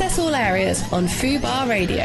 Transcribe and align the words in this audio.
Access 0.00 0.20
all 0.20 0.34
areas 0.36 0.92
on 0.92 1.06
Fubar 1.08 1.68
Radio. 1.68 2.04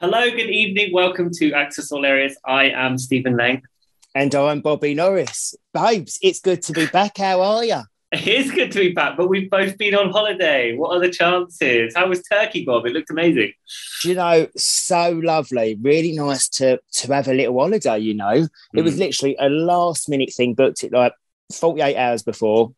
Hello, 0.00 0.30
good 0.30 0.48
evening. 0.48 0.94
Welcome 0.94 1.28
to 1.34 1.52
Access 1.52 1.92
All 1.92 2.06
Areas. 2.06 2.38
I 2.46 2.70
am 2.70 2.96
Stephen 2.96 3.36
Lane. 3.36 3.60
And 4.14 4.34
I'm 4.34 4.62
Bobby 4.62 4.94
Norris. 4.94 5.54
Babes, 5.74 6.18
it's 6.22 6.40
good 6.40 6.62
to 6.62 6.72
be 6.72 6.86
back. 6.86 7.18
How 7.18 7.42
are 7.42 7.64
you? 7.66 7.82
It 8.12 8.26
is 8.26 8.50
good 8.50 8.72
to 8.72 8.78
be 8.78 8.92
back, 8.92 9.18
but 9.18 9.28
we've 9.28 9.50
both 9.50 9.76
been 9.76 9.94
on 9.94 10.08
holiday. 10.10 10.74
What 10.74 10.96
are 10.96 11.00
the 11.00 11.10
chances? 11.10 11.94
How 11.94 12.08
was 12.08 12.22
Turkey, 12.22 12.64
Bob? 12.64 12.86
It 12.86 12.94
looked 12.94 13.10
amazing. 13.10 13.52
You 14.04 14.14
know, 14.14 14.46
so 14.56 15.20
lovely. 15.22 15.76
Really 15.82 16.12
nice 16.12 16.48
to 16.60 16.80
to 16.92 17.12
have 17.14 17.28
a 17.28 17.34
little 17.34 17.58
holiday, 17.58 17.98
you 17.98 18.14
know. 18.14 18.46
It 18.72 18.80
was 18.82 18.94
Mm. 18.94 19.00
literally 19.00 19.36
a 19.38 19.50
last 19.50 20.08
minute 20.08 20.32
thing, 20.32 20.54
booked 20.54 20.82
it 20.82 20.92
like 20.92 21.12
48 21.52 21.96
hours 21.96 22.22
before, 22.22 22.72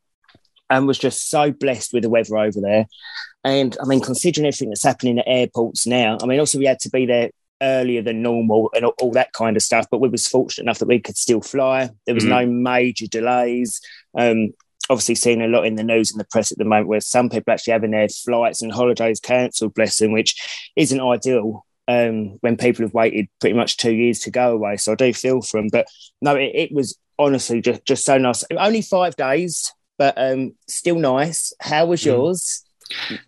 and 0.72 0.86
was 0.86 0.98
just 0.98 1.28
so 1.30 1.52
blessed 1.52 1.92
with 1.92 2.02
the 2.02 2.08
weather 2.10 2.36
over 2.38 2.60
there. 2.60 2.86
And 3.44 3.76
I 3.80 3.86
mean, 3.86 4.00
considering 4.00 4.46
everything 4.46 4.70
that's 4.70 4.82
happening 4.82 5.18
at 5.18 5.28
airports 5.28 5.86
now, 5.86 6.16
I 6.22 6.26
mean, 6.26 6.40
also 6.40 6.58
we 6.58 6.64
had 6.64 6.80
to 6.80 6.90
be 6.90 7.06
there 7.06 7.30
earlier 7.60 8.02
than 8.02 8.22
normal 8.22 8.70
and 8.74 8.84
all, 8.86 8.94
all 9.00 9.12
that 9.12 9.32
kind 9.32 9.56
of 9.56 9.62
stuff. 9.62 9.86
But 9.90 10.00
we 10.00 10.08
was 10.08 10.26
fortunate 10.26 10.64
enough 10.64 10.78
that 10.78 10.88
we 10.88 10.98
could 10.98 11.16
still 11.16 11.40
fly. 11.42 11.90
There 12.06 12.14
was 12.14 12.24
Mhm. 12.24 12.28
no 12.28 12.46
major 12.46 13.06
delays. 13.06 13.80
Um, 14.16 14.54
obviously, 14.88 15.14
seeing 15.16 15.42
a 15.42 15.46
lot 15.48 15.66
in 15.66 15.76
the 15.76 15.84
news 15.84 16.10
and 16.10 16.18
the 16.20 16.24
press 16.30 16.50
at 16.50 16.58
the 16.58 16.64
moment, 16.64 16.88
where 16.88 17.00
some 17.00 17.28
people 17.28 17.52
actually 17.52 17.72
having 17.72 17.90
their 17.92 18.08
flights 18.08 18.62
and 18.62 18.72
holidays 18.72 19.20
cancelled, 19.20 19.74
bless 19.74 19.98
them, 19.98 20.12
which 20.12 20.34
isn't 20.76 21.00
ideal. 21.00 21.64
Um, 21.88 22.38
when 22.40 22.56
people 22.56 22.84
have 22.84 22.94
waited 22.94 23.26
pretty 23.40 23.56
much 23.56 23.76
two 23.76 23.92
years 23.92 24.20
to 24.20 24.30
go 24.30 24.52
away, 24.52 24.76
so 24.76 24.92
I 24.92 24.94
do 24.94 25.12
feel 25.12 25.42
for 25.42 25.60
them. 25.60 25.68
But 25.70 25.86
no, 26.20 26.36
it, 26.36 26.52
it 26.54 26.72
was 26.72 26.96
honestly 27.18 27.60
just 27.60 27.84
just 27.84 28.04
so 28.04 28.18
nice. 28.18 28.44
Only 28.56 28.82
five 28.82 29.16
days, 29.16 29.72
but 29.98 30.14
um, 30.16 30.54
still 30.68 30.96
nice. 30.98 31.52
How 31.60 31.86
was 31.86 32.02
Mm. 32.02 32.06
yours? 32.06 32.64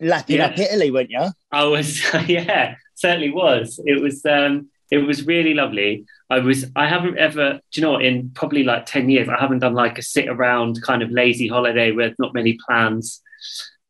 Lapping 0.00 0.36
Yeah. 0.36 0.46
up 0.46 0.58
Italy, 0.58 0.90
weren't 0.90 1.10
you? 1.10 1.26
I 1.52 1.64
was, 1.64 2.02
yeah, 2.28 2.74
certainly 2.94 3.30
was. 3.30 3.80
It 3.84 4.00
was, 4.02 4.24
um, 4.26 4.68
it 4.90 4.98
was 4.98 5.26
really 5.26 5.54
lovely. 5.54 6.04
I 6.30 6.38
was, 6.40 6.66
I 6.76 6.88
haven't 6.88 7.18
ever, 7.18 7.54
do 7.72 7.80
you 7.80 7.82
know, 7.82 7.92
what, 7.92 8.04
in 8.04 8.30
probably 8.34 8.64
like 8.64 8.86
10 8.86 9.08
years, 9.10 9.28
I 9.28 9.40
haven't 9.40 9.60
done 9.60 9.74
like 9.74 9.98
a 9.98 10.02
sit 10.02 10.28
around 10.28 10.82
kind 10.82 11.02
of 11.02 11.10
lazy 11.10 11.48
holiday 11.48 11.92
with 11.92 12.14
not 12.18 12.34
many 12.34 12.58
plans. 12.66 13.20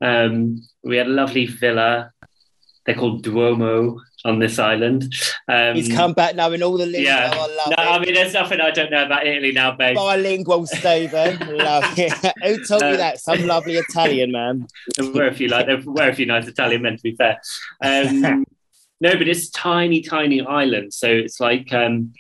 Um, 0.00 0.60
we 0.82 0.96
had 0.96 1.06
a 1.06 1.10
lovely 1.10 1.46
villa. 1.46 2.12
They're 2.86 2.94
called 2.94 3.22
Duomo 3.22 4.00
on 4.26 4.38
this 4.38 4.58
island. 4.58 5.14
Um, 5.48 5.74
He's 5.74 5.88
come 5.94 6.12
back 6.12 6.34
knowing 6.34 6.62
all 6.62 6.76
the 6.78 6.86
lingo. 6.86 7.00
yeah. 7.08 7.30
I 7.32 7.36
love 7.38 7.48
No, 7.76 7.82
it. 7.82 7.86
I 7.86 7.98
mean, 7.98 8.14
there's 8.14 8.32
nothing 8.34 8.60
I 8.60 8.70
don't 8.70 8.90
know 8.90 9.04
about 9.04 9.26
Italy 9.26 9.52
now, 9.52 9.72
babe. 9.72 9.96
Bilingual, 9.96 10.66
Stephen. 10.66 11.38
Love 11.58 11.84
it. 11.98 12.12
Who 12.42 12.64
taught 12.64 12.80
No. 12.80 12.90
you 12.92 12.96
that? 12.98 13.20
Some 13.20 13.46
lovely 13.46 13.76
Italian 13.76 14.32
man. 14.32 14.66
There 14.96 15.10
were 15.12 15.26
a 15.28 15.34
few 15.34 15.48
like 15.48 15.66
there 15.66 15.80
were 15.84 16.08
a 16.08 16.14
few 16.14 16.26
nice 16.26 16.46
Italian 16.46 16.82
men 16.82 16.96
to 16.96 17.02
be 17.02 17.14
fair. 17.16 17.40
Um, 17.82 18.20
no, 19.00 19.12
but 19.16 19.28
it's 19.28 19.50
tiny, 19.50 20.00
tiny 20.00 20.40
island, 20.40 20.92
so 20.94 21.08
it's 21.08 21.40
like, 21.40 21.72
um, 21.74 22.12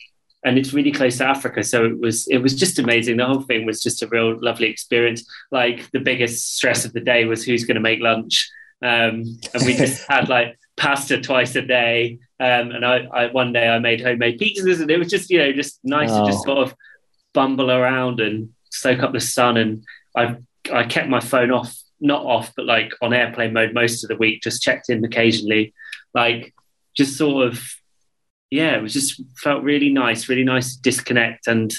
and 0.44 0.58
it's 0.58 0.74
really 0.74 0.92
close 0.92 1.16
to 1.18 1.24
Africa. 1.26 1.62
So 1.64 1.86
it 1.86 1.98
was, 1.98 2.26
it 2.28 2.38
was 2.38 2.54
just 2.54 2.78
amazing. 2.78 3.16
The 3.16 3.24
whole 3.26 3.40
thing 3.40 3.64
was 3.64 3.82
just 3.82 4.02
a 4.02 4.06
real 4.08 4.38
lovely 4.42 4.66
experience. 4.68 5.24
Like 5.50 5.90
the 5.92 6.00
biggest 6.00 6.56
stress 6.56 6.84
of 6.84 6.92
the 6.92 7.00
day 7.00 7.24
was 7.24 7.42
who's 7.44 7.64
going 7.64 7.76
to 7.76 7.80
make 7.80 8.00
lunch, 8.00 8.50
um, 8.82 9.24
and 9.54 9.64
we 9.66 9.74
just 9.74 10.04
had 10.08 10.28
like 10.28 10.58
pasta 10.76 11.20
twice 11.20 11.54
a 11.56 11.62
day. 11.62 12.18
Um, 12.40 12.72
and 12.72 12.84
I, 12.84 13.06
I 13.12 13.26
one 13.28 13.52
day 13.52 13.68
I 13.68 13.78
made 13.78 14.00
homemade 14.00 14.40
pizzas, 14.40 14.80
and 14.80 14.90
it 14.90 14.98
was 14.98 15.08
just 15.08 15.30
you 15.30 15.38
know 15.38 15.52
just 15.52 15.78
nice 15.84 16.10
to 16.10 16.24
just 16.26 16.40
Oh. 16.48 16.54
sort 16.54 16.68
of 16.68 16.74
bumble 17.32 17.70
around 17.70 18.20
and 18.20 18.50
soak 18.70 19.00
up 19.02 19.12
the 19.12 19.20
sun. 19.20 19.56
And 19.56 19.84
I 20.16 20.36
I 20.72 20.84
kept 20.84 21.08
my 21.08 21.20
phone 21.20 21.50
off, 21.50 21.74
not 22.00 22.24
off, 22.24 22.52
but 22.56 22.66
like 22.66 22.92
on 23.02 23.12
airplane 23.12 23.52
mode 23.52 23.72
most 23.74 24.02
of 24.04 24.08
the 24.08 24.16
week. 24.16 24.42
Just 24.42 24.62
checked 24.62 24.90
in 24.90 25.04
occasionally, 25.04 25.72
like 26.12 26.52
just 26.96 27.16
sort 27.16 27.46
of 27.46 27.62
yeah. 28.50 28.76
It 28.76 28.82
was 28.82 28.92
just 28.92 29.20
felt 29.38 29.62
really 29.62 29.90
nice, 29.90 30.28
really 30.28 30.44
nice 30.44 30.76
to 30.76 30.82
disconnect 30.82 31.46
and 31.46 31.72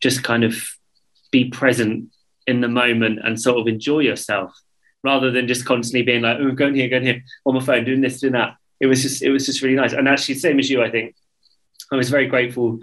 just 0.00 0.22
kind 0.22 0.44
of 0.44 0.56
be 1.32 1.46
present 1.46 2.10
in 2.46 2.60
the 2.60 2.68
moment 2.68 3.18
and 3.24 3.40
sort 3.40 3.58
of 3.58 3.66
enjoy 3.66 4.00
yourself 4.00 4.52
rather 5.04 5.30
than 5.30 5.46
just 5.46 5.66
constantly 5.66 6.02
being 6.02 6.22
like, 6.22 6.38
oh, 6.40 6.50
going 6.52 6.74
here, 6.74 6.88
going 6.88 7.04
here 7.04 7.22
on 7.44 7.54
my 7.54 7.60
phone, 7.60 7.84
doing 7.84 8.00
this, 8.00 8.20
doing 8.20 8.32
that. 8.32 8.56
It 8.80 8.86
was 8.86 9.02
just, 9.02 9.22
it 9.22 9.30
was 9.30 9.46
just 9.46 9.62
really 9.62 9.76
nice. 9.76 9.92
And 9.92 10.08
actually, 10.08 10.34
same 10.34 10.58
as 10.58 10.68
you, 10.68 10.82
I 10.82 10.90
think, 10.90 11.14
I 11.92 11.96
was 11.96 12.10
very 12.10 12.26
grateful 12.26 12.78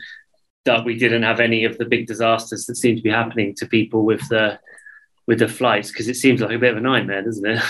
that 0.66 0.86
we 0.86 0.98
didn't 0.98 1.24
have 1.24 1.40
any 1.40 1.66
of 1.66 1.78
the 1.78 1.86
big 1.86 2.08
disasters 2.08 2.66
that 2.68 2.76
seem 2.76 2.96
to 2.96 3.02
be 3.02 3.10
happening 3.10 3.56
to 3.56 3.66
people 3.66 4.06
with 4.06 4.22
the 4.30 4.60
with 5.28 5.40
the 5.40 5.48
flights 5.48 5.92
because 5.92 6.08
it 6.08 6.16
seems 6.16 6.42
like 6.42 6.52
a 6.52 6.60
bit 6.60 6.72
of 6.72 6.78
a 6.78 6.82
nightmare, 6.82 7.24
doesn't 7.24 7.46
it? 7.46 7.64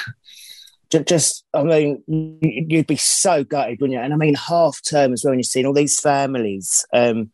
Just, 1.05 1.45
I 1.53 1.63
mean, 1.63 2.03
you'd 2.41 2.87
be 2.87 2.97
so 2.97 3.45
gutted, 3.45 3.79
wouldn't 3.79 3.97
you? 3.97 4.03
And 4.03 4.13
I 4.13 4.17
mean, 4.17 4.35
half 4.35 4.79
term 4.87 5.13
as 5.13 5.23
well, 5.23 5.31
and 5.31 5.39
you're 5.39 5.43
seeing 5.43 5.65
all 5.65 5.73
these 5.73 5.99
families 6.01 6.85
um, 6.93 7.31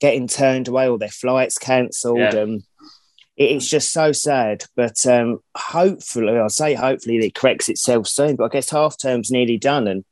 getting 0.00 0.26
turned 0.26 0.68
away, 0.68 0.88
all 0.88 0.96
their 0.96 1.08
flights 1.08 1.58
cancelled. 1.58 2.18
Yeah. 2.18 2.30
Um, 2.30 2.62
it's 3.36 3.68
just 3.68 3.92
so 3.92 4.12
sad. 4.12 4.64
But 4.76 5.06
um, 5.06 5.40
hopefully, 5.56 6.36
I'll 6.36 6.48
say 6.48 6.74
hopefully 6.74 7.16
it 7.16 7.34
corrects 7.34 7.68
itself 7.68 8.06
soon. 8.08 8.36
But 8.36 8.44
I 8.44 8.48
guess 8.48 8.70
half 8.70 8.96
term's 8.98 9.30
nearly 9.30 9.58
done. 9.58 9.86
And 9.88 10.04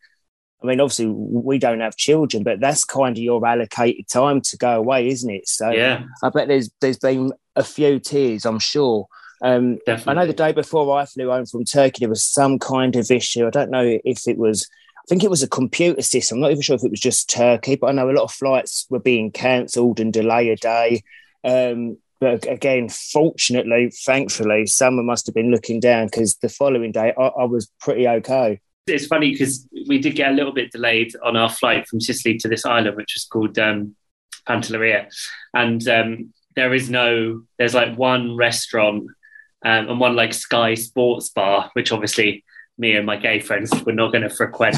I 0.63 0.67
mean, 0.67 0.81
obviously, 0.81 1.07
we 1.09 1.59
don't 1.59 1.81
have 1.81 1.97
children, 1.97 2.43
but 2.43 2.61
that's 2.61 2.85
kind 2.85 3.17
of 3.17 3.23
your 3.23 3.45
allocated 3.45 4.09
time 4.09 4.41
to 4.43 4.57
go 4.57 4.77
away, 4.77 5.09
isn't 5.09 5.31
it? 5.31 5.49
So 5.49 5.71
yeah, 5.71 6.05
I 6.23 6.31
bet 6.31 6.49
there's 6.49 6.71
there's 6.81 6.99
been 6.99 7.33
a 7.57 7.65
few 7.65 7.99
tears, 7.99 8.45
I'm 8.45 8.59
sure. 8.59 9.07
Um, 9.43 9.79
I 10.07 10.15
know 10.15 10.27
the 10.27 10.33
day 10.33 10.53
before 10.53 10.97
I 10.97 11.05
flew 11.05 11.31
home 11.31 11.47
from 11.47 11.65
Turkey, 11.65 11.99
there 12.01 12.09
was 12.09 12.23
some 12.23 12.61
kind 12.61 12.95
of 12.95 13.11
issue. 13.11 13.47
I 13.47 13.51
don't 13.51 13.73
know 13.73 13.99
if 14.05 14.29
it 14.29 14.39
was, 14.39 14.69
I 14.99 15.03
think 15.09 15.25
it 15.25 15.31
was 15.31 15.43
a 15.43 15.49
computer 15.49 16.01
system. 16.01 16.37
I'm 16.37 16.43
not 16.43 16.53
even 16.53 16.63
sure 16.63 16.77
if 16.77 16.85
it 16.85 16.93
was 16.93 17.01
just 17.01 17.29
Turkey, 17.29 17.75
but 17.75 17.89
I 17.89 17.93
know 17.93 18.09
a 18.09 18.13
lot 18.13 18.23
of 18.23 18.33
flights 18.33 18.87
were 18.89 19.01
being 19.01 19.33
cancelled 19.33 19.99
and 19.99 20.13
delay 20.13 20.51
a 20.51 20.57
day. 20.57 21.03
Um, 21.43 21.99
but 22.23 22.49
again, 22.49 22.89
fortunately, 22.89 23.91
thankfully, 24.07 24.65
someone 24.67 25.07
must 25.07 25.27
have 25.27 25.35
been 25.35 25.51
looking 25.51 25.81
down 25.81 26.07
because 26.07 26.37
the 26.37 26.49
following 26.49 26.93
day 26.93 27.13
I, 27.19 27.23
I 27.23 27.45
was 27.47 27.69
pretty 27.81 28.07
okay. 28.07 28.61
it's 28.87 29.07
funny 29.07 29.33
because 29.33 29.67
we 29.89 29.99
did 29.99 30.15
get 30.15 30.31
a 30.31 30.35
little 30.35 30.53
bit 30.53 30.71
delayed 30.71 31.13
on 31.25 31.37
our 31.37 31.51
flight 31.51 31.89
from 31.89 32.01
Sicily 32.01 32.39
to 32.39 32.47
this 32.47 32.65
island, 32.65 32.97
which 32.97 33.17
is 33.17 33.25
called 33.25 33.59
um, 33.59 33.97
Pantelleria, 34.49 35.09
and 35.53 35.89
um, 35.89 36.33
there 36.55 36.73
is 36.73 36.89
no, 36.89 37.43
there's 37.59 37.75
like 37.75 37.99
one 37.99 38.37
restaurant 38.37 39.03
um, 39.65 39.89
and 39.89 39.99
one 39.99 40.15
like 40.15 40.33
Sky 40.33 40.75
Sports 40.75 41.31
Bar, 41.31 41.71
which 41.73 41.91
obviously 41.91 42.45
me 42.79 42.95
and 42.95 43.05
my 43.05 43.17
gay 43.17 43.41
friends 43.41 43.73
were 43.85 43.93
not 43.93 44.13
going 44.13 44.23
to 44.23 44.31
frequent. 44.31 44.77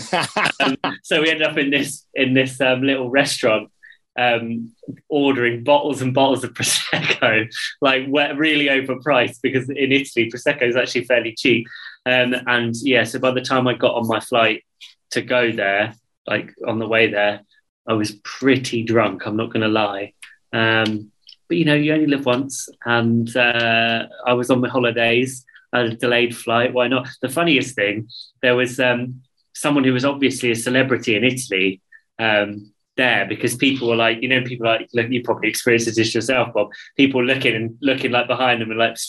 Um, 0.61 0.79
so 1.03 1.21
we 1.21 1.29
ended 1.29 1.47
up 1.47 1.59
in 1.59 1.69
this 1.69 2.07
in 2.15 2.33
this 2.33 2.59
um, 2.63 2.81
little 2.81 3.11
restaurant. 3.11 3.71
Um, 4.17 4.73
ordering 5.09 5.65
bottles 5.65 6.01
and 6.01 6.15
bottles 6.15 6.45
of 6.45 6.53
prosecco, 6.55 7.53
like 7.81 8.07
really 8.09 8.67
overpriced 8.67 9.41
because 9.43 9.69
in 9.69 9.91
Italy 9.91 10.31
prosecco 10.31 10.63
is 10.63 10.77
actually 10.77 11.05
fairly 11.05 11.35
cheap. 11.35 11.67
Um, 12.07 12.35
and 12.47 12.75
yeah, 12.83 13.05
so 13.05 13.19
by 13.19 13.33
the 13.33 13.41
time 13.41 13.67
I 13.67 13.75
got 13.75 13.97
on 13.97 14.07
my 14.07 14.21
flight 14.21 14.65
to 15.11 15.23
go 15.23 15.51
there, 15.51 15.95
like 16.27 16.55
on 16.67 16.79
the 16.79 16.87
way 16.87 17.11
there, 17.11 17.41
I 17.87 17.95
was 17.95 18.13
pretty 18.23 18.83
drunk. 18.83 19.27
I'm 19.27 19.37
not 19.37 19.53
going 19.53 19.63
to 19.63 19.69
lie. 19.69 20.13
Um, 20.53 21.11
but 21.49 21.57
you 21.57 21.65
know, 21.65 21.75
you 21.75 21.93
only 21.93 22.07
live 22.07 22.25
once, 22.25 22.69
and 22.85 23.35
uh, 23.37 24.07
I 24.27 24.33
was 24.33 24.51
on 24.51 24.61
my 24.61 24.69
holidays. 24.69 25.45
A 25.73 25.89
delayed 25.89 26.37
flight. 26.37 26.73
Why 26.73 26.87
not? 26.87 27.09
The 27.21 27.29
funniest 27.29 27.75
thing, 27.75 28.09
there 28.43 28.55
was 28.55 28.79
um, 28.79 29.23
someone 29.55 29.83
who 29.83 29.93
was 29.93 30.05
obviously 30.05 30.53
a 30.53 30.57
celebrity 30.57 31.17
in 31.17 31.25
Italy 31.25 31.81
um, 32.21 32.73
there 32.97 33.27
because 33.27 33.57
people 33.57 33.89
were 33.89 33.97
like, 33.97 34.23
you 34.23 34.29
know, 34.29 34.43
people 34.43 34.67
like 34.67 34.89
look, 34.95 35.11
you 35.11 35.23
probably 35.23 35.49
experienced 35.49 35.95
this 35.95 36.15
yourself, 36.15 36.53
Bob. 36.55 36.71
People 36.97 37.25
looking 37.25 37.55
and 37.55 37.77
looking 37.81 38.11
like 38.11 38.27
behind 38.27 38.61
them 38.61 38.71
and 38.71 38.79
like. 38.79 38.97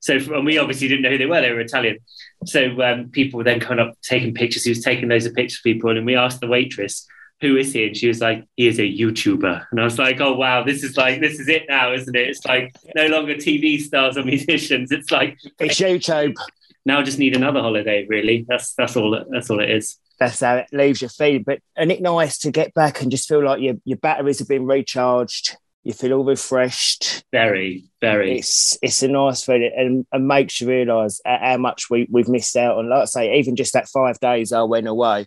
So, 0.00 0.14
and 0.14 0.46
we 0.46 0.56
obviously 0.56 0.88
didn't 0.88 1.02
know 1.02 1.10
who 1.10 1.18
they 1.18 1.26
were. 1.26 1.40
They 1.40 1.52
were 1.52 1.60
Italian. 1.60 1.98
So 2.46 2.80
um, 2.82 3.10
people 3.10 3.38
were 3.38 3.44
then 3.44 3.60
coming 3.60 3.86
up 3.86 3.94
taking 4.02 4.34
pictures. 4.34 4.64
He 4.64 4.70
was 4.70 4.82
taking 4.82 5.08
those 5.08 5.26
of 5.26 5.34
pictures 5.34 5.58
of 5.58 5.62
people, 5.64 5.90
and 5.90 6.06
we 6.06 6.16
asked 6.16 6.40
the 6.40 6.48
waitress, 6.48 7.06
"Who 7.42 7.56
is 7.56 7.72
he?" 7.72 7.86
And 7.86 7.96
she 7.96 8.08
was 8.08 8.20
like, 8.20 8.44
"He 8.56 8.66
is 8.66 8.78
a 8.78 8.82
YouTuber." 8.82 9.66
And 9.70 9.80
I 9.80 9.84
was 9.84 9.98
like, 9.98 10.20
"Oh 10.20 10.32
wow, 10.32 10.64
this 10.64 10.82
is 10.82 10.96
like 10.96 11.20
this 11.20 11.38
is 11.38 11.48
it 11.48 11.64
now, 11.68 11.92
isn't 11.92 12.16
it? 12.16 12.28
It's 12.28 12.44
like 12.46 12.74
no 12.96 13.06
longer 13.08 13.34
TV 13.34 13.78
stars 13.78 14.16
or 14.16 14.24
musicians. 14.24 14.90
It's 14.90 15.10
like 15.10 15.38
It's 15.60 15.78
YouTube. 15.78 16.34
Now 16.84 16.98
I 17.00 17.02
just 17.02 17.18
need 17.18 17.36
another 17.36 17.60
holiday. 17.60 18.06
Really, 18.08 18.44
that's 18.48 18.74
that's 18.74 18.96
all. 18.96 19.24
That's 19.30 19.50
all 19.50 19.60
it 19.60 19.70
is. 19.70 19.98
That's 20.18 20.40
how 20.40 20.56
it 20.56 20.66
leaves 20.72 21.02
you 21.02 21.08
feeling. 21.08 21.42
But 21.44 21.60
and 21.76 21.90
it 21.90 22.00
nice 22.00 22.38
to 22.40 22.50
get 22.50 22.74
back 22.74 23.02
and 23.02 23.10
just 23.10 23.28
feel 23.28 23.44
like 23.44 23.60
your 23.60 23.74
your 23.84 23.98
batteries 23.98 24.38
have 24.38 24.48
been 24.48 24.66
recharged. 24.66 25.56
You 25.84 25.92
feel 25.92 26.12
all 26.12 26.24
refreshed. 26.24 27.24
Very, 27.32 27.90
very. 28.00 28.38
It's 28.38 28.78
it's 28.82 29.02
a 29.02 29.08
nice 29.08 29.42
feeling 29.42 29.72
and, 29.76 30.06
and 30.12 30.28
makes 30.28 30.60
you 30.60 30.68
realise 30.68 31.20
how 31.24 31.56
much 31.56 31.90
we 31.90 32.06
we've 32.10 32.28
missed 32.28 32.56
out 32.56 32.78
on. 32.78 32.88
Like 32.88 33.02
I 33.02 33.04
say, 33.06 33.38
even 33.38 33.56
just 33.56 33.72
that 33.72 33.88
five 33.88 34.20
days 34.20 34.52
I 34.52 34.62
went 34.62 34.86
away, 34.86 35.26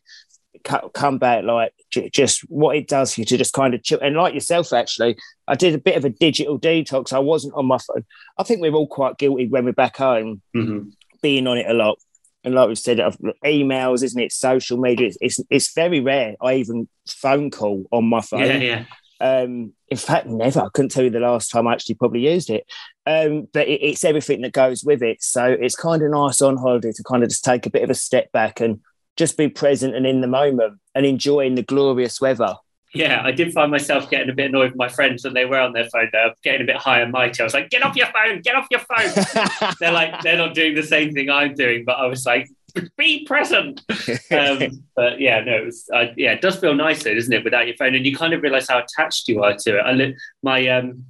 come 0.64 1.18
back 1.18 1.44
like 1.44 1.74
just 1.92 2.40
what 2.50 2.76
it 2.78 2.88
does 2.88 3.14
for 3.14 3.22
you 3.22 3.26
to 3.26 3.38
just 3.38 3.54
kind 3.54 3.74
of 3.74 3.84
chill. 3.84 4.00
And 4.02 4.16
like 4.16 4.34
yourself, 4.34 4.72
actually, 4.72 5.18
I 5.48 5.56
did 5.56 5.76
a 5.76 5.78
bit 5.78 5.98
of 5.98 6.06
a 6.06 6.10
digital 6.10 6.60
detox. 6.60 7.12
I 7.12 7.20
wasn't 7.20 7.54
on 7.56 7.66
my 7.66 7.78
phone. 7.78 8.06
I 8.38 8.44
think 8.44 8.62
we're 8.62 8.74
all 8.74 8.88
quite 8.88 9.18
guilty 9.18 9.48
when 9.48 9.66
we're 9.66 9.74
back 9.74 9.98
home 9.98 10.42
Mhm. 10.56 10.94
Being 11.22 11.48
on 11.48 11.58
it 11.58 11.70
a 11.70 11.74
lot. 11.74 11.98
And 12.44 12.54
like 12.54 12.68
we've 12.68 12.78
said, 12.78 13.00
emails, 13.44 14.04
isn't 14.04 14.22
it? 14.22 14.32
Social 14.32 14.78
media. 14.78 15.08
It's, 15.08 15.18
it's, 15.20 15.40
it's 15.50 15.74
very 15.74 16.00
rare. 16.00 16.36
I 16.42 16.56
even 16.56 16.88
phone 17.08 17.50
call 17.50 17.86
on 17.92 18.06
my 18.06 18.22
phone. 18.22 18.42
Yeah, 18.42 18.58
yeah. 18.58 18.86
Um, 19.20 19.74
in 19.88 19.98
fact, 19.98 20.28
never. 20.28 20.62
I 20.62 20.70
couldn't 20.74 20.90
tell 20.90 21.04
you 21.04 21.10
the 21.10 21.20
last 21.20 21.50
time 21.50 21.68
I 21.68 21.74
actually 21.74 21.96
probably 21.96 22.28
used 22.28 22.50
it. 22.50 22.66
Um, 23.06 23.48
but 23.52 23.68
it, 23.68 23.82
it's 23.82 24.04
everything 24.04 24.42
that 24.42 24.52
goes 24.52 24.84
with 24.84 25.02
it. 25.02 25.24
So 25.24 25.46
it's 25.46 25.76
kind 25.76 26.04
of 26.04 26.12
nice 26.12 26.42
on 26.42 26.58
holiday 26.58 26.92
to 26.92 27.04
kind 27.04 27.24
of 27.24 27.30
just 27.30 27.44
take 27.44 27.66
a 27.66 27.72
bit 27.72 27.84
of 27.84 27.90
a 27.90 27.96
step 27.96 28.32
back 28.32 28.60
and 28.60 28.82
just 29.16 29.38
be 29.38 29.48
present 29.48 29.96
and 29.96 30.06
in 30.06 30.22
the 30.22 30.28
moment 30.28 30.80
and 30.94 31.06
enjoying 31.06 31.56
the 31.56 31.64
glorious 31.64 32.20
weather. 32.20 32.56
Yeah, 32.96 33.22
I 33.24 33.32
did 33.32 33.54
find 33.54 33.70
myself 33.70 34.10
getting 34.10 34.30
a 34.30 34.34
bit 34.34 34.48
annoyed 34.48 34.72
with 34.72 34.78
my 34.78 34.88
friends 34.88 35.24
when 35.24 35.34
they 35.34 35.46
were 35.46 35.60
on 35.60 35.74
their 35.74 35.90
phone. 35.90 36.10
They're 36.12 36.34
getting 36.44 36.62
a 36.62 36.66
bit 36.66 36.78
high 36.78 37.02
and 37.02 37.12
mighty. 37.12 37.42
I 37.42 37.44
was 37.44 37.54
like, 37.54 37.70
"Get 37.70 37.84
off 37.84 37.96
your 37.96 38.08
phone! 38.08 38.42
Get 38.42 38.56
off 38.56 38.68
your 38.72 38.80
phone!" 38.80 39.72
they're 39.80 39.92
like, 39.92 40.22
they're 40.22 40.38
not 40.38 40.54
doing 40.54 40.76
the 40.76 40.84
same 40.84 41.14
thing 41.14 41.30
I'm 41.30 41.54
doing, 41.54 41.84
but 41.86 41.94
I 41.98 42.08
was 42.08 42.26
like, 42.26 42.50
"Be 42.98 43.26
present." 43.26 43.82
Um, 44.32 44.84
but 44.96 45.20
yeah, 45.20 45.40
no, 45.42 45.54
it 45.58 45.66
was, 45.66 45.90
uh, 45.94 46.06
yeah, 46.18 46.32
it 46.32 46.42
does 46.42 46.58
feel 46.58 46.74
nicer, 46.74 47.14
doesn't 47.14 47.32
it, 47.32 47.44
without 47.44 47.68
your 47.68 47.76
phone? 47.78 47.96
And 47.96 48.06
you 48.06 48.16
kind 48.16 48.34
of 48.34 48.42
realize 48.42 48.68
how 48.68 48.80
attached 48.80 49.28
you 49.28 49.44
are 49.44 49.54
to 49.54 49.78
it. 49.78 49.82
I 49.82 49.92
li- 49.92 50.16
my 50.44 50.68
um, 50.68 51.06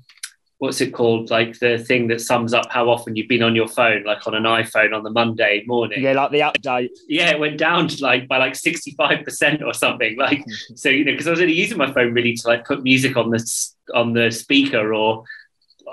what's 0.60 0.82
it 0.82 0.94
called? 0.94 1.30
Like 1.30 1.60
the 1.60 1.78
thing 1.78 2.08
that 2.08 2.22
sums 2.22 2.54
up 2.54 2.68
how 2.70 2.90
often 2.90 3.16
you've 3.16 3.28
been 3.28 3.44
on 3.44 3.56
your 3.56 3.68
phone, 3.68 4.04
like 4.04 4.26
on 4.26 4.36
an 4.36 4.44
iPhone 4.44 4.96
on 4.96 5.04
the 5.04 5.10
Monday 5.10 5.64
morning. 5.68 6.02
Yeah, 6.02 6.14
like 6.14 6.32
the 6.32 6.40
update. 6.40 6.90
Yeah, 7.08 7.32
it 7.32 7.40
went 7.40 7.58
down 7.58 7.88
to 7.90 8.04
like 8.04 8.28
by 8.28 8.38
like 8.38 8.54
65% 8.54 9.64
or 9.64 9.74
something. 9.74 10.18
Like, 10.18 10.44
so, 10.76 10.90
you 10.90 11.06
know, 11.06 11.12
because 11.12 11.28
I 11.28 11.32
was 11.32 11.42
only 11.42 11.54
using 11.54 11.78
my 11.78 11.92
phone 11.92 12.14
really 12.14 12.34
to 12.36 12.48
like 12.48 12.66
put 12.66 12.84
music 12.84 13.18
on 13.18 13.30
the, 13.30 13.72
on 13.94 14.14
the 14.14 14.32
speaker 14.32 14.94
or 14.94 15.26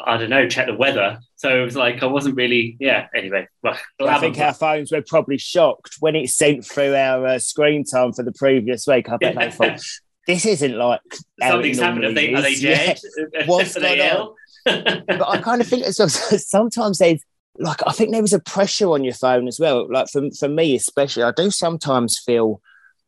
I 0.05 0.17
don't 0.17 0.31
know, 0.31 0.49
check 0.49 0.67
the 0.67 0.75
weather. 0.75 1.21
So 1.37 1.61
it 1.61 1.65
was 1.65 1.77
like, 1.77 2.03
I 2.03 2.07
wasn't 2.07 2.37
really, 2.37 2.77
yeah, 2.81 3.09
anyway. 3.15 3.49
Well, 3.63 3.77
I 4.01 4.19
think 4.21 4.39
our 4.39 4.55
phones 4.55 4.91
were 4.91 5.03
probably 5.03 5.39
shocked 5.39 5.97
when 6.01 6.17
it 6.17 6.31
sent 6.31 6.65
through 6.65 6.95
our 6.95 7.27
uh, 7.27 7.39
screen 7.39 7.85
time 7.85 8.13
for 8.13 8.23
the 8.23 8.33
previous 8.33 8.87
week. 8.87 9.09
I 9.11 9.17
bet 9.17 9.35
they 9.35 9.51
thought, 9.51 9.81
this 10.27 10.47
isn't 10.47 10.77
like 10.77 11.01
something's 11.41 11.79
happened. 11.79 12.05
Are 12.05 12.13
they, 12.13 12.33
are 12.33 12.43
they 12.43 12.55
dead? 12.55 12.99
Yeah. 13.33 13.47
What's 13.47 13.75
going 13.75 14.01
on? 14.01 14.35
But 14.65 15.29
I 15.29 15.41
kind 15.41 15.61
of 15.61 15.67
think 15.67 15.85
as 15.85 15.97
sometimes 16.49 16.99
there's 16.99 17.23
like 17.59 17.81
I 17.87 17.93
think 17.93 18.13
there 18.13 18.23
was 18.23 18.33
a 18.33 18.41
pressure 18.41 18.91
on 18.91 19.05
your 19.05 19.15
phone 19.15 19.47
as 19.49 19.59
well. 19.61 19.91
Like 19.91 20.09
for 20.09 20.31
for 20.39 20.49
me 20.49 20.75
especially, 20.75 21.23
I 21.23 21.33
do 21.33 21.51
sometimes 21.51 22.19
feel 22.19 22.61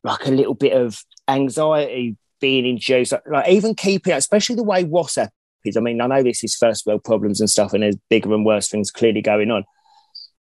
like 0.02 0.26
a 0.26 0.30
little 0.30 0.54
bit 0.54 0.72
of 0.72 1.02
anxiety 1.28 2.16
being 2.40 2.66
induced. 2.66 3.12
Like, 3.12 3.22
like 3.26 3.48
even 3.48 3.74
keeping, 3.74 4.12
especially 4.12 4.56
the 4.56 4.62
way 4.62 4.84
WhatsApp 4.84 5.30
is. 5.64 5.76
I 5.76 5.80
mean, 5.80 6.00
I 6.00 6.06
know 6.06 6.22
this 6.22 6.44
is 6.44 6.54
first 6.54 6.86
world 6.86 7.04
problems 7.04 7.40
and 7.40 7.48
stuff, 7.48 7.72
and 7.72 7.82
there's 7.82 7.96
bigger 8.10 8.32
and 8.34 8.44
worse 8.44 8.68
things 8.68 8.90
clearly 8.90 9.22
going 9.22 9.50
on. 9.50 9.64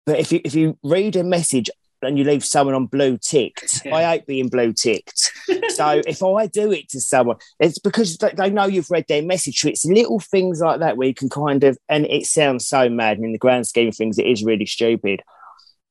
But 0.05 0.19
if 0.19 0.33
you 0.33 0.41
if 0.45 0.55
you 0.55 0.79
read 0.83 1.17
a 1.17 1.23
message 1.23 1.71
and 2.03 2.19
you 2.19 2.25
leave 2.25 2.45
someone 2.45 2.75
on 2.75 2.87
blue 2.87 3.17
ticked. 3.19 3.83
Yeah. 3.85 3.95
I 3.95 4.03
hate 4.05 4.27
being 4.27 4.49
blue 4.49 4.73
ticked. 4.73 5.33
so 5.71 6.03
if 6.07 6.23
I 6.23 6.47
do 6.47 6.73
it 6.73 6.89
to 6.91 7.01
someone, 7.01 7.37
it's 7.61 7.79
because 7.79 8.17
they 8.19 8.51
know 8.51 8.67
you've 8.67 8.91
read 8.91 9.07
their 9.09 9.23
message. 9.23 9.61
So 9.61 9.69
it's 9.69 9.85
little 9.85 10.21
things 10.21 10.61
like 10.61 10.81
that 10.81 10.97
where 10.97 11.09
you 11.09 11.15
can 11.15 11.29
kind 11.29 11.65
of, 11.65 11.79
and 11.89 12.07
it 12.07 12.27
sounds 12.27 12.67
so 12.67 12.89
mad. 12.89 13.17
And 13.17 13.27
in 13.27 13.33
the 13.33 13.39
grand 13.39 13.67
scheme 13.67 13.89
of 13.89 13.97
things, 13.97 14.19
it 14.19 14.27
is 14.27 14.45
really 14.45 14.67
stupid. 14.67 15.23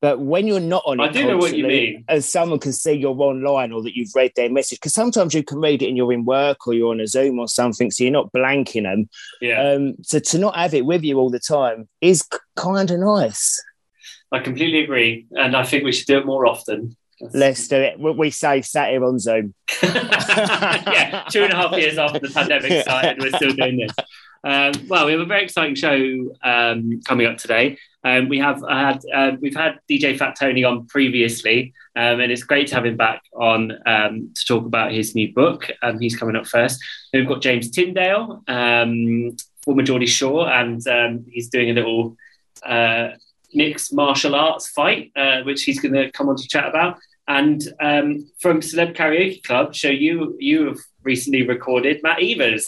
But 0.02 0.20
when 0.20 0.48
you're 0.48 0.60
not 0.60 0.82
on 0.88 1.00
I 1.00 1.10
do 1.10 1.28
know 1.28 1.38
what 1.38 1.56
you 1.56 1.68
mean. 1.68 2.04
As 2.08 2.28
someone 2.28 2.58
can 2.58 2.74
see 2.74 2.94
you're 2.94 3.12
online 3.12 3.72
or 3.72 3.84
that 3.84 3.96
you've 3.96 4.16
read 4.16 4.32
their 4.36 4.50
message, 4.50 4.80
because 4.80 4.96
sometimes 4.96 5.36
you 5.36 5.44
can 5.44 5.60
read 5.60 5.84
it 5.84 5.90
and 5.90 5.96
you're 5.96 6.12
in 6.12 6.26
work 6.26 6.66
or 6.66 6.74
you're 6.74 6.90
on 6.90 7.00
a 7.00 7.06
Zoom 7.06 7.38
or 7.38 7.48
something, 7.48 7.92
so 7.92 8.04
you're 8.04 8.12
not 8.12 8.34
blanking 8.34 8.84
them. 8.84 9.08
Yeah. 9.42 9.62
Um, 9.62 9.94
so 10.02 10.18
to 10.18 10.40
not 10.40 10.56
have 10.56 10.74
it 10.74 10.88
with 10.88 11.04
you 11.04 11.20
all 11.20 11.30
the 11.30 11.40
time 11.40 11.88
is 12.02 12.28
kind 12.56 12.90
of 12.90 13.00
nice. 13.00 13.64
I 14.32 14.40
completely 14.40 14.82
agree, 14.82 15.28
and 15.32 15.56
I 15.56 15.64
think 15.64 15.84
we 15.84 15.92
should 15.92 16.08
do 16.08 16.20
it 16.20 16.26
more 16.26 16.46
often. 16.46 16.96
Let's 17.34 17.68
do 17.68 17.76
it. 17.76 18.00
We 18.00 18.32
say 18.32 18.62
sat 18.62 18.90
here 18.90 19.04
on 19.04 19.20
Zoom. 19.20 19.54
yeah, 19.84 21.26
two 21.30 21.44
and 21.44 21.54
a 21.54 21.56
half 21.56 21.78
years 21.78 21.98
after 21.98 22.20
the 22.20 22.30
pandemic 22.30 22.82
started, 22.82 23.20
we're 23.20 23.32
still 23.32 23.54
doing 23.54 23.78
this. 23.78 23.94
Um, 24.44 24.72
well, 24.88 25.06
we 25.06 25.12
have 25.12 25.22
a 25.22 25.26
very 25.26 25.44
exciting 25.44 25.76
show 25.76 26.34
um, 26.44 27.02
coming 27.06 27.28
up 27.28 27.38
today. 27.38 27.78
Um, 28.04 28.28
we 28.28 28.40
have 28.40 28.64
had 28.68 29.02
uh, 29.14 29.34
we've 29.40 29.56
had 29.56 29.80
DJ 29.90 30.18
Fat 30.18 30.36
Tony 30.40 30.64
on 30.64 30.88
previously, 30.88 31.74
um, 31.96 32.20
and 32.20 32.32
it's 32.32 32.44
great 32.44 32.68
to 32.70 32.76
have 32.76 32.86
him 32.86 32.98
back 32.98 33.22
on 33.34 33.72
um, 33.86 34.32
to 34.34 34.46
talk 34.46 34.66
about 34.66 34.92
his 34.92 35.14
new 35.14 35.32
book. 35.32 35.70
Um, 35.84 36.00
he's 36.00 36.16
coming 36.16 36.36
up 36.36 36.48
first. 36.48 36.80
Then 37.12 37.22
we've 37.22 37.30
got 37.30 37.44
James 37.44 37.70
Tindale, 37.70 38.42
former 39.64 39.84
Geordie 39.84 40.08
Shore, 40.08 40.50
and 40.50 40.82
he's 41.30 41.50
doing 41.50 41.70
a 41.70 41.74
little. 41.74 42.18
Uh, 42.66 43.10
mixed 43.54 43.94
martial 43.94 44.36
arts 44.36 44.70
fight, 44.70 45.12
uh, 45.16 45.42
which 45.44 45.64
he's 45.64 45.80
going 45.80 45.94
to 45.94 46.12
come 46.12 46.30
on 46.30 46.36
to 46.38 46.48
chat 46.48 46.68
about. 46.68 46.98
And 47.28 47.62
um, 47.80 48.30
from 48.40 48.62
Celeb 48.62 48.96
Karaoke 48.96 49.44
Club, 49.44 49.74
show 49.74 49.90
you 49.90 50.36
you 50.40 50.68
have 50.68 50.80
recently 51.04 51.48
recorded 51.48 52.02
Matt 52.04 52.22
Evers. 52.22 52.66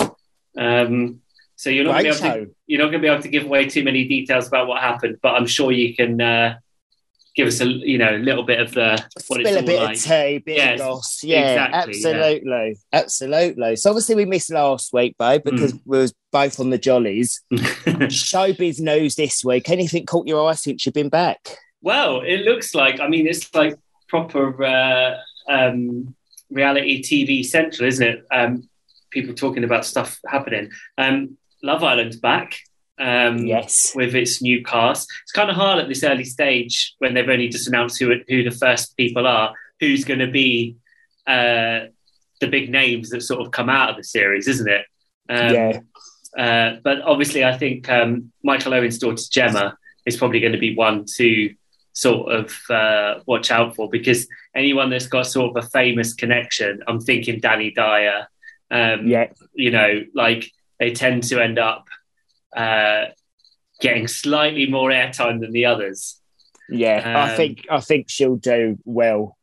Um, 0.57 1.21
so 1.55 1.69
you're 1.69 1.85
not 1.85 2.03
going 2.03 2.15
to 2.15 2.51
you're 2.67 2.79
not 2.79 2.91
going 2.91 3.01
to 3.01 3.07
be 3.07 3.11
able 3.11 3.23
to 3.23 3.29
give 3.29 3.45
away 3.45 3.67
too 3.67 3.83
many 3.83 4.07
details 4.07 4.47
about 4.47 4.67
what 4.67 4.81
happened, 4.81 5.17
but 5.21 5.35
I'm 5.35 5.47
sure 5.47 5.71
you 5.71 5.95
can 5.95 6.21
uh, 6.21 6.57
give 7.35 7.47
us 7.47 7.61
a 7.61 7.65
you 7.65 7.97
know 7.97 8.15
a 8.15 8.17
little 8.17 8.43
bit 8.43 8.59
of 8.59 8.73
the 8.73 9.03
what 9.27 9.41
Spill 9.41 9.57
a 9.57 9.63
bit 9.63 9.81
like. 9.81 9.97
of 9.97 10.03
tea, 10.03 10.37
bit 10.39 10.57
yes, 10.57 10.79
of 10.79 10.85
goss. 10.85 11.23
Yeah, 11.23 11.51
exactly, 11.51 11.93
absolutely, 11.93 12.69
yeah. 12.69 12.99
absolutely. 12.99 13.75
So 13.75 13.89
obviously 13.89 14.15
we 14.15 14.25
missed 14.25 14.51
last 14.51 14.93
week, 14.93 15.15
babe, 15.17 15.43
because 15.43 15.73
mm. 15.73 15.81
we 15.85 15.97
was 15.97 16.13
both 16.31 16.59
on 16.59 16.69
the 16.69 16.77
jollies. 16.77 17.41
Showbiz 17.53 18.79
news 18.79 19.15
this 19.15 19.43
week. 19.43 19.69
Anything 19.69 20.05
caught 20.05 20.27
your 20.27 20.49
eye 20.49 20.53
since 20.53 20.85
you've 20.85 20.93
been 20.93 21.09
back? 21.09 21.57
Well, 21.81 22.21
it 22.21 22.41
looks 22.41 22.75
like. 22.75 22.99
I 22.99 23.07
mean, 23.07 23.27
it's 23.27 23.53
like 23.53 23.75
proper 24.07 24.63
uh, 24.63 25.17
um, 25.49 26.15
reality 26.49 27.01
TV 27.01 27.45
central, 27.45 27.87
isn't 27.87 28.07
it? 28.07 28.25
Um, 28.31 28.69
people 29.09 29.33
talking 29.33 29.63
about 29.63 29.85
stuff 29.85 30.19
happening. 30.27 30.71
Um, 30.97 31.37
Love 31.61 31.83
Island's 31.83 32.17
back. 32.17 32.59
Um, 32.99 33.39
yes, 33.39 33.93
with 33.95 34.15
its 34.15 34.41
new 34.41 34.63
cast, 34.63 35.11
it's 35.23 35.31
kind 35.31 35.49
of 35.49 35.55
hard 35.55 35.79
at 35.79 35.87
this 35.87 36.03
early 36.03 36.23
stage 36.23 36.95
when 36.99 37.13
they've 37.13 37.27
only 37.27 37.49
just 37.49 37.67
announced 37.67 37.99
who 37.99 38.13
who 38.27 38.43
the 38.43 38.51
first 38.51 38.95
people 38.97 39.25
are, 39.25 39.53
who's 39.79 40.05
going 40.05 40.19
to 40.19 40.31
be 40.31 40.77
uh, 41.25 41.87
the 42.39 42.47
big 42.47 42.69
names 42.69 43.09
that 43.09 43.21
sort 43.21 43.41
of 43.41 43.51
come 43.51 43.69
out 43.69 43.89
of 43.89 43.95
the 43.95 44.03
series, 44.03 44.47
isn't 44.47 44.69
it? 44.69 44.85
Um, 45.29 45.53
yeah. 45.53 45.79
Uh, 46.37 46.79
but 46.83 47.01
obviously, 47.01 47.43
I 47.43 47.57
think 47.57 47.89
um, 47.89 48.31
Michael 48.43 48.73
Owen's 48.73 48.97
daughter 48.97 49.23
Gemma 49.31 49.77
is 50.05 50.17
probably 50.17 50.39
going 50.39 50.53
to 50.53 50.59
be 50.59 50.75
one 50.75 51.05
to 51.17 51.53
sort 51.93 52.31
of 52.31 52.53
uh, 52.69 53.19
watch 53.25 53.51
out 53.51 53.75
for 53.75 53.89
because 53.89 54.27
anyone 54.55 54.89
that's 54.89 55.07
got 55.07 55.27
sort 55.27 55.55
of 55.55 55.63
a 55.63 55.67
famous 55.69 56.13
connection, 56.13 56.81
I'm 56.87 56.99
thinking 56.99 57.39
Danny 57.39 57.71
Dyer. 57.71 58.27
Um, 58.71 59.07
yeah. 59.07 59.31
You 59.53 59.71
know, 59.71 60.03
like 60.13 60.51
they 60.79 60.91
tend 60.91 61.23
to 61.23 61.39
end 61.39 61.59
up 61.59 61.87
uh, 62.55 63.05
getting 63.79 64.07
slightly 64.07 64.67
more 64.67 64.89
airtime 64.89 65.41
than 65.41 65.51
the 65.51 65.65
others. 65.65 66.19
Yeah, 66.69 66.97
um, 66.97 67.15
I 67.15 67.35
think 67.35 67.65
I 67.69 67.79
think 67.79 68.09
she'll 68.09 68.35
do 68.35 68.77
well. 68.85 69.37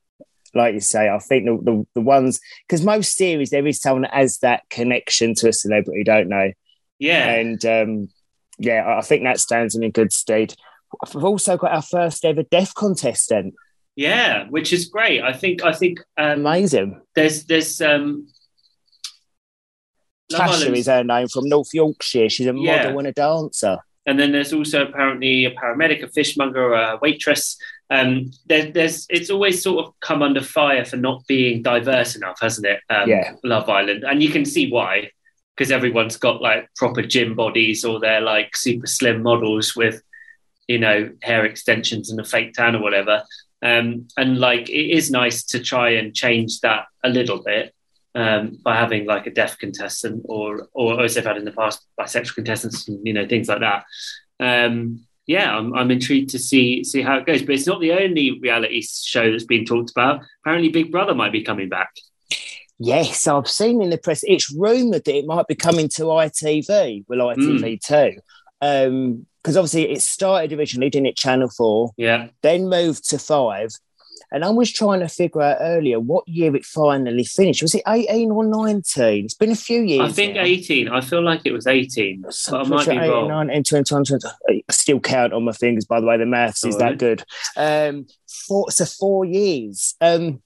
Like 0.54 0.74
you 0.74 0.80
say, 0.80 1.08
I 1.08 1.18
think 1.18 1.46
the 1.46 1.58
the, 1.62 1.86
the 1.94 2.00
ones 2.00 2.40
because 2.66 2.84
most 2.84 3.16
series 3.16 3.50
there 3.50 3.66
is 3.66 3.80
someone 3.80 4.02
that 4.02 4.14
has 4.14 4.38
that 4.38 4.62
connection 4.70 5.34
to 5.36 5.48
a 5.48 5.52
celebrity, 5.52 6.02
don't 6.04 6.28
know. 6.28 6.52
Yeah, 6.98 7.30
and 7.30 7.64
um, 7.64 8.08
yeah, 8.58 8.96
I 8.98 9.02
think 9.02 9.24
that 9.24 9.40
stands 9.40 9.74
in 9.74 9.82
a 9.82 9.90
good 9.90 10.12
stead. 10.12 10.54
We've 11.14 11.24
also 11.24 11.56
got 11.56 11.72
our 11.72 11.82
first 11.82 12.24
ever 12.24 12.42
deaf 12.42 12.74
contestant. 12.74 13.54
Yeah, 13.96 14.46
which 14.48 14.72
is 14.72 14.86
great. 14.86 15.22
I 15.22 15.32
think 15.32 15.62
I 15.64 15.72
think 15.72 16.00
um, 16.16 16.40
amazing. 16.40 17.00
There's 17.14 17.44
there's 17.44 17.80
um 17.80 18.26
Tasha 20.30 20.74
is 20.76 20.86
her 20.86 21.04
name 21.04 21.28
from 21.28 21.48
North 21.48 21.72
Yorkshire. 21.72 22.28
She's 22.28 22.46
a 22.46 22.54
yeah. 22.54 22.84
model 22.84 22.98
and 22.98 23.08
a 23.08 23.12
dancer. 23.12 23.78
And 24.06 24.18
then 24.18 24.32
there's 24.32 24.52
also 24.52 24.86
apparently 24.86 25.44
a 25.44 25.50
paramedic, 25.50 26.02
a 26.02 26.08
fishmonger, 26.08 26.72
a 26.72 26.98
waitress. 27.02 27.58
Um, 27.90 28.30
there, 28.46 28.70
there's 28.70 29.06
it's 29.10 29.30
always 29.30 29.62
sort 29.62 29.84
of 29.84 29.92
come 30.00 30.22
under 30.22 30.40
fire 30.40 30.84
for 30.84 30.96
not 30.96 31.26
being 31.26 31.62
diverse 31.62 32.16
enough, 32.16 32.38
hasn't 32.40 32.66
it? 32.66 32.80
Um, 32.88 33.08
yeah. 33.08 33.34
Love 33.44 33.68
Island, 33.68 34.04
and 34.04 34.22
you 34.22 34.30
can 34.30 34.44
see 34.44 34.70
why 34.70 35.10
because 35.56 35.70
everyone's 35.70 36.16
got 36.16 36.40
like 36.40 36.70
proper 36.76 37.02
gym 37.02 37.34
bodies 37.34 37.84
or 37.84 38.00
they're 38.00 38.22
like 38.22 38.56
super 38.56 38.86
slim 38.86 39.22
models 39.22 39.76
with 39.76 40.02
you 40.68 40.78
know 40.78 41.10
hair 41.22 41.44
extensions 41.44 42.10
and 42.10 42.18
a 42.18 42.24
fake 42.24 42.54
tan 42.54 42.76
or 42.76 42.82
whatever. 42.82 43.22
Um, 43.60 44.08
and 44.16 44.38
like 44.38 44.70
it 44.70 44.90
is 44.96 45.10
nice 45.10 45.44
to 45.46 45.60
try 45.60 45.90
and 45.90 46.14
change 46.14 46.60
that 46.60 46.86
a 47.04 47.10
little 47.10 47.42
bit 47.42 47.74
um, 48.14 48.58
by 48.62 48.76
having 48.76 49.06
like 49.06 49.26
a 49.26 49.30
deaf 49.30 49.58
contestant 49.58 50.22
or 50.28 50.68
or 50.72 51.02
as 51.02 51.14
they've 51.14 51.24
had 51.24 51.36
in 51.36 51.44
the 51.44 51.52
past 51.52 51.86
bisexual 51.98 52.34
contestants 52.34 52.88
and 52.88 53.06
you 53.06 53.12
know 53.12 53.26
things 53.26 53.48
like 53.48 53.60
that. 53.60 53.84
Um, 54.40 55.06
yeah, 55.26 55.56
I'm, 55.56 55.72
I'm 55.74 55.90
intrigued 55.90 56.30
to 56.30 56.38
see 56.38 56.82
see 56.82 57.02
how 57.02 57.16
it 57.18 57.26
goes. 57.26 57.42
But 57.42 57.54
it's 57.54 57.66
not 57.66 57.80
the 57.80 57.92
only 57.92 58.40
reality 58.40 58.82
show 58.82 59.30
that's 59.30 59.44
been 59.44 59.64
talked 59.64 59.90
about. 59.90 60.22
Apparently, 60.42 60.70
Big 60.70 60.90
Brother 60.90 61.14
might 61.14 61.32
be 61.32 61.42
coming 61.42 61.68
back. 61.68 61.90
Yes, 62.78 63.28
I've 63.28 63.46
seen 63.46 63.82
in 63.82 63.90
the 63.90 63.98
press. 63.98 64.22
It's 64.24 64.52
rumoured 64.52 65.04
that 65.04 65.14
it 65.14 65.26
might 65.26 65.46
be 65.46 65.54
coming 65.54 65.88
to 65.90 66.04
ITV. 66.04 67.04
Well, 67.06 67.28
ITV 67.36 67.78
mm. 67.78 67.80
too. 67.80 68.20
Um, 68.62 69.26
because 69.42 69.56
obviously 69.56 69.90
it 69.90 70.02
started 70.02 70.52
originally, 70.52 70.90
didn't 70.90 71.06
it? 71.06 71.16
Channel 71.16 71.48
Four, 71.48 71.92
Yeah. 71.96 72.28
then 72.42 72.68
moved 72.68 73.08
to 73.10 73.18
Five, 73.18 73.70
and 74.32 74.44
I 74.44 74.50
was 74.50 74.72
trying 74.72 75.00
to 75.00 75.08
figure 75.08 75.42
out 75.42 75.58
earlier 75.60 75.98
what 75.98 76.26
year 76.28 76.54
it 76.54 76.64
finally 76.64 77.24
finished. 77.24 77.62
Was 77.62 77.74
it 77.74 77.82
eighteen 77.86 78.30
or 78.30 78.44
nineteen? 78.44 79.24
It's 79.24 79.34
been 79.34 79.50
a 79.50 79.56
few 79.56 79.82
years. 79.82 80.10
I 80.10 80.12
think 80.12 80.34
now. 80.34 80.42
18. 80.42 80.88
I 80.88 81.00
feel 81.00 81.22
like 81.22 81.42
it 81.44 81.52
was 81.52 81.66
18. 81.66 82.22
But 82.22 82.52
I 82.52 82.62
might 82.64 82.86
be 82.86 82.96
18, 82.96 83.10
wrong. 83.10 83.28
19, 83.46 83.84
20, 83.84 84.04
20, 84.04 84.18
20. 84.20 84.64
I 84.68 84.72
still 84.72 85.00
count 85.00 85.32
on 85.32 85.44
my 85.44 85.52
fingers, 85.52 85.84
by 85.84 86.00
the 86.00 86.06
way. 86.06 86.16
The 86.16 86.26
maths 86.26 86.64
is 86.64 86.76
Alright. 86.76 86.98
that 86.98 86.98
good. 86.98 87.24
Um, 87.56 88.06
four, 88.46 88.70
so 88.70 88.84
four 88.84 89.24
years. 89.24 89.94
Um, 90.00 90.42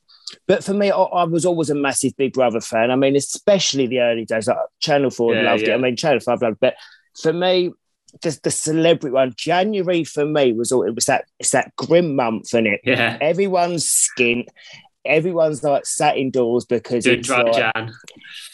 but 0.47 0.65
for 0.65 0.75
me, 0.75 0.91
I, 0.91 0.97
I 0.97 1.25
was 1.25 1.45
always 1.45 1.71
a 1.71 1.75
massive 1.75 2.17
Big 2.17 2.33
Brother 2.33 2.61
fan. 2.61 2.91
I 2.91 2.97
mean, 2.97 3.17
especially 3.17 3.87
the 3.87 4.01
early 4.01 4.25
days. 4.25 4.49
Like 4.49 4.57
Channel 4.81 5.11
4 5.11 5.35
Yeah, 5.35 5.43
loved 5.43 5.63
it. 5.63 5.73
I 5.73 5.77
mean, 5.77 5.97
Channel 5.97 6.21
5 6.21 6.43
loved 6.43 6.55
it. 6.55 6.59
But 6.61 6.75
for 7.21 7.33
me, 7.33 7.73
just 8.23 8.43
the 8.43 8.51
celebrity 8.51 9.13
one, 9.13 9.35
January 9.37 10.05
for 10.05 10.25
me 10.27 10.53
was 10.53 10.73
all, 10.73 10.83
it 10.83 10.95
was 10.95 11.07
that, 11.07 11.25
it's 11.39 11.51
that 11.51 11.75
grim 11.77 12.15
month, 12.17 12.55
in 12.55 12.67
it? 12.67 12.81
Yeah. 12.85 13.19
Everyone's 13.21 13.85
skint. 13.85 14.47
Everyone's 15.07 15.63
like 15.63 15.85
sat 15.85 16.17
indoors 16.17 16.65
because 16.65 17.05
Doing 17.05 17.21
dry 17.21 17.43
like, 17.43 17.75
Jan. 17.75 17.93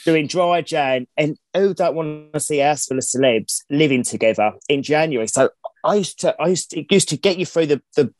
doing 0.05 0.27
dry 0.27 0.63
Jan, 0.63 1.07
and 1.17 1.37
who 1.55 1.75
don't 1.75 1.95
want 1.95 2.33
to 2.33 2.41
see 2.41 2.59
a 2.59 2.67
house 2.67 2.87
full 2.87 2.99
of 2.99 3.05
celebs 3.05 3.63
living 3.71 4.03
together 4.03 4.53
in 4.69 4.83
January? 4.83 5.29
So 5.29 5.51
I 5.85 5.95
used 5.95 6.19
to, 6.23 6.35
I 6.43 6.49
used 6.49 6.71
to, 6.73 6.81
it 6.81 6.91
used 6.91 7.09
to 7.11 7.17
get 7.17 7.39
you 7.39 7.47
through 7.47 7.67
the 7.67 7.83
the 7.95 8.13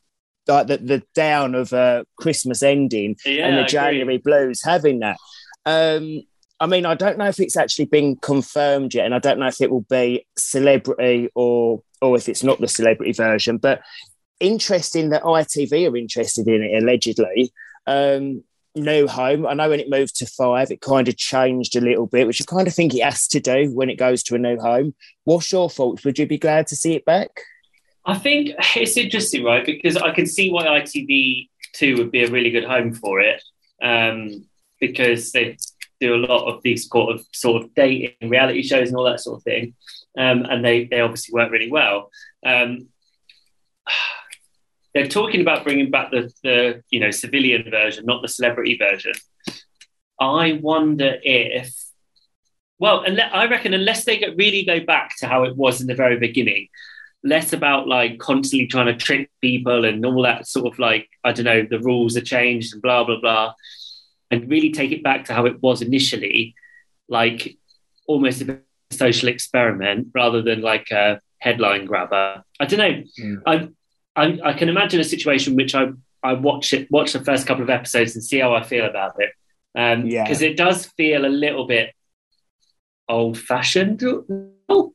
like 0.47 0.67
the, 0.67 0.77
the 0.77 1.03
down 1.13 1.55
of 1.55 1.73
uh, 1.73 2.05
Christmas 2.17 2.63
ending 2.63 3.17
Yeah, 3.25 3.47
and 3.47 3.55
I 3.55 3.57
the 3.57 3.61
agree. 3.63 3.71
January 3.71 4.17
blues 4.17 4.63
having 4.63 4.99
that. 4.99 5.17
Um, 5.65 6.23
I 6.61 6.67
mean, 6.67 6.85
I 6.85 6.93
don't 6.93 7.17
know 7.17 7.27
if 7.27 7.39
it's 7.39 7.57
actually 7.57 7.85
been 7.85 8.17
confirmed 8.17 8.93
yet, 8.93 9.05
and 9.05 9.15
I 9.15 9.19
don't 9.19 9.39
know 9.39 9.47
if 9.47 9.59
it 9.61 9.71
will 9.71 9.85
be 9.89 10.27
celebrity 10.37 11.27
or 11.33 11.81
or 12.03 12.15
if 12.15 12.29
it's 12.29 12.43
not 12.43 12.61
the 12.61 12.67
celebrity 12.67 13.13
version. 13.13 13.57
But 13.57 13.81
interesting 14.39 15.09
that 15.09 15.23
ITV 15.23 15.91
are 15.91 15.97
interested 15.97 16.47
in 16.47 16.61
it 16.61 16.83
allegedly. 16.83 17.51
Um, 17.87 18.43
new 18.75 19.07
home. 19.07 19.47
I 19.47 19.55
know 19.55 19.69
when 19.69 19.79
it 19.79 19.89
moved 19.89 20.17
to 20.17 20.27
five, 20.27 20.69
it 20.69 20.81
kind 20.81 21.07
of 21.07 21.17
changed 21.17 21.75
a 21.75 21.81
little 21.81 22.05
bit, 22.05 22.27
which 22.27 22.41
I 22.41 22.45
kind 22.45 22.67
of 22.67 22.75
think 22.75 22.93
it 22.93 23.03
has 23.03 23.27
to 23.29 23.39
do 23.39 23.71
when 23.73 23.89
it 23.89 23.97
goes 23.97 24.21
to 24.23 24.35
a 24.35 24.39
new 24.39 24.59
home. 24.59 24.93
What's 25.23 25.51
your 25.51 25.67
thoughts? 25.67 26.05
Would 26.05 26.19
you 26.19 26.27
be 26.27 26.37
glad 26.37 26.67
to 26.67 26.75
see 26.75 26.93
it 26.93 27.05
back? 27.05 27.41
I 28.05 28.19
think 28.19 28.51
it's 28.75 28.97
interesting, 28.97 29.43
right? 29.43 29.65
Because 29.65 29.97
I 29.97 30.11
can 30.11 30.27
see 30.27 30.51
why 30.51 30.67
ITV2 30.67 31.97
would 31.97 32.11
be 32.11 32.23
a 32.23 32.29
really 32.29 32.51
good 32.51 32.65
home 32.65 32.93
for 32.93 33.19
it. 33.19 33.41
Um, 33.81 34.45
because 34.79 35.31
they 35.31 35.57
do 36.01 36.15
a 36.15 36.25
lot 36.25 36.51
of 36.51 36.61
these 36.63 36.89
sort 36.89 37.15
of 37.15 37.25
sort 37.31 37.61
of 37.61 37.73
dating 37.75 38.29
reality 38.29 38.63
shows 38.63 38.89
and 38.89 38.97
all 38.97 39.05
that 39.05 39.21
sort 39.21 39.37
of 39.37 39.43
thing. 39.43 39.75
Um, 40.17 40.43
and 40.49 40.65
they, 40.65 40.85
they 40.85 40.99
obviously 40.99 41.33
work 41.33 41.51
really 41.51 41.71
well. 41.71 42.09
Um, 42.45 42.87
they're 44.93 45.07
talking 45.07 45.39
about 45.39 45.63
bringing 45.63 45.89
back 45.89 46.11
the, 46.11 46.29
the 46.43 46.83
you 46.89 46.99
know 46.99 47.11
civilian 47.11 47.69
version, 47.71 48.05
not 48.05 48.21
the 48.21 48.27
celebrity 48.27 48.77
version. 48.77 49.13
I 50.19 50.59
wonder 50.61 51.17
if, 51.23 51.73
well, 52.77 53.03
I 53.33 53.47
reckon 53.47 53.73
unless 53.73 54.03
they 54.03 54.17
get, 54.17 54.35
really 54.37 54.63
go 54.65 54.79
back 54.81 55.15
to 55.17 55.27
how 55.27 55.45
it 55.45 55.55
was 55.55 55.81
in 55.81 55.87
the 55.87 55.95
very 55.95 56.19
beginning, 56.19 56.67
less 57.23 57.53
about 57.53 57.87
like 57.87 58.19
constantly 58.19 58.67
trying 58.67 58.87
to 58.87 58.95
trick 58.95 59.31
people 59.39 59.85
and 59.85 60.05
all 60.05 60.23
that 60.23 60.45
sort 60.45 60.71
of 60.71 60.77
like 60.77 61.09
I 61.23 61.31
don't 61.31 61.45
know 61.45 61.65
the 61.69 61.79
rules 61.79 62.17
are 62.17 62.21
changed 62.21 62.73
and 62.73 62.81
blah 62.81 63.05
blah 63.05 63.21
blah, 63.21 63.53
and 64.31 64.49
really 64.49 64.71
take 64.71 64.91
it 64.91 65.03
back 65.03 65.25
to 65.25 65.33
how 65.33 65.45
it 65.45 65.61
was 65.61 65.81
initially, 65.81 66.55
like 67.09 67.57
almost 68.07 68.41
a 68.41 68.45
bit 68.45 68.55
of 68.55 68.61
a 68.91 68.95
social 68.95 69.29
experiment 69.29 70.07
rather 70.15 70.41
than 70.41 70.61
like 70.61 70.89
a 70.91 71.19
headline 71.39 71.85
grabber. 71.85 72.43
I 72.59 72.65
don't 72.65 72.79
know. 72.79 73.03
Mm. 73.19 73.41
I, 73.45 73.69
I 74.15 74.39
I 74.49 74.53
can 74.53 74.69
imagine 74.69 74.99
a 74.99 75.03
situation 75.03 75.55
which 75.55 75.75
I 75.75 75.89
I 76.23 76.33
watch 76.33 76.73
it 76.73 76.89
watch 76.91 77.13
the 77.13 77.23
first 77.23 77.45
couple 77.47 77.63
of 77.63 77.69
episodes 77.69 78.15
and 78.15 78.23
see 78.23 78.39
how 78.39 78.53
I 78.53 78.63
feel 78.63 78.85
about 78.85 79.15
it. 79.19 79.31
Um, 79.75 80.05
Yeah. 80.05 80.23
because 80.23 80.41
it 80.41 80.57
does 80.57 80.85
feel 80.97 81.25
a 81.25 81.29
little 81.29 81.65
bit 81.67 81.93
old 83.09 83.37
fashioned. 83.37 84.03
Um, 84.03 84.93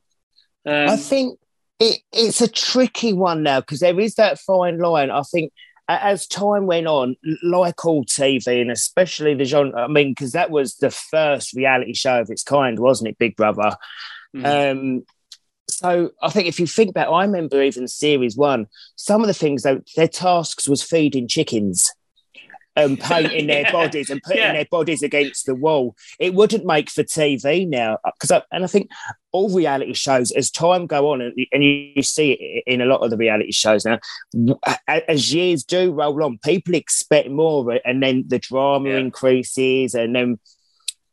I 0.64 0.96
think 0.96 1.38
it, 1.78 2.00
it's 2.12 2.40
a 2.40 2.48
tricky 2.48 3.12
one 3.12 3.42
now 3.42 3.60
because 3.60 3.80
there 3.80 3.98
is 4.00 4.14
that 4.16 4.38
fine 4.38 4.78
line. 4.78 5.10
I 5.10 5.22
think 5.22 5.52
a- 5.52 5.65
as 5.88 6.26
time 6.26 6.66
went 6.66 6.86
on, 6.86 7.16
like 7.42 7.84
all 7.84 8.04
TV 8.04 8.60
and 8.60 8.70
especially 8.70 9.34
the 9.34 9.44
genre, 9.44 9.84
I 9.84 9.86
mean, 9.86 10.10
because 10.10 10.32
that 10.32 10.50
was 10.50 10.76
the 10.76 10.90
first 10.90 11.54
reality 11.54 11.94
show 11.94 12.20
of 12.20 12.30
its 12.30 12.42
kind, 12.42 12.78
wasn't 12.78 13.10
it, 13.10 13.18
Big 13.18 13.36
Brother? 13.36 13.76
Mm. 14.34 14.72
Um, 14.72 15.06
so 15.68 16.10
I 16.22 16.30
think 16.30 16.48
if 16.48 16.58
you 16.58 16.66
think 16.66 16.94
back, 16.94 17.08
I 17.08 17.22
remember 17.22 17.62
even 17.62 17.88
series 17.88 18.36
one, 18.36 18.66
some 18.96 19.20
of 19.20 19.26
the 19.26 19.34
things 19.34 19.62
that 19.62 19.82
their 19.96 20.08
tasks 20.08 20.68
was 20.68 20.82
feeding 20.82 21.28
chickens. 21.28 21.92
Um, 22.78 22.82
and 22.92 23.00
painting 23.00 23.46
their 23.46 23.62
Yeah. 23.62 23.72
bodies 23.72 24.10
and 24.10 24.22
putting 24.22 24.42
Yeah. 24.42 24.52
their 24.52 24.66
bodies 24.70 25.02
against 25.02 25.46
the 25.46 25.54
wall. 25.54 25.96
It 26.18 26.34
wouldn't 26.34 26.66
make 26.66 26.90
for 26.90 27.02
TV 27.02 27.66
now 27.66 27.96
because, 28.04 28.30
I, 28.30 28.42
and 28.52 28.64
I 28.64 28.66
think 28.66 28.90
all 29.32 29.48
reality 29.54 29.94
shows, 29.94 30.30
as 30.32 30.50
time 30.50 30.86
go 30.86 31.10
on, 31.10 31.20
and, 31.22 31.32
and 31.52 31.64
you 31.64 32.02
see 32.02 32.32
it 32.32 32.64
in 32.66 32.80
a 32.82 32.86
lot 32.86 33.00
of 33.00 33.10
the 33.10 33.16
reality 33.16 33.52
shows 33.52 33.84
now, 33.86 33.98
as 34.86 35.32
years 35.32 35.64
do 35.64 35.90
roll 35.92 36.22
on, 36.22 36.38
people 36.44 36.74
expect 36.74 37.30
more, 37.30 37.78
and 37.84 38.02
then 38.02 38.24
the 38.28 38.38
drama 38.38 38.90
Yeah. 38.90 38.98
increases, 38.98 39.94
and 39.94 40.14
then 40.14 40.38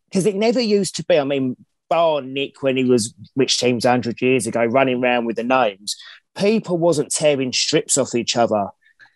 because 0.09 0.25
it 0.25 0.35
never 0.35 0.59
used 0.61 0.95
to 0.97 1.05
be. 1.05 1.17
I 1.17 1.23
mean, 1.23 1.55
bar 1.89 2.21
Nick 2.21 2.61
when 2.61 2.77
he 2.77 2.83
was 2.83 3.13
which 3.35 3.57
teams 3.57 3.85
hundred 3.85 4.21
years 4.21 4.45
ago, 4.47 4.63
running 4.65 5.01
around 5.01 5.25
with 5.25 5.37
the 5.37 5.43
names, 5.43 5.95
people 6.37 6.77
wasn't 6.77 7.11
tearing 7.11 7.51
strips 7.53 7.97
off 7.97 8.15
each 8.15 8.35
other. 8.37 8.67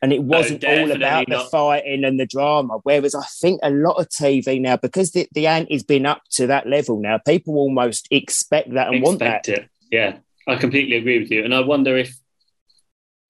And 0.02 0.14
it 0.14 0.24
wasn't 0.24 0.64
all 0.64 0.92
about 0.92 1.28
the 1.28 1.40
fighting 1.52 2.04
and 2.04 2.20
the 2.20 2.28
drama. 2.28 2.78
Whereas 2.84 3.16
I 3.16 3.24
think 3.42 3.60
a 3.64 3.72
lot 3.72 3.96
of 3.96 4.10
TV 4.10 4.62
now, 4.62 4.78
because 4.78 5.12
the, 5.12 5.28
the 5.32 5.48
ante's 5.48 5.84
been 5.84 6.06
up 6.06 6.22
to 6.32 6.48
that 6.48 6.68
level 6.68 7.00
now, 7.02 7.18
people 7.18 7.56
almost 7.56 8.08
expect 8.12 8.74
that 8.74 8.90
and 8.90 9.02
want 9.02 9.20
that. 9.20 9.40
expect 9.40 9.60
it. 9.60 9.70
Yeah, 9.92 10.18
I 10.48 10.56
completely 10.56 10.98
agree 10.98 11.20
with 11.20 11.32
you, 11.32 11.44
and 11.44 11.54
I 11.54 11.62
wonder 11.62 11.98
if 11.98 12.16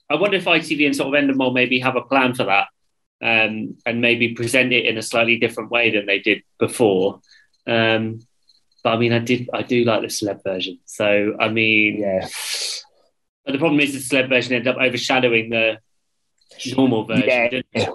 I 0.09 0.15
wonder 0.15 0.37
if 0.37 0.45
ITV 0.45 0.85
and 0.85 0.95
sort 0.95 1.13
of 1.13 1.23
Endemol 1.23 1.53
maybe 1.53 1.79
have 1.79 1.95
a 1.95 2.01
plan 2.01 2.33
for 2.33 2.45
that, 2.45 2.67
um, 3.21 3.77
and 3.85 4.01
maybe 4.01 4.33
present 4.33 4.73
it 4.73 4.85
in 4.85 4.97
a 4.97 5.01
slightly 5.01 5.37
different 5.37 5.71
way 5.71 5.91
than 5.91 6.05
they 6.05 6.19
did 6.19 6.43
before. 6.59 7.21
Um, 7.65 8.19
but 8.83 8.93
I 8.93 8.97
mean, 8.97 9.13
I 9.13 9.19
did 9.19 9.49
I 9.53 9.61
do 9.61 9.83
like 9.83 10.01
the 10.01 10.07
celeb 10.07 10.43
version, 10.43 10.79
so 10.85 11.35
I 11.39 11.47
mean, 11.49 11.99
Yeah. 11.99 12.27
But 13.45 13.53
the 13.53 13.59
problem 13.59 13.79
is 13.79 13.93
the 13.93 14.15
celeb 14.15 14.27
version 14.27 14.53
ended 14.53 14.67
up 14.67 14.81
overshadowing 14.81 15.49
the 15.49 15.77
normal 16.75 17.05
version. 17.05 17.27
Yeah. 17.27 17.49
didn't 17.49 17.65
it? 17.73 17.89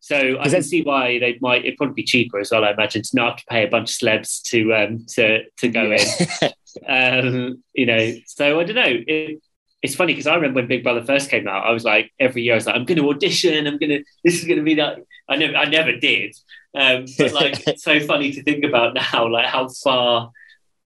So 0.00 0.36
I 0.40 0.48
can 0.48 0.64
see 0.64 0.82
why 0.82 1.20
they 1.20 1.38
might. 1.40 1.64
It'd 1.64 1.76
probably 1.76 1.94
be 1.94 2.04
cheaper 2.04 2.40
as 2.40 2.50
well. 2.50 2.64
I 2.64 2.72
imagine 2.72 3.02
to 3.02 3.10
not 3.14 3.30
have 3.30 3.36
to 3.38 3.44
pay 3.48 3.64
a 3.64 3.68
bunch 3.68 3.90
of 3.90 4.08
celebs 4.08 4.42
to 4.50 4.74
um, 4.74 5.06
to 5.10 5.44
to 5.58 5.68
go 5.68 5.92
in. 5.92 6.50
Um, 6.88 7.62
you 7.74 7.86
know, 7.86 8.14
so 8.26 8.58
I 8.58 8.64
don't 8.64 8.76
know. 8.76 9.02
It, 9.06 9.42
it's 9.82 9.94
funny 9.96 10.12
because 10.12 10.26
I 10.26 10.36
remember 10.36 10.60
when 10.60 10.68
Big 10.68 10.84
Brother 10.84 11.04
first 11.04 11.28
came 11.28 11.48
out, 11.48 11.66
I 11.66 11.72
was 11.72 11.84
like, 11.84 12.12
every 12.20 12.42
year 12.42 12.54
I 12.54 12.56
was 12.56 12.66
like, 12.66 12.76
I'm 12.76 12.84
going 12.84 12.98
to 12.98 13.10
audition. 13.10 13.66
I'm 13.66 13.78
going 13.78 13.90
to. 13.90 14.04
This 14.24 14.38
is 14.38 14.44
going 14.44 14.58
to 14.58 14.64
be 14.64 14.76
that. 14.76 14.98
I 15.28 15.36
never, 15.36 15.56
I 15.56 15.64
never 15.64 15.92
did. 15.96 16.34
Um, 16.74 17.06
but 17.18 17.32
like, 17.32 17.62
it's 17.66 17.82
so 17.82 17.98
funny 18.00 18.32
to 18.32 18.42
think 18.42 18.64
about 18.64 18.94
now, 18.94 19.28
like 19.28 19.46
how 19.46 19.68
far, 19.68 20.30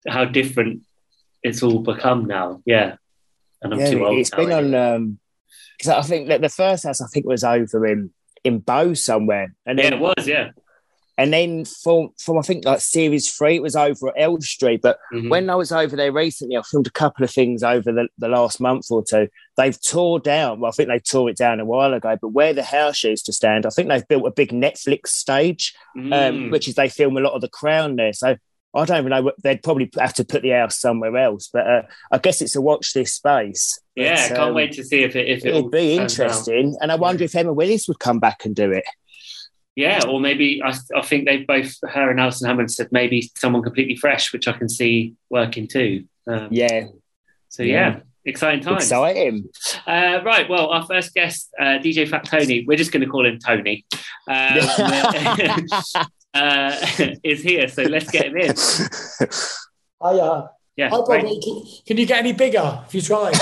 how 0.08 0.24
different 0.24 0.82
it's 1.42 1.62
all 1.62 1.80
become 1.80 2.24
now. 2.24 2.62
Yeah, 2.64 2.96
and 3.62 3.74
I'm 3.74 3.80
yeah, 3.80 3.90
too 3.90 4.04
old. 4.04 4.18
it's 4.18 4.32
now, 4.32 4.38
been 4.38 4.52
on. 4.52 4.74
Um, 4.74 5.18
'cause 5.82 5.88
I 5.88 6.02
think 6.02 6.28
that 6.28 6.40
the 6.40 6.48
first 6.48 6.84
house 6.84 7.00
I 7.00 7.06
think 7.12 7.26
was 7.26 7.44
over 7.44 7.86
in 7.86 8.10
in 8.44 8.58
Bow 8.60 8.94
somewhere, 8.94 9.54
and 9.66 9.78
yeah, 9.78 9.84
then 9.90 9.92
it 9.94 10.00
was. 10.00 10.26
Yeah. 10.26 10.50
and 11.18 11.32
then 11.32 11.64
from 11.64 12.10
from 12.22 12.36
I 12.38 12.42
think 12.42 12.64
like 12.66 12.80
series 12.80 13.32
three, 13.32 13.56
it 13.56 13.62
was 13.62 13.74
over 13.74 14.08
at 14.10 14.14
Elstree. 14.18 14.76
But 14.76 14.98
Mhm. 15.14 15.30
when 15.30 15.48
I 15.50 15.54
was 15.54 15.72
over 15.72 15.96
there 15.96 16.12
recently, 16.12 16.56
I 16.58 16.62
filmed 16.62 16.86
a 16.86 16.90
couple 16.90 17.24
of 17.24 17.30
things 17.30 17.62
over 17.62 17.90
the, 17.90 18.06
the 18.18 18.28
last 18.28 18.60
month 18.60 18.86
or 18.90 19.02
two. 19.02 19.28
They've 19.56 19.80
tore 19.80 20.20
down. 20.20 20.60
Well, 20.60 20.68
I 20.68 20.72
think 20.72 20.90
they 20.90 20.98
tore 20.98 21.30
it 21.30 21.38
down 21.38 21.58
a 21.58 21.64
while 21.64 21.94
ago. 21.94 22.16
But 22.20 22.28
where 22.28 22.52
the 22.52 22.62
house 22.62 23.02
used 23.02 23.24
to 23.26 23.32
stand, 23.32 23.64
I 23.64 23.70
think 23.70 23.88
they've 23.88 24.06
built 24.06 24.26
a 24.26 24.30
big 24.30 24.50
Netflix 24.52 25.06
stage, 25.08 25.74
um, 25.96 26.10
Mm. 26.12 26.50
which 26.52 26.68
is 26.68 26.74
they 26.74 26.90
film 26.90 27.16
a 27.16 27.20
lot 27.20 27.32
of 27.32 27.40
the 27.40 27.48
Crown 27.48 27.96
there. 27.96 28.12
So 28.12 28.36
I 28.76 28.84
don't 28.84 28.98
even 29.06 29.10
know. 29.10 29.32
They'd 29.42 29.62
probably 29.62 29.90
have 29.98 30.14
to 30.14 30.24
put 30.24 30.42
the 30.42 30.50
house 30.50 30.78
somewhere 30.78 31.16
else. 31.16 31.48
But 31.52 31.66
uh, 31.66 31.82
I 32.12 32.18
guess 32.18 32.40
it's 32.42 32.56
a 32.56 32.60
watch 32.60 32.92
this 32.92 33.14
space. 33.14 33.78
yeah, 33.94 34.28
But, 34.28 34.36
can't 34.36 34.48
um, 34.50 34.54
wait 34.54 34.72
to 34.72 34.84
see 34.84 35.02
if 35.02 35.16
it 35.16 35.28
if 35.28 35.44
it 35.44 35.54
It'd 35.54 35.70
be 35.70 35.96
turns 35.96 36.18
out. 36.20 36.26
interesting, 36.26 36.76
and 36.80 36.92
I 36.92 36.96
wonder 36.96 37.24
if 37.24 37.34
Emma 37.34 37.52
Willis 37.52 37.88
would 37.88 37.98
come 37.98 38.18
back 38.20 38.44
and 38.44 38.54
do 38.54 38.70
it. 38.72 38.84
Yeah, 39.74 40.00
or 40.08 40.20
maybe 40.20 40.62
I, 40.64 40.72
I 40.96 41.02
think 41.02 41.26
they 41.26 41.38
both 41.44 41.74
her 41.88 42.10
and 42.10 42.18
Alison 42.18 42.48
Hammond 42.48 42.70
said 42.72 42.88
maybe 42.92 43.30
someone 43.36 43.62
completely 43.62 43.96
fresh, 43.96 44.32
which 44.32 44.48
I 44.48 44.52
can 44.52 44.68
see 44.70 45.14
working 45.28 45.66
too. 45.68 46.04
Um, 46.26 46.48
Yeah, 46.50 46.86
So 47.50 47.62
yeah, 47.62 47.72
Yeah. 47.96 48.00
exciting 48.24 48.60
times. 48.62 48.84
exciting. 48.84 49.50
Uh, 49.86 50.20
right. 50.24 50.48
Well, 50.48 50.68
our 50.68 50.86
first 50.86 51.12
guest, 51.12 51.50
uh, 51.60 51.78
DJ 51.78 52.08
Fat 52.08 52.24
Tony. 52.24 52.64
We're 52.66 52.78
just 52.78 52.90
going 52.90 53.02
to 53.02 53.08
call 53.08 53.26
him 53.26 53.38
Tony. 53.38 53.84
Um, 54.26 54.58
uh, 56.36 56.76
is 57.24 57.42
here, 57.42 57.68
so 57.68 57.82
let's 57.82 58.10
get 58.10 58.26
him 58.26 58.36
in. 58.36 58.54
Hiya. 60.02 60.50
yeah. 60.76 60.90
Hi, 60.90 61.04
great. 61.04 61.22
Bobby. 61.22 61.40
Can, 61.42 61.62
can 61.86 61.96
you 61.96 62.06
get 62.06 62.18
any 62.18 62.32
bigger 62.32 62.82
if 62.86 62.94
you 62.94 63.00
try? 63.00 63.32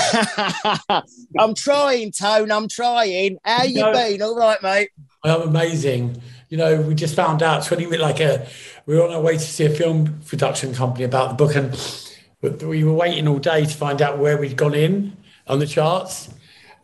I'm 1.39 1.53
trying, 1.53 2.11
Tone. 2.11 2.51
I'm 2.51 2.67
trying. 2.67 3.37
How 3.43 3.63
you 3.63 3.81
No. 3.81 3.91
been? 3.93 4.21
All 4.21 4.37
right, 4.37 4.61
mate. 4.63 4.89
I'm 5.23 5.41
amazing. 5.41 6.21
You 6.49 6.57
know, 6.57 6.81
we 6.81 6.95
just 6.95 7.15
found 7.15 7.43
out 7.43 7.59
it's 7.59 7.71
really 7.71 7.97
like 7.97 8.19
a 8.19 8.47
we 8.85 8.95
were 8.95 9.03
on 9.03 9.11
our 9.11 9.21
way 9.21 9.33
to 9.33 9.39
see 9.39 9.65
a 9.65 9.69
film 9.69 10.21
production 10.27 10.73
company 10.73 11.03
about 11.03 11.29
the 11.29 11.35
book, 11.35 11.55
and 11.55 12.61
we 12.63 12.83
were 12.83 12.93
waiting 12.93 13.27
all 13.27 13.39
day 13.39 13.65
to 13.65 13.73
find 13.73 14.01
out 14.01 14.19
where 14.19 14.37
we'd 14.37 14.55
gone 14.55 14.75
in 14.75 15.17
on 15.47 15.59
the 15.59 15.67
charts, 15.67 16.29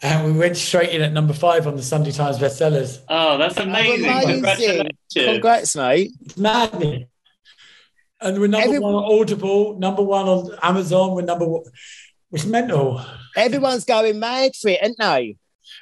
and 0.01 0.25
we 0.25 0.31
went 0.31 0.57
straight 0.57 0.89
in 0.89 1.01
at 1.01 1.11
number 1.13 1.33
five 1.33 1.67
on 1.67 1.75
the 1.75 1.83
Sunday 1.83 2.11
Times 2.11 2.39
bestsellers. 2.39 2.99
Oh, 3.07 3.37
that's 3.37 3.57
amazing. 3.57 4.05
Amazing. 4.05 4.29
Congratulations. 4.33 4.89
Congrats, 5.13 5.75
mate. 5.75 6.11
It's 6.21 6.37
maddening. 6.37 7.05
And 8.19 8.39
we're 8.39 8.47
number 8.47 8.67
Every- 8.67 8.79
one 8.79 8.93
on 8.93 9.19
Audible, 9.19 9.79
number 9.79 10.03
one 10.03 10.27
on 10.27 10.57
Amazon. 10.61 11.15
We're 11.15 11.23
number 11.23 11.47
one. 11.47 11.63
It's 12.31 12.45
mental. 12.45 13.03
Everyone's 13.35 13.83
going 13.83 14.19
mad 14.19 14.55
for 14.55 14.69
it, 14.69 14.79
aren't 14.81 14.97
they? 14.97 15.37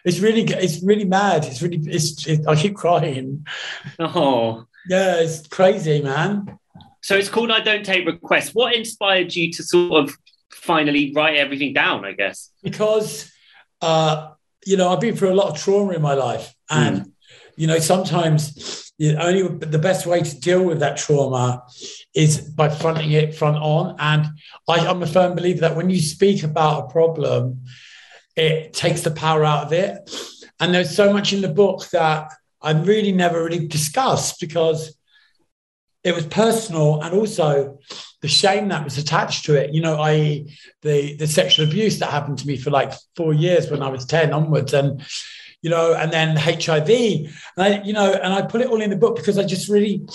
It's 0.06 0.20
really, 0.20 0.44
it's 0.44 0.82
really 0.84 1.06
mad. 1.06 1.46
It's 1.46 1.62
really, 1.62 1.78
it's. 1.86 2.26
It, 2.28 2.48
I 2.48 2.56
keep 2.56 2.76
crying. 2.76 3.46
Oh. 4.00 4.66
Yeah, 4.90 5.18
it's 5.20 5.46
crazy, 5.48 6.02
man. 6.02 6.58
So 7.02 7.16
it's 7.18 7.30
called 7.30 7.52
I 7.52 7.60
Don't 7.60 7.86
Take 7.86 8.06
Requests. 8.08 8.56
What 8.56 8.74
inspired 8.76 9.36
you 9.36 9.52
to 9.54 9.64
sort 9.64 10.04
of 10.04 10.16
finally 10.52 11.12
write 11.16 11.38
everything 11.38 11.74
down, 11.74 12.06
I 12.06 12.14
guess? 12.14 12.50
because 12.64 13.32
uh, 13.82 14.32
you 14.66 14.78
know 14.78 14.90
I've 14.90 15.02
been 15.02 15.16
through 15.16 15.34
a 15.34 15.36
lot 15.36 15.50
of 15.50 15.58
trauma 15.58 15.94
in 15.94 16.02
my 16.02 16.14
life, 16.14 16.54
and 16.70 17.14
you 17.56 17.68
know 17.68 17.80
sometimes 17.80 18.90
you 19.00 19.14
know, 19.14 19.22
only 19.22 19.48
the 19.66 19.80
best 19.80 20.06
way 20.06 20.22
to 20.22 20.40
deal 20.40 20.64
with 20.64 20.80
that 20.80 20.98
trauma 20.98 21.64
is 22.14 22.42
by 22.42 22.68
fronting 22.68 23.12
it 23.12 23.34
front 23.34 23.56
on. 23.56 23.96
And 23.98 24.28
I, 24.68 24.86
I'm 24.86 25.02
a 25.02 25.08
firm 25.08 25.36
believer 25.36 25.62
that 25.62 25.78
when 25.78 25.90
you 25.90 26.00
speak 26.02 26.44
about 26.44 26.84
a 26.84 26.92
problem, 26.92 27.62
it 28.36 28.74
takes 28.74 29.02
the 29.02 29.12
power 29.12 29.46
out 29.46 29.68
of 29.68 29.74
it. 29.74 30.12
And 30.60 30.74
there's 30.74 30.94
so 30.94 31.14
much 31.14 31.32
in 31.32 31.42
the 31.42 31.48
book 31.48 31.90
that 31.92 32.34
I 32.62 32.72
really 32.72 33.14
never 33.14 33.42
really 33.42 33.68
discussed 33.68 34.42
because 34.42 34.94
it 36.04 36.16
was 36.16 36.26
personal 36.26 37.02
and 37.02 37.14
also 37.14 37.78
the 38.22 38.28
shame 38.28 38.70
that 38.70 38.84
was 38.84 38.98
attached 38.98 39.46
to 39.46 39.56
it. 39.56 39.74
You 39.74 39.82
know, 39.82 39.98
i.e., 40.02 40.58
the 40.82 41.16
the 41.16 41.28
sexual 41.28 41.68
abuse 41.68 42.00
that 42.00 42.10
happened 42.10 42.38
to 42.40 42.48
me 42.48 42.58
for 42.58 42.70
like 42.70 42.94
four 43.16 43.34
years 43.34 43.70
when 43.70 43.82
I 43.82 43.90
was 43.90 44.06
ten 44.06 44.34
onwards, 44.34 44.74
and 44.74 45.02
you 45.62 45.70
know, 45.70 45.94
and 45.94 46.12
then 46.12 46.38
HIV, 46.38 46.90
and 46.90 47.30
I, 47.58 47.82
you 47.84 47.94
know, 47.94 48.14
and 48.14 48.34
I 48.34 48.44
put 48.44 48.62
it 48.62 48.68
all 48.68 48.82
in 48.82 48.90
the 48.90 48.96
book 48.96 49.18
because 49.18 49.38
I 49.38 49.44
just 49.44 49.68
really, 49.68 50.08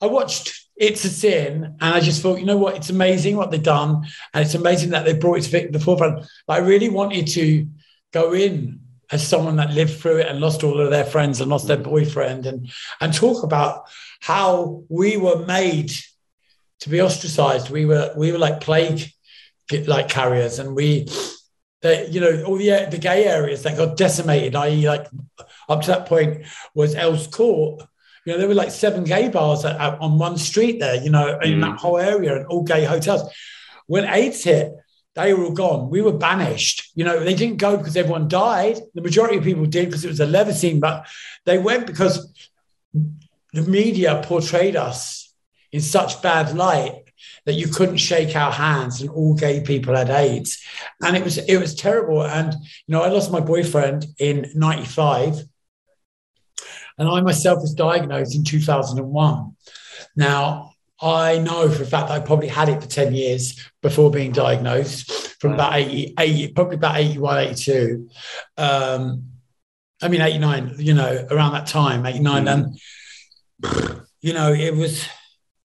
I 0.00 0.06
watched 0.06 0.68
It's 0.76 1.04
a 1.04 1.10
Sin, 1.10 1.76
and 1.80 1.94
I 1.94 2.00
just 2.00 2.22
thought, 2.22 2.38
you 2.38 2.46
know 2.46 2.56
what, 2.56 2.76
it's 2.76 2.90
amazing 2.90 3.36
what 3.36 3.50
they've 3.50 3.62
done, 3.62 4.06
and 4.32 4.44
it's 4.44 4.54
amazing 4.54 4.90
that 4.90 5.04
they 5.04 5.12
brought 5.12 5.38
it 5.38 5.42
to 5.50 5.68
the 5.70 5.80
forefront. 5.80 6.26
But 6.46 6.54
I 6.54 6.58
really 6.58 6.88
wanted 6.88 7.26
to 7.28 7.66
go 8.12 8.32
in 8.32 8.80
as 9.10 9.26
someone 9.26 9.56
that 9.56 9.70
lived 9.72 9.98
through 10.00 10.18
it 10.18 10.26
and 10.28 10.40
lost 10.40 10.64
all 10.64 10.80
of 10.80 10.90
their 10.90 11.04
friends 11.04 11.40
and 11.40 11.50
lost 11.50 11.68
their 11.68 11.76
boyfriend, 11.76 12.46
and 12.46 12.70
and 13.00 13.12
talk 13.14 13.42
about 13.44 13.84
how 14.20 14.82
we 14.88 15.16
were 15.16 15.44
made 15.46 15.92
to 16.80 16.88
be 16.88 17.00
ostracized. 17.00 17.70
We 17.70 17.86
were 17.86 18.12
we 18.16 18.32
were 18.32 18.38
like 18.38 18.60
plague 18.60 19.10
like 19.86 20.08
carriers, 20.08 20.58
and 20.58 20.74
we, 20.76 21.06
the, 21.82 22.08
you 22.10 22.20
know, 22.20 22.44
all 22.44 22.56
the 22.56 22.88
the 22.90 22.98
gay 22.98 23.24
areas 23.26 23.62
that 23.62 23.76
got 23.76 23.96
decimated. 23.96 24.54
I.e., 24.54 24.88
like 24.88 25.06
up 25.68 25.82
to 25.82 25.88
that 25.88 26.06
point 26.06 26.46
was 26.74 26.94
Earls 26.94 27.26
Court. 27.26 27.82
You 28.24 28.32
know, 28.32 28.38
there 28.38 28.48
were 28.48 28.54
like 28.54 28.70
seven 28.72 29.04
gay 29.04 29.28
bars 29.28 29.64
at, 29.64 29.80
at- 29.80 30.00
on 30.00 30.18
one 30.18 30.36
street 30.36 30.80
there. 30.80 30.96
You 30.96 31.10
know, 31.10 31.38
in 31.40 31.58
Mm. 31.58 31.60
that 31.62 31.78
whole 31.78 31.98
area, 31.98 32.36
and 32.36 32.46
all 32.46 32.62
gay 32.64 32.84
hotels. 32.84 33.22
When 33.86 34.04
AIDS 34.04 34.42
hit, 34.42 34.72
they 35.16 35.32
were 35.32 35.44
all 35.44 35.52
gone. 35.52 35.90
We 35.90 36.02
were 36.02 36.12
banished. 36.12 36.90
You 36.94 37.04
know, 37.04 37.24
they 37.24 37.34
didn't 37.34 37.56
go 37.56 37.76
because 37.76 37.96
everyone 37.96 38.28
died. 38.28 38.78
The 38.94 39.00
majority 39.00 39.38
of 39.38 39.44
people 39.44 39.64
did 39.64 39.86
because 39.86 40.04
it 40.04 40.08
was 40.08 40.20
a 40.20 40.54
scene, 40.54 40.78
but 40.78 41.06
they 41.46 41.58
went 41.58 41.86
because 41.86 42.32
the 43.52 43.62
media 43.62 44.22
portrayed 44.22 44.76
us 44.76 45.34
in 45.72 45.80
such 45.80 46.20
bad 46.22 46.54
light 46.54 47.02
that 47.46 47.54
you 47.54 47.68
couldn't 47.68 47.96
shake 47.96 48.36
our 48.36 48.52
hands 48.52 49.00
and 49.00 49.08
all 49.08 49.34
gay 49.34 49.62
people 49.62 49.96
had 49.96 50.10
AIDS. 50.10 50.62
And 51.02 51.16
it 51.16 51.24
was 51.24 51.38
it 51.38 51.56
was 51.56 51.74
terrible. 51.74 52.22
And 52.22 52.52
you 52.52 52.92
know, 52.92 53.02
I 53.02 53.08
lost 53.08 53.32
my 53.32 53.40
boyfriend 53.40 54.06
in 54.18 54.50
95. 54.54 55.40
And 56.98 57.08
I 57.08 57.20
myself 57.22 57.60
was 57.60 57.74
diagnosed 57.74 58.34
in 58.34 58.44
2001. 58.44 59.56
Now, 60.14 60.72
I 61.00 61.38
know 61.38 61.68
for 61.68 61.82
a 61.82 61.86
fact 61.86 62.08
that 62.08 62.20
I 62.22 62.24
probably 62.24 62.48
had 62.48 62.68
it 62.68 62.80
for 62.82 62.88
10 62.88 63.14
years 63.14 63.62
before 63.82 64.10
being 64.10 64.32
diagnosed 64.32 65.38
from 65.40 65.52
about 65.52 65.74
80, 65.74 66.14
80 66.18 66.52
probably 66.52 66.76
about 66.76 66.96
81, 66.96 67.38
82. 67.48 68.08
Um, 68.56 69.24
I 70.02 70.08
mean, 70.08 70.20
89, 70.20 70.76
you 70.78 70.94
know, 70.94 71.26
around 71.30 71.52
that 71.52 71.66
time, 71.66 72.06
89. 72.06 72.44
Mm. 72.44 72.78
And, 73.62 74.00
you 74.20 74.32
know, 74.32 74.52
it 74.52 74.74
was, 74.74 75.06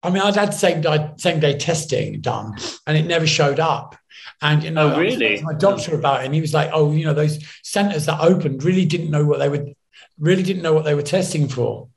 I 0.03 0.10
mean, 0.12 0.21
I'd 0.21 0.36
had 0.36 0.53
same 0.53 0.82
day, 0.82 1.12
same 1.17 1.39
day 1.39 1.58
testing 1.58 2.21
done 2.21 2.56
and 2.86 2.97
it 2.97 3.06
never 3.06 3.25
showed 3.25 3.60
up. 3.60 3.95
And, 4.41 4.63
you 4.63 4.71
know, 4.71 4.93
Oh, 4.93 4.99
really? 4.99 5.41
my 5.41 5.53
doctor 5.53 5.95
about 5.95 6.21
it 6.21 6.25
and 6.25 6.36
he 6.36 6.41
was 6.41 6.53
like, 6.53 6.69
oh, 6.73 6.91
you 6.91 7.06
know, 7.06 7.13
those 7.13 7.43
centers 7.63 8.06
that 8.06 8.21
opened 8.21 8.63
really 8.63 8.86
didn't 8.86 9.10
know 9.10 9.25
what 9.25 9.39
they 9.39 9.49
would, 9.49 9.73
really 10.19 10.43
didn't 10.43 10.62
know 10.62 10.73
what 10.73 10.86
they 10.86 10.93
were 10.95 11.01
testing 11.01 11.47
for, 11.47 11.89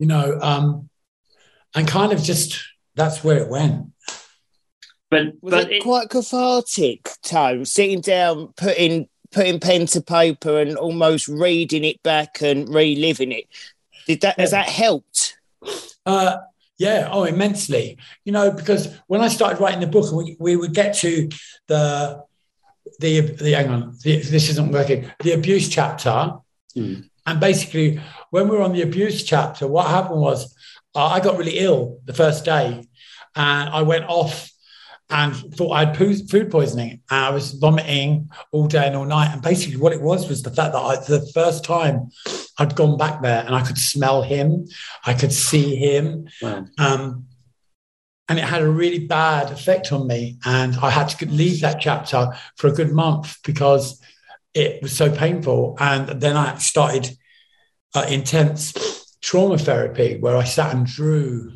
you 0.00 0.06
know, 0.06 0.38
um, 0.42 0.88
and 1.74 1.86
kind 1.88 2.12
of 2.12 2.22
just, 2.22 2.62
that's 2.94 3.24
where 3.24 3.38
it 3.38 3.48
went. 3.48 3.92
But 5.10 5.34
Was 5.42 5.50
but 5.52 5.70
it, 5.70 5.76
it, 5.76 5.82
quite 5.82 6.08
cathartic, 6.08 7.08
Tone? 7.22 7.64
Sitting 7.64 8.00
down, 8.00 8.52
putting 8.56 9.08
putting 9.30 9.60
pen 9.60 9.86
to 9.86 10.00
paper, 10.00 10.60
and 10.60 10.76
almost 10.76 11.28
reading 11.28 11.84
it 11.84 12.02
back 12.02 12.40
and 12.40 12.68
reliving 12.68 13.32
it. 13.32 13.44
Did 14.06 14.22
that 14.22 14.38
has 14.40 14.52
that 14.52 14.68
helped? 14.68 15.38
Uh, 16.06 16.38
yeah, 16.78 17.08
oh, 17.10 17.24
immensely. 17.24 17.98
You 18.24 18.32
know, 18.32 18.50
because 18.50 18.94
when 19.06 19.20
I 19.20 19.28
started 19.28 19.60
writing 19.60 19.80
the 19.80 19.86
book, 19.86 20.10
we, 20.12 20.36
we 20.40 20.56
would 20.56 20.74
get 20.74 20.94
to 20.96 21.28
the 21.68 22.22
the 22.98 23.20
the 23.20 23.52
hang 23.52 23.68
on, 23.68 23.96
the, 24.02 24.20
this 24.20 24.48
isn't 24.50 24.72
working. 24.72 25.10
The 25.22 25.32
abuse 25.32 25.68
chapter, 25.68 26.32
Hmm. 26.74 27.02
and 27.24 27.38
basically, 27.38 28.00
when 28.30 28.48
we 28.48 28.56
were 28.56 28.62
on 28.62 28.72
the 28.72 28.82
abuse 28.82 29.22
chapter, 29.22 29.68
what 29.68 29.86
happened 29.86 30.20
was 30.20 30.53
uh, 30.94 31.06
I 31.06 31.20
got 31.20 31.38
really 31.38 31.58
ill 31.58 32.00
the 32.04 32.14
first 32.14 32.44
day, 32.44 32.86
and 33.34 33.68
I 33.68 33.82
went 33.82 34.04
off 34.08 34.50
and 35.10 35.34
thought 35.54 35.72
I 35.72 35.84
had 35.84 35.96
food 35.96 36.50
poisoning. 36.50 37.02
And 37.10 37.24
I 37.24 37.30
was 37.30 37.52
vomiting 37.52 38.30
all 38.52 38.66
day 38.66 38.86
and 38.86 38.96
all 38.96 39.04
night. 39.04 39.32
And 39.32 39.42
basically, 39.42 39.76
what 39.76 39.92
it 39.92 40.00
was 40.00 40.28
was 40.28 40.42
the 40.42 40.50
fact 40.50 40.72
that 40.72 40.78
I, 40.78 40.96
the 40.96 41.30
first 41.34 41.64
time 41.64 42.10
I'd 42.58 42.74
gone 42.74 42.96
back 42.96 43.22
there 43.22 43.44
and 43.44 43.54
I 43.54 43.62
could 43.62 43.78
smell 43.78 44.22
him, 44.22 44.66
I 45.04 45.14
could 45.14 45.32
see 45.32 45.76
him, 45.76 46.28
wow. 46.40 46.64
um, 46.78 47.26
and 48.28 48.38
it 48.38 48.44
had 48.44 48.62
a 48.62 48.70
really 48.70 49.06
bad 49.06 49.50
effect 49.50 49.92
on 49.92 50.06
me. 50.06 50.38
And 50.44 50.74
I 50.76 50.90
had 50.90 51.10
to 51.10 51.26
leave 51.26 51.60
that 51.60 51.80
chapter 51.80 52.28
for 52.56 52.68
a 52.68 52.72
good 52.72 52.92
month 52.92 53.36
because 53.44 54.00
it 54.54 54.80
was 54.80 54.96
so 54.96 55.14
painful. 55.14 55.76
And 55.78 56.20
then 56.20 56.36
I 56.36 56.56
started 56.56 57.10
uh, 57.94 58.06
intense 58.08 58.72
trauma 59.24 59.56
therapy 59.56 60.18
where 60.18 60.36
I 60.36 60.44
sat 60.44 60.74
and 60.74 60.84
drew 60.86 61.52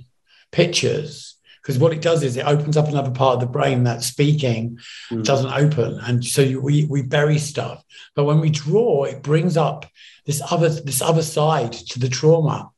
pictures. 0.53 1.37
Because 1.61 1.79
what 1.79 1.93
it 1.93 2.01
does 2.01 2.23
is 2.23 2.37
it 2.37 2.47
opens 2.47 2.79
up 2.79 2.89
another 2.89 3.11
part 3.11 3.35
of 3.35 3.41
the 3.41 3.47
brain 3.59 3.85
that 3.85 4.03
speaking 4.03 4.79
Mm. 5.11 5.23
doesn't 5.23 5.53
open, 5.53 6.01
and 6.07 6.25
so 6.25 6.41
you, 6.41 6.63
we 6.63 6.87
we 6.95 7.03
bury 7.03 7.39
stuff. 7.39 7.85
But 8.17 8.25
when 8.25 8.41
we 8.41 8.49
draw, 8.49 9.05
it 9.05 9.23
brings 9.23 9.57
up 9.59 9.85
this 10.25 10.41
other 10.51 10.71
this 10.71 11.03
other 11.03 11.23
side 11.23 11.73
to 11.91 11.99
the 11.99 12.09
trauma. 12.09 12.71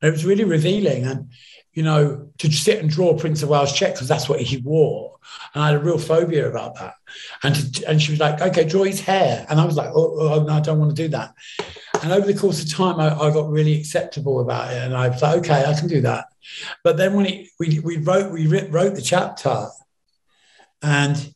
And 0.00 0.08
it 0.08 0.12
was 0.12 0.24
really 0.24 0.44
revealing, 0.44 1.04
and 1.04 1.20
you 1.74 1.82
know, 1.82 2.30
to 2.38 2.50
sit 2.50 2.78
and 2.80 2.88
draw 2.88 3.18
Prince 3.18 3.42
of 3.42 3.50
Wales 3.50 3.72
check 3.78 3.92
because 3.94 4.08
that's 4.08 4.28
what 4.30 4.40
he 4.40 4.56
wore, 4.56 5.18
and 5.52 5.62
I 5.62 5.66
had 5.68 5.76
a 5.76 5.84
real 5.84 5.98
phobia 5.98 6.48
about 6.48 6.76
that. 6.76 6.94
And 7.42 7.54
to, 7.54 7.88
and 7.88 8.00
she 8.00 8.12
was 8.12 8.20
like, 8.20 8.40
"Okay, 8.40 8.64
draw 8.64 8.84
his 8.84 9.00
hair," 9.00 9.46
and 9.48 9.60
I 9.60 9.64
was 9.66 9.76
like, 9.76 9.90
"Oh, 9.94 10.08
oh 10.20 10.42
no, 10.42 10.54
I 10.54 10.60
don't 10.60 10.80
want 10.80 10.96
to 10.96 11.02
do 11.02 11.08
that." 11.16 11.34
And 12.02 12.12
over 12.12 12.26
the 12.26 12.38
course 12.38 12.62
of 12.62 12.70
time, 12.70 12.98
I, 12.98 13.14
I 13.14 13.32
got 13.32 13.50
really 13.50 13.78
acceptable 13.78 14.40
about 14.40 14.72
it, 14.72 14.78
and 14.78 14.94
I 14.94 15.08
was 15.08 15.22
like, 15.22 15.38
"Okay, 15.38 15.64
I 15.64 15.78
can 15.78 15.88
do 15.88 16.00
that." 16.02 16.26
But 16.82 16.96
then 16.96 17.14
when 17.14 17.26
it, 17.26 17.48
we 17.58 17.80
we 17.80 17.98
wrote 17.98 18.32
we 18.32 18.46
writ- 18.46 18.70
wrote 18.70 18.94
the 18.94 19.02
chapter, 19.02 19.68
and 20.82 21.34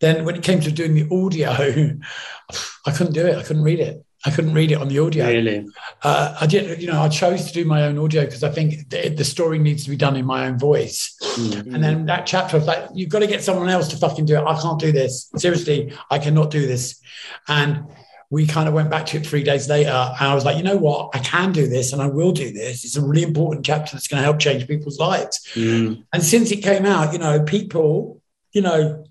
then 0.00 0.24
when 0.24 0.34
it 0.36 0.42
came 0.42 0.60
to 0.60 0.72
doing 0.72 0.94
the 0.94 1.08
audio, 1.14 1.50
I 2.86 2.90
couldn't 2.92 3.12
do 3.12 3.26
it. 3.26 3.36
I 3.36 3.42
couldn't 3.42 3.62
read 3.62 3.80
it. 3.80 4.04
I 4.24 4.30
couldn't 4.30 4.54
read 4.54 4.70
it 4.70 4.76
on 4.76 4.88
the 4.88 5.00
audio. 5.00 5.26
Really? 5.26 5.66
Uh, 6.02 6.36
I 6.40 6.46
did, 6.46 6.80
you 6.80 6.86
know, 6.86 7.02
I 7.02 7.08
chose 7.08 7.46
to 7.46 7.52
do 7.52 7.64
my 7.64 7.82
own 7.84 7.98
audio 7.98 8.24
because 8.24 8.44
I 8.44 8.50
think 8.50 8.88
the, 8.88 9.08
the 9.08 9.24
story 9.24 9.58
needs 9.58 9.82
to 9.84 9.90
be 9.90 9.96
done 9.96 10.14
in 10.14 10.24
my 10.24 10.46
own 10.46 10.58
voice. 10.58 11.16
Mm. 11.36 11.74
And 11.74 11.82
then 11.82 12.06
that 12.06 12.24
chapter, 12.24 12.56
was 12.56 12.66
like, 12.66 12.88
you've 12.94 13.08
got 13.08 13.18
to 13.18 13.26
get 13.26 13.42
someone 13.42 13.68
else 13.68 13.88
to 13.88 13.96
fucking 13.96 14.26
do 14.26 14.36
it. 14.36 14.44
I 14.44 14.60
can't 14.60 14.78
do 14.78 14.92
this. 14.92 15.28
Seriously, 15.36 15.92
I 16.08 16.20
cannot 16.20 16.52
do 16.52 16.68
this. 16.68 17.00
And 17.48 17.84
we 18.32 18.46
kind 18.46 18.66
of 18.66 18.74
went 18.74 18.90
back 18.90 19.04
to 19.06 19.18
it 19.18 19.26
three 19.26 19.44
days 19.44 19.68
later. 19.68 19.90
And 19.90 20.28
I 20.32 20.34
was 20.34 20.44
like, 20.44 20.56
you 20.56 20.62
know 20.62 20.78
what? 20.78 21.14
I 21.14 21.18
can 21.18 21.52
do 21.52 21.68
this 21.68 21.92
and 21.92 22.00
I 22.00 22.06
will 22.06 22.32
do 22.32 22.50
this. 22.50 22.84
It's 22.84 22.96
a 22.96 23.02
really 23.02 23.22
important 23.22 23.64
chapter 23.66 23.92
that's 23.92 24.08
going 24.08 24.20
to 24.20 24.24
help 24.24 24.38
change 24.38 24.66
people's 24.66 24.98
lives. 24.98 25.46
Mm. 25.54 26.04
And 26.14 26.22
since 26.22 26.50
it 26.50 26.62
came 26.62 26.86
out, 26.86 27.12
you 27.12 27.18
know, 27.18 27.42
people 27.42 28.22
you 28.52 28.60
know, 28.60 29.04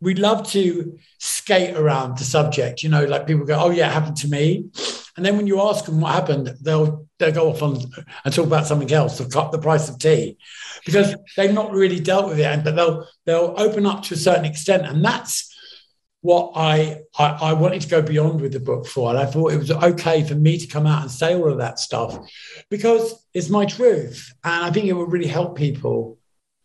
we 0.00 0.14
love 0.14 0.48
to 0.50 0.98
skate 1.18 1.76
around 1.76 2.18
the 2.18 2.24
subject. 2.24 2.82
You 2.82 2.88
know, 2.88 3.04
like 3.04 3.26
people 3.26 3.46
go, 3.46 3.58
"Oh 3.58 3.70
yeah, 3.70 3.88
it 3.88 3.92
happened 3.92 4.16
to 4.18 4.28
me," 4.28 4.70
and 5.16 5.24
then 5.24 5.36
when 5.36 5.46
you 5.46 5.60
ask 5.60 5.84
them 5.84 6.00
what 6.00 6.12
happened, 6.12 6.54
they'll 6.60 7.06
they'll 7.18 7.32
go 7.32 7.50
off 7.50 7.62
on 7.62 7.78
and 8.24 8.34
talk 8.34 8.46
about 8.46 8.66
something 8.66 8.92
else, 8.92 9.18
the, 9.18 9.48
the 9.52 9.58
price 9.58 9.88
of 9.88 9.98
tea, 9.98 10.36
because 10.84 11.14
they've 11.36 11.54
not 11.54 11.70
really 11.70 12.00
dealt 12.00 12.28
with 12.28 12.40
it. 12.40 12.46
And 12.46 12.64
But 12.64 12.74
they'll 12.74 13.06
they'll 13.24 13.54
open 13.56 13.86
up 13.86 14.02
to 14.04 14.14
a 14.14 14.18
certain 14.18 14.44
extent, 14.44 14.84
and 14.84 15.04
that's 15.04 15.51
what 16.22 16.52
I, 16.54 17.02
I, 17.18 17.26
I 17.26 17.52
wanted 17.52 17.82
to 17.82 17.88
go 17.88 18.00
beyond 18.00 18.40
with 18.40 18.52
the 18.52 18.60
book 18.60 18.86
for. 18.86 19.10
And 19.10 19.18
I 19.18 19.26
thought 19.26 19.52
it 19.52 19.58
was 19.58 19.70
okay 19.70 20.22
for 20.22 20.34
me 20.34 20.56
to 20.56 20.66
come 20.66 20.86
out 20.86 21.02
and 21.02 21.10
say 21.10 21.34
all 21.34 21.50
of 21.50 21.58
that 21.58 21.78
stuff 21.78 22.16
because 22.70 23.26
it's 23.34 23.50
my 23.50 23.66
truth, 23.66 24.32
and 24.42 24.64
I 24.64 24.70
think 24.70 24.86
it 24.86 24.94
will 24.94 25.06
really 25.06 25.26
help 25.26 25.56
people 25.56 26.18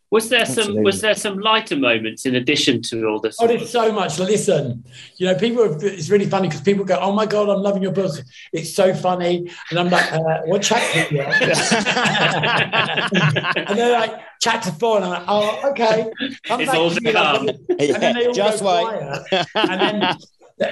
was 0.10 0.30
there 0.30 0.42
Absolutely. 0.42 0.76
some 0.76 0.84
was 0.84 1.02
there 1.02 1.16
some 1.16 1.40
lighter 1.40 1.76
moments 1.76 2.26
in 2.26 2.36
addition 2.36 2.82
to 2.84 3.06
all 3.08 3.20
this? 3.20 3.36
Oh, 3.42 3.48
there's 3.48 3.70
so 3.70 3.92
much. 3.92 4.18
Listen, 4.20 4.86
you 5.18 5.28
know, 5.28 5.36
people. 5.36 5.64
Are, 5.64 5.86
it's 5.86 6.10
really 6.10 6.30
funny 6.30 6.48
because 6.48 6.62
people 6.62 6.86
go, 6.86 6.98
"Oh 7.02 7.12
my 7.12 7.26
god, 7.26 7.50
I'm 7.50 7.62
loving 7.62 7.84
your 7.84 7.92
book. 7.92 8.16
It's 8.54 8.74
so 8.74 8.94
funny," 8.94 9.52
and 9.70 9.78
I'm 9.78 9.90
like, 9.90 10.14
uh, 10.14 10.44
"What 10.46 10.62
chapter?" 10.62 11.00
and 13.58 13.78
they're 13.78 14.00
like, 14.00 14.14
"Chapter 14.40 14.72
four. 14.72 14.96
and 14.96 15.06
I'm 15.06 15.12
like, 15.12 15.24
"Oh, 15.28 15.72
okay." 15.72 16.10
Come 16.46 16.62
it's 16.62 16.74
all 16.74 16.90
to 16.90 17.12
come. 17.12 17.50
Yeah, 17.78 18.32
just 18.32 18.64
wait. 18.64 18.88
and 19.56 19.82
then, 19.82 20.18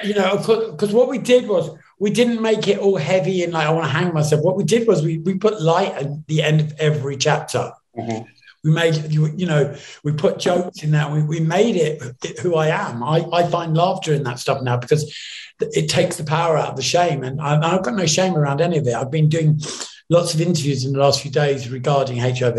you 0.06 0.14
know, 0.14 0.38
because 0.38 0.94
what 0.94 1.10
we 1.10 1.18
did 1.18 1.48
was 1.48 1.72
we 2.00 2.10
didn't 2.10 2.42
make 2.42 2.70
it 2.70 2.78
all 2.78 2.96
heavy 2.96 3.44
and 3.44 3.52
like 3.52 3.68
I 3.68 3.72
want 3.72 3.86
to 3.86 3.92
hang 3.92 4.14
myself. 4.14 4.44
What 4.44 4.56
we 4.56 4.64
did 4.64 4.88
was 4.88 5.04
we 5.04 5.18
we 5.18 5.36
put 5.36 5.62
light 5.62 5.92
at 5.92 6.26
the 6.28 6.42
end 6.42 6.62
of 6.62 6.74
every 6.80 7.18
chapter. 7.18 7.74
Mm-hmm 7.98 8.32
we 8.66 8.72
made 8.72 9.12
you 9.12 9.46
know 9.46 9.76
we 10.04 10.12
put 10.12 10.40
jokes 10.40 10.84
in 10.84 10.92
that. 10.92 11.12
We, 11.12 11.22
we 11.22 11.40
made 11.40 11.76
it, 11.76 12.40
who 12.40 12.56
i 12.56 12.68
am. 12.68 13.04
I, 13.04 13.24
I 13.32 13.48
find 13.48 13.78
laughter 13.78 14.12
in 14.14 14.24
that 14.24 14.40
stuff 14.40 14.64
now 14.64 14.76
because 14.76 15.16
it 15.60 15.88
takes 15.88 16.18
the 16.18 16.24
power 16.24 16.58
out 16.58 16.70
of 16.70 16.76
the 16.76 16.82
shame. 16.82 17.24
And 17.24 17.40
I, 17.40 17.76
i've 17.76 17.84
got 17.84 17.94
no 17.94 18.08
shame 18.08 18.36
around 18.36 18.62
any 18.62 18.80
of 18.80 18.88
it. 18.88 18.96
I've 18.96 19.12
been 19.12 19.30
doing 19.30 19.62
lots 20.10 20.34
of 20.34 20.42
interviews 20.42 20.84
in 20.84 20.94
the 20.94 21.00
last 21.00 21.22
few 21.22 21.32
days 21.32 21.70
regarding 21.70 22.18
hiv 22.18 22.44
i've 22.44 22.56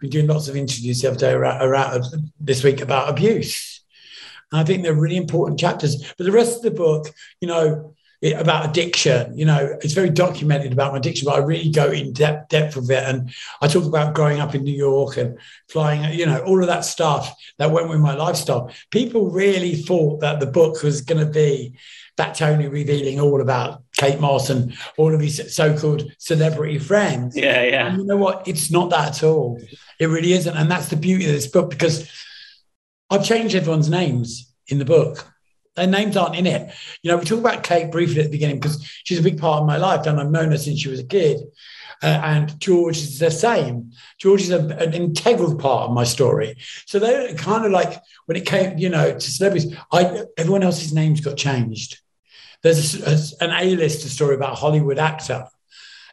been 0.00 0.10
doing 0.10 0.26
lots 0.26 0.48
of 0.48 0.56
interviews 0.56 1.00
the 1.00 1.08
other 1.08 1.18
day 1.18 1.30
around, 1.30 1.62
around 1.62 2.02
uh, 2.02 2.16
this 2.40 2.62
week 2.62 2.80
about 2.80 3.10
abuse. 3.10 3.84
And 4.52 4.60
i 4.60 4.64
think 4.64 4.84
they're 4.84 4.94
really 4.94 5.16
important 5.16 5.58
chapters. 5.58 6.12
But 6.16 6.24
the 6.24 6.32
rest 6.32 6.56
of 6.56 6.62
the 6.62 6.70
book 6.70 7.12
you 7.40 7.48
know 7.48 7.96
about 8.22 8.68
addiction. 8.68 9.36
You 9.36 9.44
know, 9.44 9.76
it's 9.80 9.94
very 9.94 10.10
documented 10.10 10.72
about 10.72 10.92
my 10.92 10.98
addiction, 10.98 11.26
but 11.26 11.36
I 11.36 11.44
really 11.44 11.70
go 11.70 11.90
in 11.90 12.12
depth 12.12 12.48
depth 12.48 12.76
of 12.76 12.90
it. 12.90 13.04
And 13.04 13.32
I 13.60 13.68
talk 13.68 13.84
about 13.84 14.14
growing 14.14 14.40
up 14.40 14.54
in 14.54 14.64
New 14.64 14.76
York 14.76 15.16
and 15.16 15.38
flying, 15.68 16.12
you 16.18 16.26
know, 16.26 16.40
all 16.40 16.60
of 16.60 16.66
that 16.66 16.84
stuff 16.84 17.34
that 17.58 17.70
went 17.70 17.88
with 17.88 18.00
my 18.00 18.14
lifestyle. 18.14 18.72
People 18.90 19.30
really 19.30 19.76
thought 19.76 20.20
that 20.20 20.40
the 20.40 20.46
book 20.46 20.82
was 20.82 21.00
going 21.00 21.24
to 21.24 21.30
be 21.30 21.74
that 22.16 22.34
Tony 22.34 22.66
revealing 22.66 23.20
all 23.20 23.40
about 23.40 23.84
Kate 23.96 24.18
Moss 24.18 24.50
and 24.50 24.76
all 24.96 25.14
of 25.14 25.20
his 25.20 25.54
so-called 25.54 26.10
celebrity 26.18 26.78
friends. 26.78 27.36
Yeah, 27.36 27.62
yeah. 27.62 27.86
And 27.86 27.98
you 27.98 28.04
know 28.04 28.16
what? 28.16 28.48
It's 28.48 28.72
not 28.72 28.90
that 28.90 29.08
at 29.08 29.22
all. 29.22 29.60
It 30.00 30.06
really 30.06 30.32
isn't. 30.32 30.56
And 30.56 30.68
that's 30.68 30.88
the 30.88 30.96
beauty 30.96 31.26
of 31.26 31.32
this 31.32 31.46
book 31.46 31.70
because 31.70 32.10
I've 33.08 33.24
changed 33.24 33.54
everyone's 33.54 33.88
names 33.88 34.52
in 34.66 34.78
the 34.78 34.84
book. 34.84 35.32
Their 35.78 35.86
names 35.86 36.16
aren't 36.16 36.36
in 36.36 36.46
it. 36.46 36.74
You 37.02 37.10
know, 37.10 37.16
we 37.16 37.24
talk 37.24 37.38
about 37.38 37.62
Kate 37.62 37.90
briefly 37.90 38.20
at 38.20 38.24
the 38.24 38.30
beginning 38.30 38.58
because 38.58 38.84
she's 39.04 39.18
a 39.18 39.22
big 39.22 39.38
part 39.38 39.60
of 39.60 39.66
my 39.66 39.76
life 39.76 40.06
and 40.06 40.20
I've 40.20 40.30
known 40.30 40.50
her 40.50 40.58
since 40.58 40.80
she 40.80 40.88
was 40.88 41.00
a 41.00 41.04
kid. 41.04 41.40
Uh, 42.02 42.06
and 42.06 42.60
George 42.60 42.98
is 42.98 43.18
the 43.18 43.30
same. 43.30 43.92
George 44.18 44.42
is 44.42 44.50
a, 44.50 44.60
an 44.78 44.94
integral 44.94 45.56
part 45.56 45.88
of 45.88 45.94
my 45.94 46.04
story. 46.04 46.56
So 46.86 46.98
they're 46.98 47.34
kind 47.34 47.64
of 47.64 47.72
like 47.72 48.00
when 48.26 48.36
it 48.36 48.46
came, 48.46 48.78
you 48.78 48.88
know, 48.88 49.12
to 49.12 49.20
celebrities, 49.20 49.74
I, 49.92 50.22
everyone 50.36 50.62
else's 50.62 50.92
names 50.92 51.20
got 51.20 51.36
changed. 51.36 52.00
There's 52.62 53.00
a, 53.00 53.10
a, 53.10 53.44
an 53.44 53.50
A-lister 53.50 54.08
story 54.08 54.34
about 54.34 54.52
a 54.52 54.56
Hollywood 54.56 54.98
actor. 54.98 55.46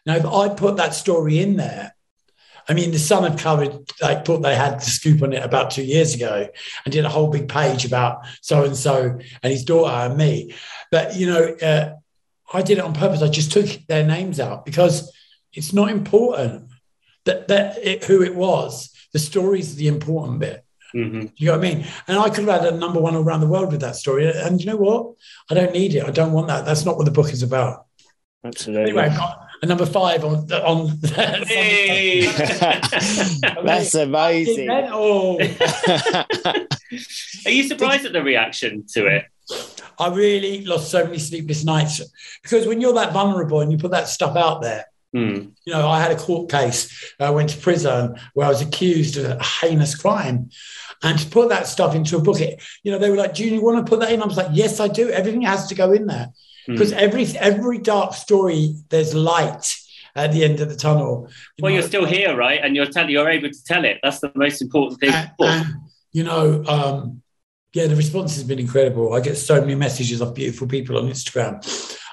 Now, 0.06 0.16
if 0.16 0.26
I 0.26 0.50
put 0.50 0.78
that 0.78 0.94
story 0.94 1.40
in 1.40 1.56
there, 1.56 1.95
I 2.68 2.74
mean, 2.74 2.92
the 2.92 3.00
Sun 3.00 3.30
had 3.30 3.40
covered, 3.40 3.92
like, 4.02 4.26
thought 4.26 4.42
they 4.42 4.56
had 4.56 4.80
the 4.80 4.86
scoop 4.86 5.22
on 5.22 5.34
it 5.34 5.44
about 5.44 5.72
two 5.72 5.84
years 5.84 6.16
ago 6.16 6.48
and 6.84 6.92
did 6.92 7.06
a 7.06 7.10
whole 7.10 7.30
big 7.30 7.48
page 7.48 7.86
about 7.86 8.26
so 8.42 8.64
and 8.64 8.76
so 8.76 9.20
and 9.44 9.54
his 9.54 9.64
daughter 9.64 9.94
and 9.94 10.18
me. 10.18 10.54
But, 10.92 11.16
you 11.16 11.28
know, 11.28 11.56
uh, 11.62 11.94
I 12.54 12.62
did 12.62 12.78
it 12.78 12.84
on 12.84 12.94
purpose. 12.94 13.22
I 13.22 13.28
just 13.28 13.52
took 13.52 13.68
their 13.88 14.06
names 14.06 14.40
out 14.40 14.66
because 14.66 15.12
it's 15.54 15.74
not 15.74 15.90
important 15.90 16.70
that, 17.26 17.48
that 17.48 17.78
it, 17.78 18.04
who 18.06 18.24
it 18.24 18.36
was. 18.36 18.92
The 19.14 19.20
story 19.20 19.60
is 19.60 19.76
the 19.76 19.88
important 19.88 20.40
bit. 20.40 20.66
Mm-hmm. 20.94 21.28
You 21.36 21.48
know 21.48 21.58
what 21.58 21.66
I 21.66 21.74
mean? 21.74 21.86
And 22.08 22.18
I 22.18 22.30
could 22.30 22.48
have 22.48 22.62
had 22.62 22.74
a 22.74 22.78
number 22.78 23.00
one 23.00 23.16
around 23.16 23.42
the 23.42 23.48
world 23.48 23.72
with 23.72 23.82
that 23.82 23.96
story. 23.96 24.32
And 24.32 24.60
you 24.60 24.68
know 24.68 24.78
what? 24.78 25.16
I 25.50 25.54
don't 25.54 25.74
need 25.74 25.96
it. 25.96 26.06
I 26.06 26.12
don't 26.12 26.32
want 26.32 26.48
that. 26.48 26.66
That's 26.66 26.86
not 26.86 26.98
what 26.98 27.06
the 27.06 27.12
book 27.12 27.32
is 27.32 27.44
about. 27.44 27.86
Absolutely. 28.46 28.92
Anyway, 28.92 29.18
a 29.62 29.66
number 29.66 29.88
five 29.88 30.24
on 30.24 30.52
on. 30.52 30.98
Hey. 31.48 32.28
That's 33.64 33.96
amazing. 34.06 34.70
Are 34.70 35.40
you 37.50 37.64
surprised 37.64 38.06
at 38.06 38.14
the 38.14 38.22
reaction 38.24 38.86
to 38.94 39.08
it? 39.08 39.26
I 39.98 40.10
really 40.10 40.64
lost 40.66 40.92
so 40.92 41.06
many 41.06 41.18
sleepless 41.18 41.64
nights 41.64 42.02
because 42.44 42.68
when 42.68 42.82
you're 42.82 42.94
that 42.94 43.14
vulnerable 43.14 43.62
and 43.62 43.72
you 43.72 43.78
put 43.78 43.92
that 43.92 44.08
stuff 44.08 44.36
out 44.36 44.62
there, 44.62 44.86
mm. 45.16 45.52
you 45.66 45.74
know, 45.74 45.88
I 45.88 46.02
had 46.02 46.12
a 46.12 46.16
court 46.16 46.52
case. 46.52 47.14
I 47.20 47.32
went 47.32 47.50
to 47.50 47.58
prison 47.58 48.16
where 48.34 48.46
I 48.46 48.50
was 48.50 48.62
accused 48.62 49.18
of 49.18 49.26
a 49.26 49.44
heinous 49.44 49.96
crime. 49.96 50.52
And 51.04 51.20
to 51.20 51.30
put 51.30 51.50
that 51.50 51.68
stuff 51.68 51.94
into 51.96 52.18
a 52.18 52.22
book, 52.22 52.40
it, 52.40 52.62
you 52.84 52.92
know, 52.92 53.00
they 53.00 53.10
were 53.10 53.18
like, 53.18 53.34
"Do 53.34 53.44
you 53.44 53.62
want 53.62 53.86
to 53.86 53.90
put 53.90 54.00
that 54.02 54.12
in?" 54.12 54.22
I 54.22 54.26
was 54.26 54.38
like, 54.38 54.52
"Yes, 54.54 54.80
I 54.80 54.88
do. 54.88 55.10
Everything 55.10 55.42
has 55.42 55.68
to 55.68 55.76
go 55.76 55.92
in 55.92 56.08
there." 56.08 56.30
Because 56.68 56.92
mm. 56.92 56.98
every 56.98 57.26
every 57.38 57.78
dark 57.78 58.14
story 58.14 58.76
there's 58.90 59.14
light 59.14 59.76
at 60.16 60.32
the 60.32 60.44
end 60.44 60.62
of 60.62 60.70
the 60.70 60.76
tunnel. 60.76 61.28
You 61.58 61.64
well, 61.64 61.72
know, 61.72 61.80
you're 61.80 61.88
still 61.88 62.06
here, 62.06 62.36
right? 62.36 62.60
And 62.64 62.76
you're 62.76 62.86
tell- 62.86 63.10
you're 63.10 63.30
able 63.30 63.50
to 63.50 63.64
tell 63.64 63.84
it. 63.84 64.00
That's 64.02 64.20
the 64.20 64.32
most 64.36 64.62
important 64.62 65.00
thing. 65.00 65.14
And, 65.14 65.32
and, 65.40 65.76
you 66.12 66.24
know, 66.24 66.64
um, 66.68 67.22
yeah, 67.74 67.88
the 67.88 67.96
response 67.96 68.36
has 68.36 68.46
been 68.46 68.60
incredible. 68.60 69.14
I 69.14 69.20
get 69.20 69.36
so 69.36 69.60
many 69.60 69.76
messages 69.76 70.22
of 70.22 70.34
beautiful 70.34 70.68
people 70.68 70.98
on 70.98 71.10
Instagram. 71.10 71.62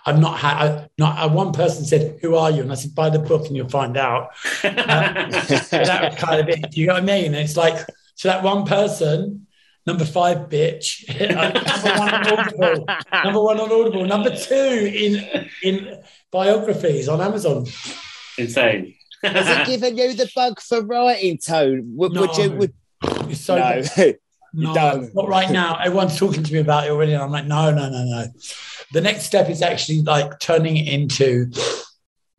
I've 0.05 0.19
not 0.19 0.39
had 0.39 0.91
not 0.99 1.19
uh, 1.19 1.29
one 1.29 1.53
person 1.53 1.85
said, 1.85 2.19
"Who 2.21 2.35
are 2.35 2.51
you?" 2.51 2.63
And 2.63 2.73
I 2.73 2.75
said, 2.75 2.95
"Buy 2.95 3.11
the 3.11 3.21
book 3.21 3.47
and 3.47 3.57
you'll 3.57 3.69
find 3.69 3.97
out." 3.97 4.31
Uh, 4.65 5.31
that 5.71 6.11
was 6.11 6.21
kind 6.21 6.41
of 6.41 6.49
it. 6.49 6.77
You 6.77 6.87
know 6.87 6.95
what 6.95 7.03
I 7.03 7.07
mean? 7.07 7.35
it's 7.35 7.57
like 7.57 7.87
so 8.15 8.29
that 8.29 8.43
one 8.43 8.65
person 8.65 9.47
Number 9.85 10.05
five, 10.05 10.49
bitch. 10.49 11.09
number 11.19 11.99
one 11.99 12.15
on 12.15 12.39
Audible. 12.39 12.87
Number 13.25 13.43
one 13.43 13.61
on 13.61 13.73
Audible. 13.73 14.05
Number 14.07 14.35
two 14.35 14.55
in 14.95 15.49
in 15.63 16.03
biographies 16.31 17.09
on 17.09 17.21
Amazon. 17.21 17.67
Insane. 18.39 18.95
Has 19.25 19.49
it 19.49 19.67
given 19.67 19.97
you 19.97 20.15
the 20.15 20.31
bug 20.35 20.61
for 20.61 20.83
writing, 20.83 21.39
Tone? 21.39 21.97
Would, 21.97 22.13
no. 22.13 22.23
would 22.23 22.37
you? 22.37 22.53
Would... 22.53 22.73
It's 23.29 23.41
so 23.41 23.57
no. 23.57 24.13
no, 24.73 25.11
not 25.15 25.29
right 25.29 25.51
now. 25.51 25.79
Everyone's 25.79 26.17
talking 26.17 26.45
to 26.45 26.53
me 26.53 26.61
about 26.61 26.87
it 26.87 26.91
already, 26.91 27.15
and 27.15 27.23
I'm 27.23 27.31
like, 27.31 27.47
no, 27.47 27.73
no, 27.73 27.89
no, 27.89 28.05
no. 28.05 28.27
The 28.93 29.01
next 29.01 29.25
step 29.25 29.49
is 29.51 29.63
actually 29.63 30.03
like 30.03 30.39
turning 30.39 30.77
it 30.77 30.89
into 30.89 31.51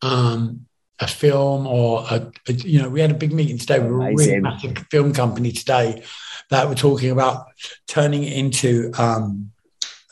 um, 0.01 0.65
a 0.99 1.07
film 1.07 1.67
or 1.67 2.05
a, 2.09 2.31
a, 2.47 2.53
you 2.53 2.81
know, 2.81 2.89
we 2.89 3.01
had 3.01 3.11
a 3.11 3.15
big 3.15 3.33
meeting 3.33 3.57
today. 3.57 3.79
We 3.79 3.87
were 3.87 4.07
a 4.07 4.13
really 4.13 4.39
massive 4.39 4.77
film 4.89 5.13
company 5.13 5.51
today 5.51 6.03
that 6.49 6.67
we're 6.67 6.75
talking 6.75 7.11
about 7.11 7.45
turning 7.87 8.23
it 8.23 8.33
into 8.33 8.91
um, 8.97 9.51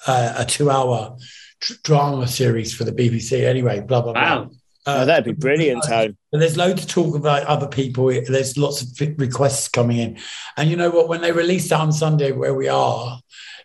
a, 0.08 0.34
a 0.40 0.46
two-hour 0.46 1.18
tr- 1.60 1.74
drama 1.84 2.28
series 2.28 2.74
for 2.74 2.84
the 2.84 2.92
BBC. 2.92 3.44
Anyway, 3.46 3.80
blah 3.82 4.02
blah 4.02 4.14
wow. 4.14 4.44
blah. 4.46 4.56
Uh, 4.84 5.02
oh, 5.02 5.06
that'd 5.06 5.26
be 5.26 5.32
brilliant, 5.32 5.84
Tone. 5.84 6.18
There's 6.32 6.58
loads 6.58 6.82
of 6.82 6.90
talk 6.90 7.16
about 7.16 7.44
other 7.44 7.68
people. 7.68 8.08
There's 8.08 8.58
lots 8.58 8.82
of 8.82 9.20
requests 9.20 9.68
coming 9.68 10.00
in, 10.00 10.18
and 10.58 10.70
you 10.70 10.76
know 10.76 10.90
what? 10.90 11.08
When 11.08 11.22
they 11.22 11.32
release 11.32 11.70
that 11.70 11.80
on 11.80 11.92
Sunday, 11.92 12.32
where 12.32 12.56
we 12.56 12.68
are, 12.68 13.20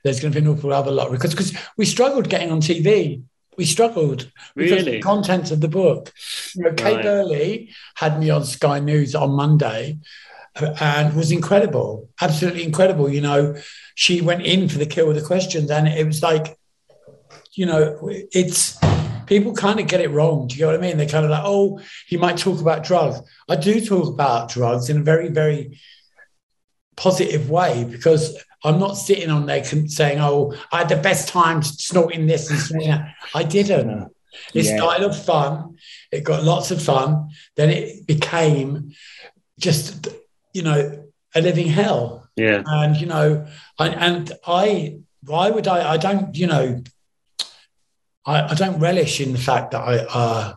there's 0.05 0.21
going 0.21 0.33
to 0.33 0.41
be 0.41 0.47
an 0.47 0.53
awful 0.53 0.75
other 0.75 0.91
lot 0.91 1.11
because 1.11 1.31
because 1.31 1.57
we 1.79 1.87
struggled 1.87 2.29
getting 2.29 2.53
on 2.53 2.61
TV. 2.61 3.23
We 3.57 3.65
struggled 3.65 4.31
because 4.55 4.73
really? 4.73 4.79
of 4.81 4.85
the 4.85 5.01
content 5.01 5.51
of 5.51 5.63
the 5.63 5.69
book. 5.69 6.13
You 6.55 6.65
know, 6.65 6.75
Kay 6.75 6.97
right. 6.97 7.03
Burley 7.03 7.75
had 7.95 8.21
me 8.21 8.29
on 8.29 8.45
Sky 8.45 8.79
News 8.81 9.15
on 9.15 9.31
Monday, 9.31 9.99
and 10.61 11.15
was 11.15 11.33
incredible, 11.33 12.09
absolutely 12.21 12.65
incredible. 12.65 13.09
You 13.09 13.21
know, 13.21 13.57
she 13.95 14.21
went 14.21 14.43
in 14.43 14.69
for 14.69 14.79
the 14.79 14.87
kill 14.87 15.07
with 15.07 15.17
the 15.17 15.27
questions, 15.27 15.71
and 15.71 15.87
it 15.87 16.07
was 16.07 16.23
like, 16.23 16.59
you 17.53 17.67
know, 17.67 17.99
it's 18.33 18.79
people 19.27 19.55
kind 19.55 19.81
of 19.81 19.89
get 19.89 20.01
it 20.01 20.11
wrong. 20.11 20.47
Do 20.47 20.57
you 20.57 20.63
know 20.63 20.73
what 20.73 20.79
I 20.79 20.81
mean? 20.81 20.97
They're 20.97 21.09
kind 21.09 21.25
of 21.25 21.31
like, 21.31 21.45
oh, 21.45 21.81
he 22.07 22.17
might 22.17 22.39
talk 22.39 22.61
about 22.61 22.85
drugs. 22.85 23.21
I 23.49 23.57
do 23.57 23.85
talk 23.85 24.09
about 24.09 24.51
drugs 24.51 24.89
in 24.89 24.99
a 24.99 25.03
very, 25.03 25.29
very 25.29 25.79
positive 26.97 27.51
way 27.51 27.85
because 27.85 28.43
I'm 28.65 28.79
not 28.79 28.95
sitting 28.95 29.31
on 29.31 29.47
there 29.47 29.65
saying, 29.65 30.19
oh, 30.21 30.55
I 30.73 30.79
had 30.79 30.89
the 30.89 30.97
best 30.97 31.29
time 31.29 31.63
snorting 31.63 32.27
this 32.27 32.51
and 32.51 32.59
snorting 32.59 32.91
that. 32.91 33.15
I 33.35 33.43
didn't. 33.43 34.13
It 34.55 34.65
yeah. 34.65 34.77
started 34.77 35.07
off 35.07 35.25
fun. 35.25 35.77
It 36.13 36.25
got 36.25 36.45
lots 36.45 36.71
of 36.71 36.83
fun. 36.83 37.31
Then 37.57 37.71
it 37.71 38.07
became 38.07 38.93
just 39.59 40.09
you 40.57 40.63
know, 40.63 41.05
a 41.35 41.41
living 41.43 41.69
hell. 41.69 42.29
Yeah. 42.35 42.63
And 42.65 42.97
you 42.97 43.07
know, 43.07 43.47
I, 43.79 43.89
and 43.91 44.33
I, 44.47 44.99
why 45.23 45.51
would 45.51 45.69
I? 45.69 45.93
I 45.93 45.97
don't, 45.99 46.35
you 46.35 46.47
know, 46.47 46.83
I, 48.25 48.53
I 48.53 48.55
don't 48.55 48.81
relish 48.81 49.21
in 49.21 49.33
the 49.33 49.39
fact 49.39 49.73
that 49.73 49.83
I, 49.83 49.97
uh, 49.99 50.55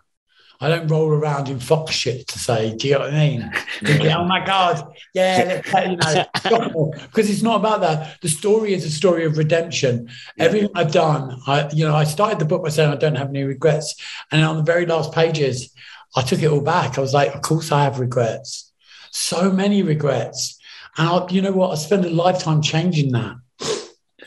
I 0.62 0.68
don't 0.68 0.88
roll 0.88 1.10
around 1.10 1.50
in 1.50 1.60
fox 1.60 1.94
shit 1.94 2.28
to 2.28 2.40
say, 2.40 2.76
do 2.76 2.88
you 2.88 2.94
know 2.94 3.02
what 3.02 3.14
I 3.14 3.18
mean? 3.18 3.52
Thinking, 3.84 4.12
oh 4.12 4.26
my 4.26 4.44
God, 4.46 4.94
yeah, 5.14 5.62
you 5.90 5.98
know, 5.98 6.94
because 7.02 7.30
it's 7.30 7.42
not 7.42 7.58
about 7.58 7.82
that. 7.82 8.22
The 8.22 8.30
story 8.30 8.74
is 8.74 8.86
a 8.86 8.90
story 8.90 9.26
of 9.26 9.38
redemption. 9.38 10.10
Yeah. 10.38 10.46
Everything 10.46 10.70
I've 10.76 10.92
done, 10.92 11.42
I, 11.46 11.70
you 11.74 11.86
know, 11.86 11.96
I 11.96 12.06
started 12.06 12.40
the 12.40 12.46
book 12.46 12.64
by 12.64 12.70
saying 12.70 12.92
I 12.92 12.96
don't 12.96 13.16
have 13.16 13.30
any 13.30 13.44
regrets. 13.44 13.96
And 14.32 14.44
on 14.44 14.58
the 14.58 14.64
very 14.64 14.86
last 14.86 15.14
pages, 15.14 15.74
I 16.16 16.24
took 16.24 16.42
it 16.42 16.48
all 16.48 16.62
back. 16.62 16.98
I 16.98 17.02
was 17.02 17.14
like, 17.14 17.36
of 17.36 17.42
course 17.42 17.72
I 17.72 17.84
have 17.84 18.00
regrets. 18.00 18.69
So 19.12 19.52
many 19.52 19.84
regrets. 19.84 20.60
And 20.98 21.08
I, 21.08 21.28
you 21.30 21.42
know 21.42 21.52
what? 21.52 21.72
I 21.72 21.76
spend 21.76 22.06
a 22.06 22.10
lifetime 22.10 22.62
changing 22.62 23.12
that. 23.12 23.38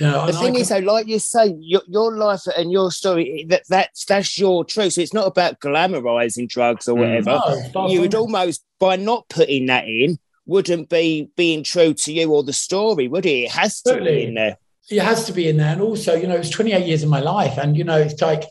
You 0.01 0.07
know, 0.07 0.27
the 0.27 0.33
thing 0.33 0.57
is, 0.57 0.71
though, 0.71 0.79
like 0.79 1.07
you 1.07 1.19
say, 1.19 1.55
your, 1.61 1.83
your 1.87 2.17
life 2.17 2.41
and 2.57 2.73
your 2.73 2.91
story, 2.91 3.45
that 3.51 3.63
that's 3.69 4.05
that's 4.07 4.39
your 4.39 4.65
truth. 4.65 4.95
So 4.95 5.01
it's 5.03 5.13
not 5.13 5.27
about 5.27 5.61
glamorizing 5.61 6.49
drugs 6.49 6.89
or 6.89 6.97
mm. 6.97 7.01
whatever. 7.01 7.41
No, 7.75 7.89
you 7.89 8.01
would 8.01 8.15
almost, 8.15 8.65
by 8.79 8.97
not 8.97 9.29
putting 9.29 9.67
that 9.67 9.87
in, 9.87 10.19
wouldn't 10.47 10.89
be 10.89 11.31
being 11.37 11.63
true 11.63 11.95
to 11.95 12.13
you 12.13 12.33
or 12.33 12.43
the 12.43 12.53
story, 12.53 13.07
would 13.07 13.27
it? 13.27 13.45
It 13.45 13.51
has 13.53 13.83
to 13.83 14.03
be 14.03 14.25
in 14.25 14.35
there. 14.35 14.57
It 14.91 15.03
has 15.03 15.27
to 15.27 15.33
be 15.33 15.49
in 15.49 15.59
there. 15.59 15.73
And 15.73 15.81
also, 15.81 16.15
you 16.15 16.27
know, 16.27 16.37
it's 16.37 16.51
28 16.51 16.87
years 16.87 17.03
of 17.03 17.09
my 17.09 17.21
life. 17.21 17.59
And, 17.59 17.77
you 17.77 17.85
know, 17.85 17.99
it's 17.99 18.21
like, 18.21 18.45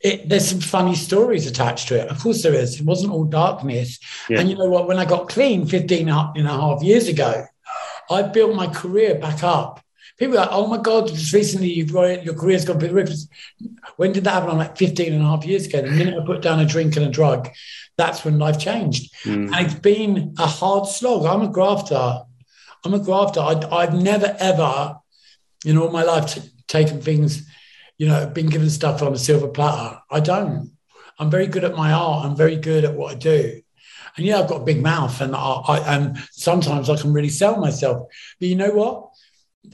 it, 0.00 0.28
there's 0.28 0.48
some 0.48 0.60
funny 0.60 0.94
stories 0.94 1.46
attached 1.46 1.88
to 1.88 2.00
it. 2.00 2.08
Of 2.08 2.20
course, 2.20 2.42
there 2.42 2.54
is. 2.54 2.80
It 2.80 2.86
wasn't 2.86 3.12
all 3.12 3.24
darkness. 3.24 3.98
Yeah. 4.28 4.40
And 4.40 4.48
you 4.48 4.56
know 4.56 4.68
what? 4.68 4.86
When 4.86 4.98
I 4.98 5.04
got 5.04 5.28
clean 5.28 5.66
15 5.66 6.08
and 6.08 6.46
a 6.46 6.50
half 6.50 6.82
years 6.82 7.08
ago, 7.08 7.44
I 8.10 8.22
built 8.22 8.54
my 8.54 8.68
career 8.68 9.16
back 9.16 9.42
up. 9.42 9.80
People 10.18 10.36
are 10.36 10.46
like, 10.46 10.48
oh 10.50 10.66
my 10.66 10.78
God, 10.78 11.08
just 11.08 11.32
recently 11.32 11.72
you've 11.72 11.92
got 11.92 12.24
your 12.24 12.34
career's 12.34 12.64
gone 12.64 12.78
through 12.78 12.88
the 12.88 12.94
roof. 12.94 13.10
When 13.96 14.12
did 14.12 14.24
that 14.24 14.34
happen? 14.34 14.50
I'm 14.50 14.58
like 14.58 14.76
15 14.76 15.12
and 15.12 15.22
a 15.22 15.26
half 15.26 15.44
years 15.44 15.66
ago. 15.66 15.82
The 15.82 15.90
minute 15.90 16.20
I 16.20 16.26
put 16.26 16.42
down 16.42 16.58
a 16.58 16.66
drink 16.66 16.96
and 16.96 17.06
a 17.06 17.10
drug, 17.10 17.48
that's 17.96 18.24
when 18.24 18.38
life 18.38 18.58
changed. 18.58 19.14
Mm. 19.24 19.54
And 19.54 19.66
it's 19.66 19.74
been 19.74 20.34
a 20.38 20.46
hard 20.46 20.88
slog. 20.88 21.24
I'm 21.24 21.42
a 21.42 21.52
grafter. 21.52 22.20
I'm 22.84 22.94
a 22.94 22.98
grafter. 22.98 23.40
I, 23.40 23.84
have 23.84 23.94
never, 23.94 24.36
ever 24.40 24.98
in 25.64 25.78
all 25.78 25.90
my 25.90 26.02
life 26.02 26.34
t- 26.34 26.50
taken 26.66 27.00
things 27.00 27.47
you 27.98 28.06
know, 28.06 28.26
been 28.26 28.46
given 28.46 28.70
stuff 28.70 29.02
on 29.02 29.12
a 29.12 29.18
silver 29.18 29.48
platter. 29.48 30.00
I 30.10 30.20
don't. 30.20 30.70
I'm 31.18 31.30
very 31.30 31.48
good 31.48 31.64
at 31.64 31.76
my 31.76 31.92
art. 31.92 32.24
I'm 32.24 32.36
very 32.36 32.56
good 32.56 32.84
at 32.84 32.94
what 32.94 33.12
I 33.12 33.18
do. 33.18 33.60
And 34.16 34.24
yeah, 34.24 34.38
I've 34.38 34.48
got 34.48 34.62
a 34.62 34.64
big 34.64 34.82
mouth, 34.82 35.20
and 35.20 35.34
I, 35.34 35.38
I 35.38 35.96
and 35.96 36.18
sometimes 36.30 36.88
I 36.88 36.96
can 36.96 37.12
really 37.12 37.28
sell 37.28 37.60
myself. 37.60 38.08
But 38.38 38.48
you 38.48 38.56
know 38.56 38.70
what? 38.70 39.10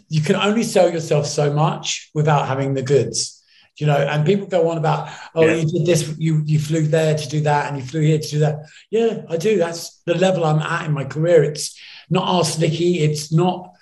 You 0.08 0.22
can 0.22 0.36
only 0.36 0.64
sell 0.64 0.90
yourself 0.90 1.26
so 1.26 1.52
much 1.52 2.10
without 2.14 2.48
having 2.48 2.74
the 2.74 2.82
goods. 2.82 3.42
You 3.76 3.86
know, 3.88 3.96
and 3.96 4.24
people 4.24 4.46
go 4.46 4.68
on 4.68 4.78
about, 4.78 5.10
oh, 5.34 5.44
yeah. 5.44 5.54
you 5.54 5.66
did 5.66 5.86
this, 5.86 6.14
you 6.16 6.42
you 6.46 6.58
flew 6.58 6.86
there 6.86 7.16
to 7.16 7.28
do 7.28 7.40
that, 7.42 7.68
and 7.68 7.76
you 7.76 7.84
flew 7.84 8.00
here 8.00 8.18
to 8.18 8.28
do 8.28 8.38
that. 8.40 8.66
Yeah, 8.90 9.22
I 9.28 9.36
do. 9.36 9.58
That's 9.58 10.00
the 10.06 10.14
level 10.14 10.44
I'm 10.44 10.60
at 10.60 10.86
in 10.86 10.92
my 10.92 11.04
career. 11.04 11.44
It's 11.44 11.78
not 12.08 12.26
arsenicky. 12.26 13.00
It's 13.00 13.32
not 13.32 13.74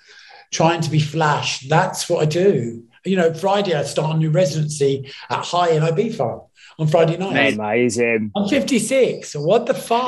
trying 0.51 0.81
to 0.81 0.89
be 0.89 0.99
flash. 0.99 1.61
That's 1.67 2.09
what 2.09 2.21
I 2.21 2.25
do 2.25 2.83
you 3.05 3.17
know, 3.17 3.33
Friday 3.33 3.73
I 3.73 3.83
start 3.83 4.15
a 4.15 4.19
new 4.19 4.29
residency 4.29 5.11
at 5.29 5.43
High 5.43 5.77
NIB 5.77 5.97
Ibiza 5.97 6.47
on 6.79 6.87
Friday 6.87 7.17
night. 7.17 7.53
Amazing. 7.53 8.31
I'm 8.35 8.47
56. 8.47 9.35
What 9.35 9.65
the 9.65 9.73
fuck? 9.73 10.07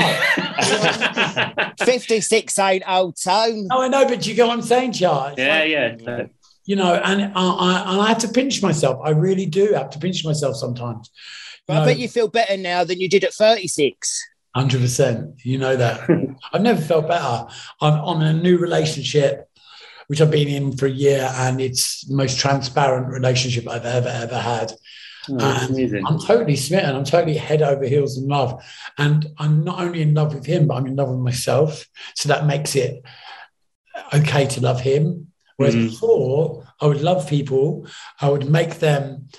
56 1.86 2.60
ain't 2.60 2.84
old 2.88 3.18
town. 3.22 3.68
Oh, 3.72 3.82
I 3.82 3.88
know, 3.88 4.06
but 4.06 4.26
you 4.26 4.34
get 4.34 4.48
what 4.48 4.54
I'm 4.54 4.62
saying, 4.62 4.94
Charles? 4.94 5.38
Yeah, 5.38 5.60
like, 5.60 6.02
yeah. 6.02 6.26
You 6.66 6.76
know, 6.76 6.96
and 6.96 7.22
I, 7.22 7.30
I, 7.36 7.92
and 7.92 8.02
I 8.02 8.08
have 8.08 8.18
to 8.20 8.28
pinch 8.28 8.62
myself. 8.62 9.00
I 9.04 9.12
really 9.12 9.46
do 9.46 9.74
have 9.74 9.92
to 9.92 10.00
pinch 10.00 10.26
myself 10.26 10.56
sometimes. 10.56 11.12
But 11.68 11.78
I 11.78 11.86
bet 11.86 12.00
you 12.00 12.08
feel 12.08 12.28
better 12.28 12.58
now 12.58 12.84
than 12.84 13.00
you 13.00 13.10
did 13.10 13.24
at 13.24 13.34
36. 13.34 14.28
Hundred 14.56 14.82
percent. 14.82 15.36
You 15.44 15.58
know 15.58 15.76
that. 15.76 16.10
I've 16.54 16.62
never 16.62 16.82
felt 16.82 17.08
better. 17.08 17.48
I'm 17.82 17.94
on 17.94 18.22
a 18.22 18.34
new 18.34 18.58
relationship 18.58 19.50
which 20.08 20.22
I've 20.22 20.32
been 20.32 20.48
in 20.48 20.78
for 20.78 20.86
a 20.86 20.92
year, 20.92 21.30
and 21.36 21.60
it's 21.60 22.06
the 22.06 22.16
most 22.16 22.40
transparent 22.40 23.08
relationship 23.08 23.68
I've 23.68 23.86
ever 23.86 24.10
ever 24.10 24.40
had. 24.40 24.72
Oh, 25.28 25.38
I'm 26.06 26.20
totally 26.20 26.56
smitten. 26.56 26.96
I'm 26.96 27.04
totally 27.04 27.38
head 27.38 27.62
over 27.62 27.86
heels 27.86 28.18
in 28.18 28.28
love, 28.28 28.64
and 28.98 29.26
I'm 29.38 29.64
not 29.64 29.80
only 29.80 30.02
in 30.02 30.14
love 30.14 30.34
with 30.34 30.46
him, 30.46 30.68
but 30.68 30.76
I'm 30.76 30.86
in 30.86 30.96
love 30.96 31.10
with 31.10 31.20
myself. 31.20 31.86
So 32.14 32.30
that 32.30 32.46
makes 32.46 32.76
it 32.76 33.04
okay 34.14 34.46
to 34.48 34.62
love 34.62 34.82
him. 34.82 35.32
Whereas 35.58 35.76
mm. 35.76 35.90
before, 35.90 36.68
I 36.82 36.88
would 36.88 37.02
love 37.02 37.30
people, 37.30 37.88
I 38.20 38.30
would 38.30 38.50
make 38.50 38.80
them, 38.80 39.30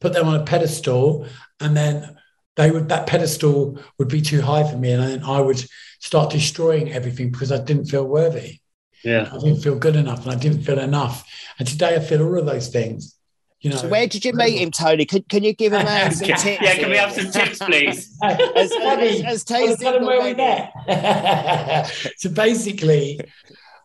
put 0.00 0.12
them 0.14 0.26
on 0.26 0.40
a 0.40 0.44
pedestal, 0.44 1.26
and 1.60 1.76
then 1.76 2.16
they 2.56 2.70
would 2.70 2.88
that 2.88 3.06
pedestal 3.06 3.78
would 3.98 4.08
be 4.08 4.20
too 4.20 4.40
high 4.40 4.68
for 4.68 4.76
me, 4.76 4.92
and 4.92 5.02
then 5.02 5.22
I 5.24 5.40
would 5.40 5.64
start 6.00 6.30
destroying 6.30 6.90
everything 6.90 7.30
because 7.30 7.52
I 7.52 7.58
didn't 7.58 7.86
feel 7.86 8.06
worthy. 8.06 8.59
Yeah. 9.04 9.30
I 9.32 9.38
didn't 9.38 9.62
feel 9.62 9.78
good 9.78 9.96
enough 9.96 10.24
and 10.24 10.34
I 10.34 10.38
didn't 10.38 10.62
feel 10.62 10.78
enough. 10.78 11.28
And 11.58 11.66
today 11.66 11.96
I 11.96 12.00
feel 12.00 12.22
all 12.22 12.38
of 12.38 12.46
those 12.46 12.68
things. 12.68 13.16
You 13.60 13.70
know, 13.70 13.76
so 13.76 13.88
where 13.88 14.06
did 14.06 14.24
you 14.24 14.32
meet 14.32 14.58
him, 14.58 14.70
Tony? 14.70 15.04
Can, 15.04 15.22
can 15.24 15.44
you 15.44 15.52
give 15.52 15.74
him 15.74 15.86
uh, 15.86 16.10
some 16.10 16.28
tips? 16.28 16.44
Yeah, 16.44 16.76
can 16.76 16.88
we 16.88 16.96
have 16.96 17.12
some 17.12 17.30
tips, 17.30 17.58
please? 17.58 18.16
as, 18.24 18.72
as, 18.72 19.22
as, 19.22 19.50
as 19.50 19.80
where 19.80 20.22
we 20.22 20.34
met. 20.34 20.72
so 22.16 22.30
basically, 22.30 23.20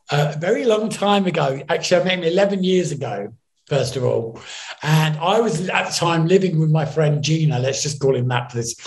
uh, 0.10 0.32
a 0.34 0.40
very 0.40 0.64
long 0.64 0.88
time 0.88 1.26
ago, 1.26 1.62
actually, 1.68 2.02
I 2.02 2.04
met 2.06 2.20
him 2.20 2.24
11 2.24 2.64
years 2.64 2.94
ago, 2.94 3.34
first 3.68 3.98
of 3.98 4.06
all. 4.06 4.40
And 4.82 5.18
I 5.18 5.42
was 5.42 5.68
at 5.68 5.88
the 5.88 5.94
time 5.94 6.26
living 6.28 6.58
with 6.58 6.72
my 6.72 6.86
friend 6.86 7.22
Gina, 7.22 7.60
let's 7.60 7.84
just 7.84 8.00
call 8.00 8.16
him 8.16 8.30
that 8.30 8.52
for 8.52 8.58
this, 8.58 8.78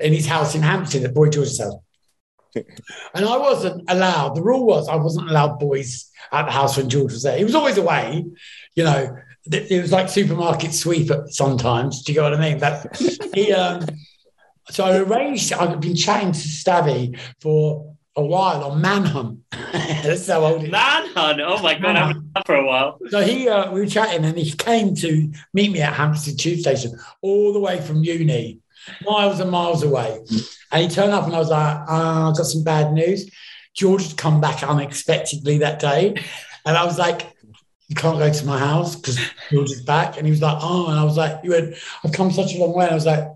in 0.00 0.12
his 0.12 0.26
house 0.26 0.56
in 0.56 0.62
Hampstead 0.62 1.04
at 1.04 1.14
Boy 1.14 1.28
George's 1.28 1.60
house 1.60 1.76
and 3.14 3.24
I 3.24 3.36
wasn't 3.36 3.84
allowed. 3.88 4.34
The 4.34 4.42
rule 4.42 4.66
was 4.66 4.88
I 4.88 4.96
wasn't 4.96 5.30
allowed 5.30 5.58
boys 5.58 6.10
at 6.30 6.46
the 6.46 6.52
house 6.52 6.76
when 6.76 6.88
George 6.88 7.12
was 7.12 7.22
there. 7.22 7.38
He 7.38 7.44
was 7.44 7.54
always 7.54 7.78
away, 7.78 8.24
you 8.74 8.84
know. 8.84 9.16
It 9.50 9.82
was 9.82 9.90
like 9.90 10.08
supermarket 10.08 10.72
sweeper 10.72 11.24
sometimes. 11.28 12.04
Do 12.04 12.12
you 12.12 12.20
get 12.20 12.22
what 12.22 12.34
I 12.34 12.40
mean? 12.40 12.60
But 12.60 12.96
he, 13.34 13.52
um, 13.52 13.84
so 14.70 14.84
I 14.84 14.98
arranged. 14.98 15.52
I've 15.52 15.80
been 15.80 15.96
chatting 15.96 16.30
to 16.30 16.38
Stavy 16.38 17.18
for 17.40 17.96
a 18.14 18.22
while 18.22 18.62
on 18.64 18.80
Manhunt. 18.80 19.40
That's 19.72 20.28
how 20.28 20.44
old. 20.44 20.68
Manhunt. 20.68 21.40
Oh 21.40 21.60
my 21.62 21.78
god, 21.78 21.96
I've 21.96 22.14
been 22.14 22.42
for 22.46 22.54
a 22.54 22.64
while. 22.64 22.98
So 23.08 23.20
he, 23.20 23.48
uh, 23.48 23.72
we 23.72 23.80
were 23.80 23.86
chatting, 23.86 24.24
and 24.24 24.38
he 24.38 24.52
came 24.52 24.94
to 24.96 25.32
meet 25.54 25.72
me 25.72 25.80
at 25.80 25.94
Hampstead 25.94 26.38
Tube 26.38 26.60
Station, 26.60 26.98
all 27.20 27.52
the 27.52 27.58
way 27.58 27.80
from 27.80 28.04
uni, 28.04 28.60
miles 29.04 29.40
and 29.40 29.50
miles 29.50 29.82
away. 29.82 30.20
And 30.70 30.82
he 30.82 30.88
turned 30.88 31.12
up 31.12 31.24
and 31.24 31.34
I 31.34 31.38
was 31.38 31.50
like, 31.50 31.78
oh, 31.88 32.30
I've 32.30 32.36
got 32.36 32.46
some 32.46 32.64
bad 32.64 32.92
news. 32.92 33.30
George 33.74 34.08
had 34.08 34.16
come 34.16 34.40
back 34.40 34.62
unexpectedly 34.62 35.58
that 35.58 35.78
day. 35.78 36.14
And 36.64 36.76
I 36.76 36.84
was 36.84 36.98
like, 36.98 37.32
you 37.88 37.96
can't 37.96 38.18
go 38.18 38.32
to 38.32 38.46
my 38.46 38.58
house 38.58 38.96
because 38.96 39.18
George 39.50 39.70
is 39.70 39.82
back. 39.82 40.16
And 40.16 40.26
he 40.26 40.30
was 40.30 40.40
like, 40.40 40.58
oh, 40.60 40.88
and 40.88 40.98
I 40.98 41.04
was 41.04 41.16
like, 41.16 41.40
you 41.44 41.50
went, 41.50 41.74
I've 42.04 42.12
come 42.12 42.30
such 42.30 42.54
a 42.54 42.58
long 42.58 42.74
way. 42.74 42.84
And 42.84 42.92
I 42.92 42.94
was 42.94 43.06
like, 43.06 43.28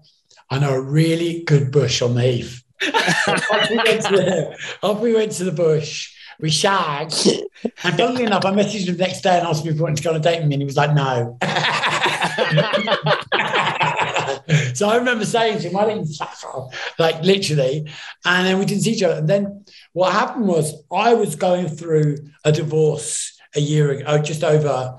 I 0.50 0.59
know 0.59 0.74
a 0.74 0.80
really 0.80 1.42
good 1.44 1.70
bush 1.70 2.02
on 2.02 2.14
the 2.14 2.22
heath. 2.22 2.62
off, 3.28 3.70
we 3.70 3.76
went 3.76 4.02
to 4.02 4.12
the, 4.12 4.59
off 4.82 5.00
we 5.00 5.14
went 5.14 5.32
to 5.32 5.44
the 5.44 5.52
bush. 5.52 6.12
We 6.38 6.50
shagged. 6.50 7.28
And 7.82 7.96
funnily 7.96 8.24
enough, 8.24 8.44
I 8.44 8.52
messaged 8.52 8.87
him 8.87 8.96
the 8.96 9.02
next 9.02 9.22
day 9.22 9.38
and 9.38 9.46
asked 9.46 9.64
him 9.64 9.70
if 9.70 9.76
he 9.76 9.82
wanted 9.82 9.96
to 9.98 10.02
go 10.02 10.11
on 10.11 10.16
a 10.16 10.20
date 10.20 10.40
with 10.40 10.48
me. 10.48 10.54
And 10.54 10.62
he 10.62 10.66
was 10.66 10.76
like, 10.76 10.94
no. 10.94 11.38
so 14.76 14.88
I 14.88 14.96
remember 14.96 15.24
saying 15.24 15.58
to 15.58 15.68
him, 15.68 15.72
why 15.72 15.86
didn't 15.86 16.08
you 16.08 16.68
like 16.98 17.22
literally? 17.22 17.90
And 18.24 18.46
then 18.46 18.58
we 18.58 18.64
didn't 18.64 18.82
see 18.82 18.92
each 18.92 19.02
other. 19.02 19.18
And 19.18 19.28
then 19.28 19.64
what 19.92 20.12
happened 20.12 20.46
was 20.46 20.74
I 20.92 21.14
was 21.14 21.36
going 21.36 21.68
through 21.68 22.18
a 22.44 22.52
divorce 22.52 23.38
a 23.54 23.60
year 23.60 23.90
ago, 23.90 24.04
oh, 24.06 24.18
just 24.18 24.44
over 24.44 24.98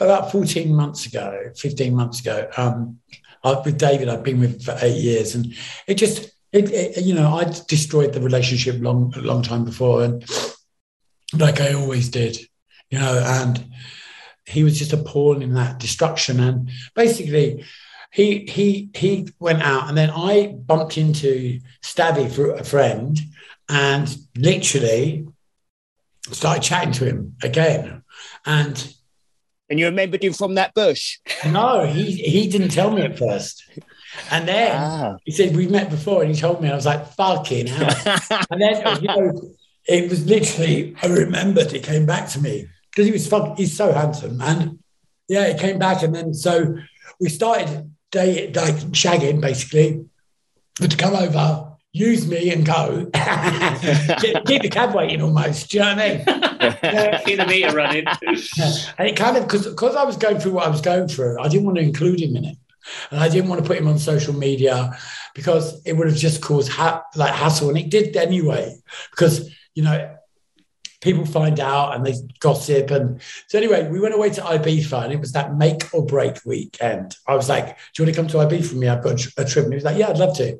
about 0.00 0.32
14 0.32 0.74
months 0.74 1.06
ago, 1.06 1.50
15 1.56 1.94
months 1.94 2.20
ago. 2.20 2.48
Um, 2.56 2.98
I, 3.44 3.60
with 3.64 3.78
David, 3.78 4.08
I've 4.08 4.24
been 4.24 4.40
with 4.40 4.64
for 4.64 4.76
eight 4.80 4.96
years, 4.96 5.34
and 5.34 5.54
it 5.86 5.94
just, 5.94 6.30
it, 6.52 6.70
it, 6.70 7.04
you 7.04 7.14
know, 7.14 7.34
I 7.34 7.44
destroyed 7.68 8.12
the 8.12 8.20
relationship 8.20 8.76
long, 8.80 9.12
a 9.16 9.20
long 9.20 9.42
time 9.42 9.64
before, 9.64 10.02
and 10.02 10.24
like 11.38 11.60
I 11.60 11.74
always 11.74 12.08
did, 12.08 12.38
you 12.90 12.98
know, 12.98 13.22
and 13.24 13.64
he 14.46 14.64
was 14.64 14.78
just 14.78 14.92
appalling 14.92 15.42
in 15.42 15.54
that 15.54 15.78
destruction. 15.78 16.40
And 16.40 16.70
basically, 16.94 17.64
he 18.18 18.44
he 18.48 18.90
he 18.94 19.28
went 19.38 19.62
out, 19.62 19.88
and 19.88 19.96
then 19.96 20.10
I 20.10 20.48
bumped 20.48 20.98
into 20.98 21.60
for 21.84 22.52
a 22.52 22.64
friend, 22.64 23.16
and 23.68 24.16
literally 24.36 25.28
started 26.32 26.64
chatting 26.64 26.92
to 26.94 27.04
him 27.04 27.36
again, 27.42 28.02
and. 28.44 28.94
And 29.70 29.78
you 29.78 29.84
remembered 29.84 30.24
him 30.24 30.32
from 30.32 30.54
that 30.54 30.72
bush? 30.72 31.18
No, 31.44 31.84
he 31.84 32.12
he 32.12 32.48
didn't 32.48 32.70
tell 32.70 32.90
me 32.90 33.02
at 33.02 33.18
first. 33.18 33.70
And 34.30 34.48
then 34.48 34.74
ah. 34.74 35.16
he 35.26 35.30
said, 35.30 35.54
We've 35.54 35.70
met 35.70 35.90
before. 35.90 36.22
And 36.22 36.34
he 36.34 36.40
told 36.40 36.62
me, 36.62 36.70
I 36.70 36.74
was 36.74 36.86
like, 36.86 37.06
fucking 37.12 37.66
hell. 37.66 38.16
and 38.50 38.62
then, 38.62 39.02
you 39.02 39.08
know, 39.08 39.54
it 39.86 40.08
was 40.08 40.24
literally, 40.24 40.96
I 41.02 41.08
remembered 41.08 41.74
it 41.74 41.82
came 41.82 42.06
back 42.06 42.30
to 42.30 42.40
me 42.40 42.66
because 42.90 43.04
he 43.04 43.12
was 43.12 43.28
fuck, 43.28 43.58
he's 43.58 43.76
so 43.76 43.92
handsome. 43.92 44.40
And 44.40 44.78
yeah, 45.28 45.44
it 45.48 45.60
came 45.60 45.78
back. 45.78 46.02
And 46.02 46.14
then 46.14 46.32
so 46.32 46.78
we 47.20 47.28
started 47.28 47.90
day, 48.10 48.52
like 48.52 48.74
shagging 48.92 49.40
basically 49.40 50.04
but 50.78 50.90
to 50.92 50.96
come 50.96 51.14
over, 51.14 51.72
use 51.92 52.26
me 52.26 52.52
and 52.52 52.64
go. 52.64 53.10
keep, 54.20 54.44
keep 54.46 54.62
the 54.62 54.70
cab 54.70 54.94
waiting 54.94 55.22
almost. 55.22 55.70
Do 55.70 55.78
you 55.78 55.84
know 55.84 55.94
what 55.94 55.98
I 55.98 56.08
mean? 56.08 57.24
Keep 57.24 57.38
the 57.38 57.46
meter 57.46 57.74
running. 57.74 58.04
and 58.98 59.08
it 59.08 59.16
kind 59.16 59.36
of 59.36 59.44
because 59.44 59.66
because 59.66 59.96
I 59.96 60.04
was 60.04 60.16
going 60.16 60.38
through 60.38 60.52
what 60.52 60.66
I 60.66 60.70
was 60.70 60.80
going 60.80 61.08
through, 61.08 61.40
I 61.40 61.48
didn't 61.48 61.66
want 61.66 61.78
to 61.78 61.82
include 61.82 62.20
him 62.20 62.36
in 62.36 62.44
it, 62.44 62.56
and 63.10 63.20
I 63.20 63.28
didn't 63.28 63.48
want 63.48 63.62
to 63.62 63.66
put 63.66 63.78
him 63.78 63.88
on 63.88 63.98
social 63.98 64.34
media 64.34 64.96
because 65.34 65.82
it 65.84 65.94
would 65.94 66.08
have 66.08 66.16
just 66.16 66.40
caused 66.42 66.70
ha- 66.70 67.02
like 67.16 67.34
hassle, 67.34 67.70
and 67.70 67.78
it 67.78 67.90
did 67.90 68.16
anyway. 68.16 68.76
Because 69.10 69.52
you 69.74 69.82
know, 69.82 70.16
people 71.00 71.24
find 71.24 71.60
out 71.60 71.94
and 71.94 72.04
they 72.04 72.14
gossip, 72.40 72.90
and 72.90 73.20
so 73.46 73.58
anyway, 73.58 73.88
we 73.88 74.00
went 74.00 74.14
away 74.14 74.30
to 74.30 74.40
Ibiza, 74.40 75.04
and 75.04 75.12
it 75.12 75.20
was 75.20 75.32
that 75.32 75.56
make 75.56 75.94
or 75.94 76.04
break 76.04 76.38
weekend. 76.44 77.16
I 77.26 77.34
was 77.36 77.48
like, 77.48 77.66
"Do 77.94 78.02
you 78.02 78.04
want 78.04 78.14
to 78.14 78.20
come 78.20 78.28
to 78.28 78.38
Ibiza 78.38 78.66
for 78.66 78.76
me? 78.76 78.88
I've 78.88 79.02
got 79.02 79.24
a 79.36 79.44
trip," 79.44 79.64
and 79.64 79.72
he 79.72 79.76
was 79.76 79.84
like, 79.84 79.98
"Yeah, 79.98 80.08
I'd 80.08 80.18
love 80.18 80.36
to." 80.38 80.58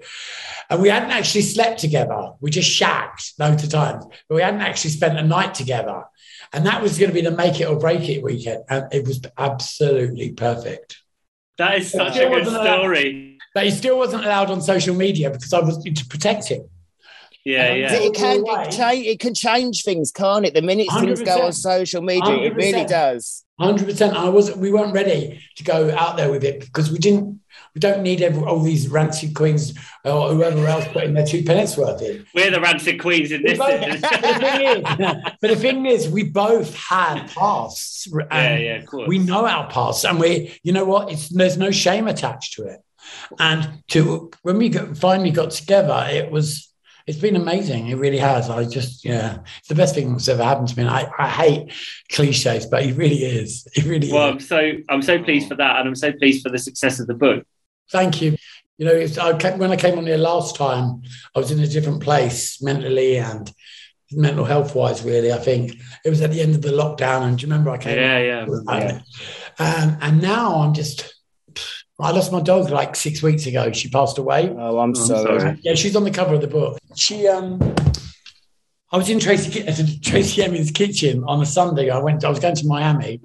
And 0.71 0.83
we 0.83 0.89
hadn't 0.89 1.11
actually 1.11 1.43
slept 1.43 1.81
together. 1.81 2.33
We 2.41 2.51
just 2.51 2.71
shagged 2.71 3.33
loads 3.39 3.65
of 3.65 3.71
times, 3.71 4.05
but 4.29 4.35
we 4.35 4.43
hadn't 4.43 4.61
actually 4.61 4.91
spent 4.91 5.19
a 5.19 5.23
night 5.23 5.55
together. 5.55 6.05
And 6.53 6.65
that 6.67 6.83
was 6.83 6.99
going 6.99 7.11
to 7.11 7.15
be 7.15 7.21
the 7.23 7.31
make 7.31 7.61
it 7.61 7.65
or 7.65 7.79
break 7.79 8.09
it 8.09 8.23
weekend. 8.23 8.65
And 8.71 8.87
it 8.93 9.07
was 9.07 9.21
absolutely 9.37 10.33
perfect. 10.33 10.99
That 11.59 11.79
is 11.79 11.91
such 11.91 12.17
a 12.17 12.21
good 12.21 12.31
wasn't 12.31 12.57
allowed- 12.57 12.79
story. 12.79 13.39
But 13.55 13.65
he 13.65 13.71
still 13.71 13.99
wasn't 13.99 14.25
allowed 14.25 14.51
on 14.51 14.61
social 14.61 14.95
media 14.95 15.31
because 15.31 15.53
I 15.53 15.61
was 15.61 15.83
to 15.83 16.07
protect 16.07 16.49
him. 16.49 16.69
Yeah, 17.49 17.73
yeah. 17.73 17.93
It 17.95 18.15
can 18.15 18.45
it, 18.47 18.71
cha- 18.71 18.91
it 18.93 19.21
can 19.21 19.35
change 19.35 19.83
things, 19.83 20.13
can't 20.13 20.45
it? 20.45 20.53
The 20.53 20.61
minute 20.61 20.89
things 21.01 21.23
go 21.23 21.39
100%. 21.39 21.45
on 21.45 21.53
social 21.53 22.03
media, 22.03 22.35
it 22.37 22.55
really 22.55 22.85
does. 22.85 23.45
Hundred 23.59 23.87
percent. 23.87 24.15
I 24.15 24.29
wasn't. 24.29 24.59
We 24.59 24.71
weren't 24.71 24.93
ready 24.93 25.43
to 25.57 25.65
go 25.65 25.91
out 25.97 26.17
there 26.19 26.31
with 26.31 26.45
it 26.45 26.61
because 26.61 26.93
we 26.93 26.99
didn't. 26.99 27.41
We 27.75 27.81
don't 27.81 28.03
need 28.03 28.21
every, 28.23 28.43
all 28.45 28.61
these 28.61 28.89
rancid 28.89 29.35
queens 29.35 29.73
or 30.05 30.33
whoever 30.35 30.65
else 30.67 30.87
putting 30.89 31.15
their 31.15 31.27
two 31.27 31.43
pence 31.43 31.77
worth 31.77 32.03
in. 32.03 32.27
We're 32.35 32.51
the 32.51 32.61
rancid 32.61 33.01
queens 33.01 33.33
in 33.33 33.43
We 33.43 33.55
this. 33.55 33.59
both- 33.59 34.01
but, 34.01 34.21
the 34.23 34.35
thing 34.41 34.61
is, 34.67 34.83
but 35.41 35.49
the 35.49 35.57
thing 35.57 35.87
is, 35.87 36.09
we 36.09 36.25
both 36.25 36.77
had 36.77 37.27
pasts. 37.29 38.07
yeah, 38.31 38.57
yeah, 38.59 38.77
of 38.77 38.87
course. 38.87 39.09
we 39.09 39.19
know 39.19 39.47
our 39.47 39.69
pasts, 39.71 40.05
and 40.05 40.21
we 40.21 40.59
you 40.63 40.73
know 40.73 40.85
what 40.85 41.11
it's 41.11 41.31
there's 41.31 41.57
no 41.57 41.71
shame 41.71 42.09
attached 42.09 42.53
to 42.55 42.65
it 42.65 42.81
and 43.39 43.83
to 43.89 44.31
when 44.43 44.59
we 44.59 44.69
got, 44.69 44.97
finally 44.97 45.31
got 45.31 45.51
together 45.51 46.07
it 46.11 46.31
was 46.31 46.68
it's 47.09 47.19
been 47.19 47.37
amazing. 47.37 47.89
It 47.89 47.97
really 47.97 48.19
has. 48.19 48.51
I 48.51 48.65
just 48.65 49.05
yeah 49.05 49.39
it's 49.59 49.69
the 49.69 49.75
best 49.75 49.95
thing 49.95 50.13
that's 50.13 50.29
ever 50.29 50.45
happened 50.45 50.69
to 50.69 50.77
me. 50.77 50.83
And 50.83 50.91
i, 50.91 51.11
I 51.19 51.29
hate 51.29 51.73
cliches 52.13 52.67
but 52.67 52.85
it 52.85 52.95
really 52.97 53.25
is. 53.25 53.67
It 53.75 53.85
really 53.85 54.13
Well, 54.13 54.29
I'm 54.29 54.41
so 54.41 54.73
I'm 54.89 55.03
so 55.03 55.23
pleased 55.23 55.49
for 55.49 55.57
that, 55.57 55.79
and 55.79 55.89
I'm 55.89 55.95
so 55.97 56.13
pleased 56.13 56.43
for 56.43 56.51
the 56.51 56.59
success 56.59 57.01
of 57.01 57.07
the 57.07 57.15
book. 57.15 57.45
thank 57.91 58.21
you. 58.23 58.37
You 58.77 58.87
know 58.87 58.93
it's, 58.93 59.19
I 59.19 59.37
came, 59.37 59.59
when 59.59 59.73
i 59.73 59.77
came 59.77 59.99
on 59.99 60.07
here 60.07 60.19
last 60.19 60.55
time 60.55 61.03
i 61.35 61.39
was 61.41 61.51
in 61.51 61.59
a 61.59 61.67
different 61.67 62.01
place 62.01 62.63
mentally 62.63 63.19
and 63.19 63.51
mental 64.13 64.45
health 64.45 64.75
wise 64.75 65.03
really 65.03 65.33
i 65.33 65.39
think. 65.39 65.75
It 66.05 66.11
was 66.11 66.21
at 66.21 66.31
the 66.31 66.41
end 66.41 66.55
of 66.55 66.63
the 66.63 66.71
lockdown 66.71 67.23
and 67.23 67.37
do 67.37 67.43
you 67.43 67.51
remember 67.51 67.71
i 67.71 67.79
came 67.79 67.99
Yeah, 67.99 68.19
yeah. 68.19 68.47
Yeah. 68.69 69.01
Um, 69.59 69.99
and 70.01 70.23
now 70.23 70.61
I'm 70.63 70.75
just, 70.75 71.18
I 72.01 72.13
lost 72.13 72.31
my 72.31 72.41
dog 72.41 72.71
like 72.71 72.95
six 72.95 73.23
weeks 73.23 73.47
ago. 73.47 73.73
She 73.73 73.89
passed 73.89 74.19
away. 74.19 74.55
Oh, 74.57 74.79
I'm, 74.79 74.91
I'm 74.91 74.95
sorry. 74.95 75.41
sorry. 75.41 75.59
Yeah, 75.63 75.75
she's 75.75 75.97
on 75.97 76.05
the 76.05 76.13
cover 76.13 76.35
of 76.35 76.41
the 76.41 76.47
book. 76.47 76.79
She, 76.95 77.27
um, 77.27 77.61
I 78.93 78.97
was 78.97 79.11
in 79.11 79.19
Tracy 79.19 79.51
Ki- 79.51 79.99
Tracey 80.03 80.45
Emin's 80.45 80.71
kitchen 80.71 81.25
on 81.25 81.43
a 81.43 81.47
Sunday. 81.47 81.91
I 81.91 81.99
went. 81.99 82.25
I 82.25 82.29
was 82.29 82.39
going 82.39 82.55
to 82.55 82.67
Miami 82.67 83.21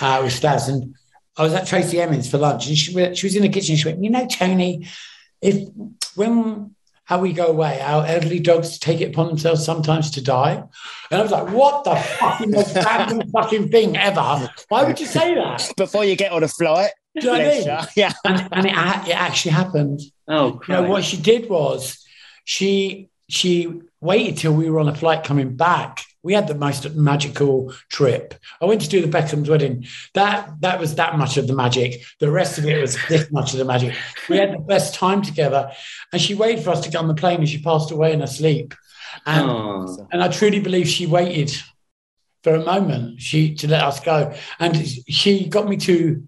uh, 0.00 0.20
with 0.22 0.32
Stas, 0.32 0.68
and 0.68 0.94
I 1.36 1.42
was 1.42 1.52
at 1.52 1.66
Tracey 1.66 2.00
Emin's 2.00 2.30
for 2.30 2.38
lunch. 2.38 2.66
And 2.68 2.76
she, 2.76 2.92
she 3.14 3.26
was 3.26 3.36
in 3.36 3.42
the 3.42 3.50
kitchen. 3.50 3.76
She 3.76 3.86
went, 3.86 4.02
"You 4.02 4.10
know, 4.10 4.26
Tony, 4.26 4.88
if 5.42 5.68
when 6.14 6.74
how 7.04 7.20
we 7.20 7.32
go 7.32 7.46
away, 7.46 7.80
our 7.82 8.04
elderly 8.04 8.40
dogs 8.40 8.78
take 8.80 9.00
it 9.00 9.10
upon 9.10 9.28
themselves 9.28 9.62
sometimes 9.62 10.10
to 10.12 10.22
die." 10.22 10.64
And 11.10 11.20
I 11.20 11.22
was 11.22 11.30
like, 11.30 11.50
"What 11.50 11.84
the 11.84 11.94
fucking 11.96 12.50
most 12.50 12.74
random 12.74 13.30
fucking 13.30 13.68
thing 13.68 13.96
ever? 13.96 14.50
Why 14.70 14.84
would 14.84 14.98
you 14.98 15.06
say 15.06 15.34
that?" 15.34 15.70
Before 15.76 16.04
you 16.04 16.16
get 16.16 16.32
on 16.32 16.42
a 16.42 16.48
flight, 16.48 16.90
Do 17.20 17.26
you 17.26 17.32
know 17.32 17.38
what 17.38 17.40
I 17.40 17.48
mean? 17.78 17.86
yeah. 17.96 18.12
and, 18.24 18.48
and 18.52 18.66
it, 18.66 19.08
it 19.10 19.16
actually 19.16 19.52
happened. 19.52 20.00
Oh, 20.28 20.60
You 20.66 20.74
know 20.74 20.82
what 20.84 21.04
she 21.04 21.16
did 21.16 21.48
was 21.48 22.04
she 22.44 23.08
she 23.28 23.80
waited 24.00 24.36
till 24.38 24.52
we 24.52 24.70
were 24.70 24.78
on 24.80 24.88
a 24.88 24.94
flight 24.94 25.24
coming 25.24 25.56
back. 25.56 26.02
We 26.22 26.34
had 26.34 26.48
the 26.48 26.54
most 26.56 26.92
magical 26.94 27.72
trip. 27.88 28.34
I 28.60 28.64
went 28.66 28.80
to 28.82 28.88
do 28.88 29.00
the 29.00 29.06
Beckham's 29.08 29.48
wedding. 29.48 29.86
That 30.14 30.60
that 30.60 30.80
was 30.80 30.96
that 30.96 31.16
much 31.16 31.36
of 31.36 31.46
the 31.46 31.54
magic. 31.54 32.02
The 32.20 32.30
rest 32.30 32.58
of 32.58 32.66
it 32.66 32.80
was 32.80 32.96
this 33.08 33.30
much 33.30 33.52
of 33.52 33.58
the 33.58 33.64
magic. 33.64 33.94
We 34.28 34.36
had 34.38 34.52
the 34.52 34.58
best 34.58 34.94
time 34.94 35.22
together, 35.22 35.70
and 36.12 36.20
she 36.20 36.34
waited 36.34 36.64
for 36.64 36.70
us 36.70 36.80
to 36.80 36.90
get 36.90 36.98
on 36.98 37.06
the 37.08 37.14
plane, 37.14 37.38
and 37.38 37.48
she 37.48 37.62
passed 37.62 37.90
away 37.92 38.12
in 38.12 38.20
her 38.20 38.26
sleep. 38.26 38.74
And 39.24 39.48
Oh. 39.48 40.08
and 40.12 40.22
I 40.22 40.28
truly 40.28 40.58
believe 40.60 40.88
she 40.88 41.06
waited 41.06 41.52
for 42.42 42.54
a 42.56 42.64
moment 42.64 43.20
she 43.20 43.54
to 43.56 43.68
let 43.68 43.82
us 43.82 44.00
go. 44.00 44.34
And 44.58 44.76
she 45.08 45.48
got 45.48 45.68
me 45.68 45.76
to, 45.78 46.22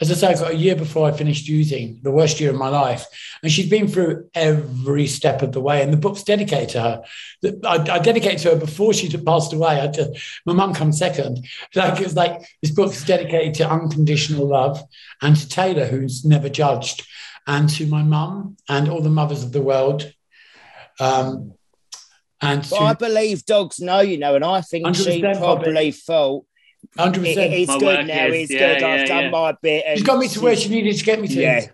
as 0.00 0.10
I 0.10 0.14
say, 0.14 0.28
I 0.28 0.34
got 0.34 0.52
a 0.52 0.56
year 0.56 0.76
before 0.76 1.06
I 1.06 1.12
finished 1.12 1.46
using 1.46 2.00
the 2.02 2.10
worst 2.10 2.40
year 2.40 2.50
of 2.50 2.56
my 2.56 2.68
life. 2.68 3.04
And 3.42 3.52
she's 3.52 3.68
been 3.68 3.86
through 3.86 4.30
every 4.34 5.06
step 5.06 5.42
of 5.42 5.52
the 5.52 5.60
way. 5.60 5.82
And 5.82 5.92
the 5.92 5.98
book's 5.98 6.22
dedicated 6.22 6.70
to 6.70 6.80
her. 6.80 7.02
I, 7.64 7.76
I 7.76 7.98
dedicated 7.98 8.38
to 8.40 8.50
her 8.50 8.56
before 8.56 8.94
she 8.94 9.14
passed 9.18 9.52
away. 9.52 9.78
I 9.78 9.88
just, 9.88 10.10
my 10.46 10.54
mum 10.54 10.72
comes 10.72 10.98
second. 10.98 11.44
Like 11.74 12.00
it's 12.00 12.14
like 12.14 12.40
this 12.62 12.70
book's 12.70 13.04
dedicated 13.04 13.54
to 13.54 13.70
unconditional 13.70 14.46
love 14.46 14.82
and 15.20 15.36
to 15.36 15.48
Taylor, 15.48 15.84
who's 15.84 16.24
never 16.24 16.48
judged, 16.48 17.06
and 17.46 17.68
to 17.68 17.86
my 17.86 18.02
mum 18.02 18.56
and 18.70 18.88
all 18.88 19.02
the 19.02 19.10
mothers 19.10 19.44
of 19.44 19.52
the 19.52 19.62
world. 19.62 20.10
Um, 20.98 21.52
and 22.40 22.66
But 22.70 22.80
I 22.80 22.94
believe 22.94 23.44
dogs 23.44 23.80
know, 23.80 24.00
you 24.00 24.16
know, 24.16 24.34
and 24.34 24.44
I 24.44 24.62
think 24.62 24.94
she 24.96 25.20
100% 25.20 25.38
probably 25.38 25.92
thought 25.92 26.46
hundred 26.98 27.24
it, 27.26 27.34
percent. 27.36 27.52
it's 27.54 27.68
My 27.68 27.78
good 27.78 27.84
work 27.86 28.06
now, 28.06 28.26
is- 28.26 28.34
it's 28.34 28.52
yeah, 28.52 28.58
good, 28.74 28.82
I've 28.82 28.98
yeah, 29.00 29.06
done 29.06 29.24
yeah. 29.24 29.30
my 29.30 29.56
bit. 29.62 29.86
He's 29.86 30.02
got 30.02 30.18
me 30.18 30.28
to 30.28 30.40
where 30.40 30.56
she 30.56 30.68
needed 30.68 30.96
to 30.96 31.04
get 31.04 31.20
me 31.20 31.28
to. 31.28 31.34
Yeah, 31.40 31.66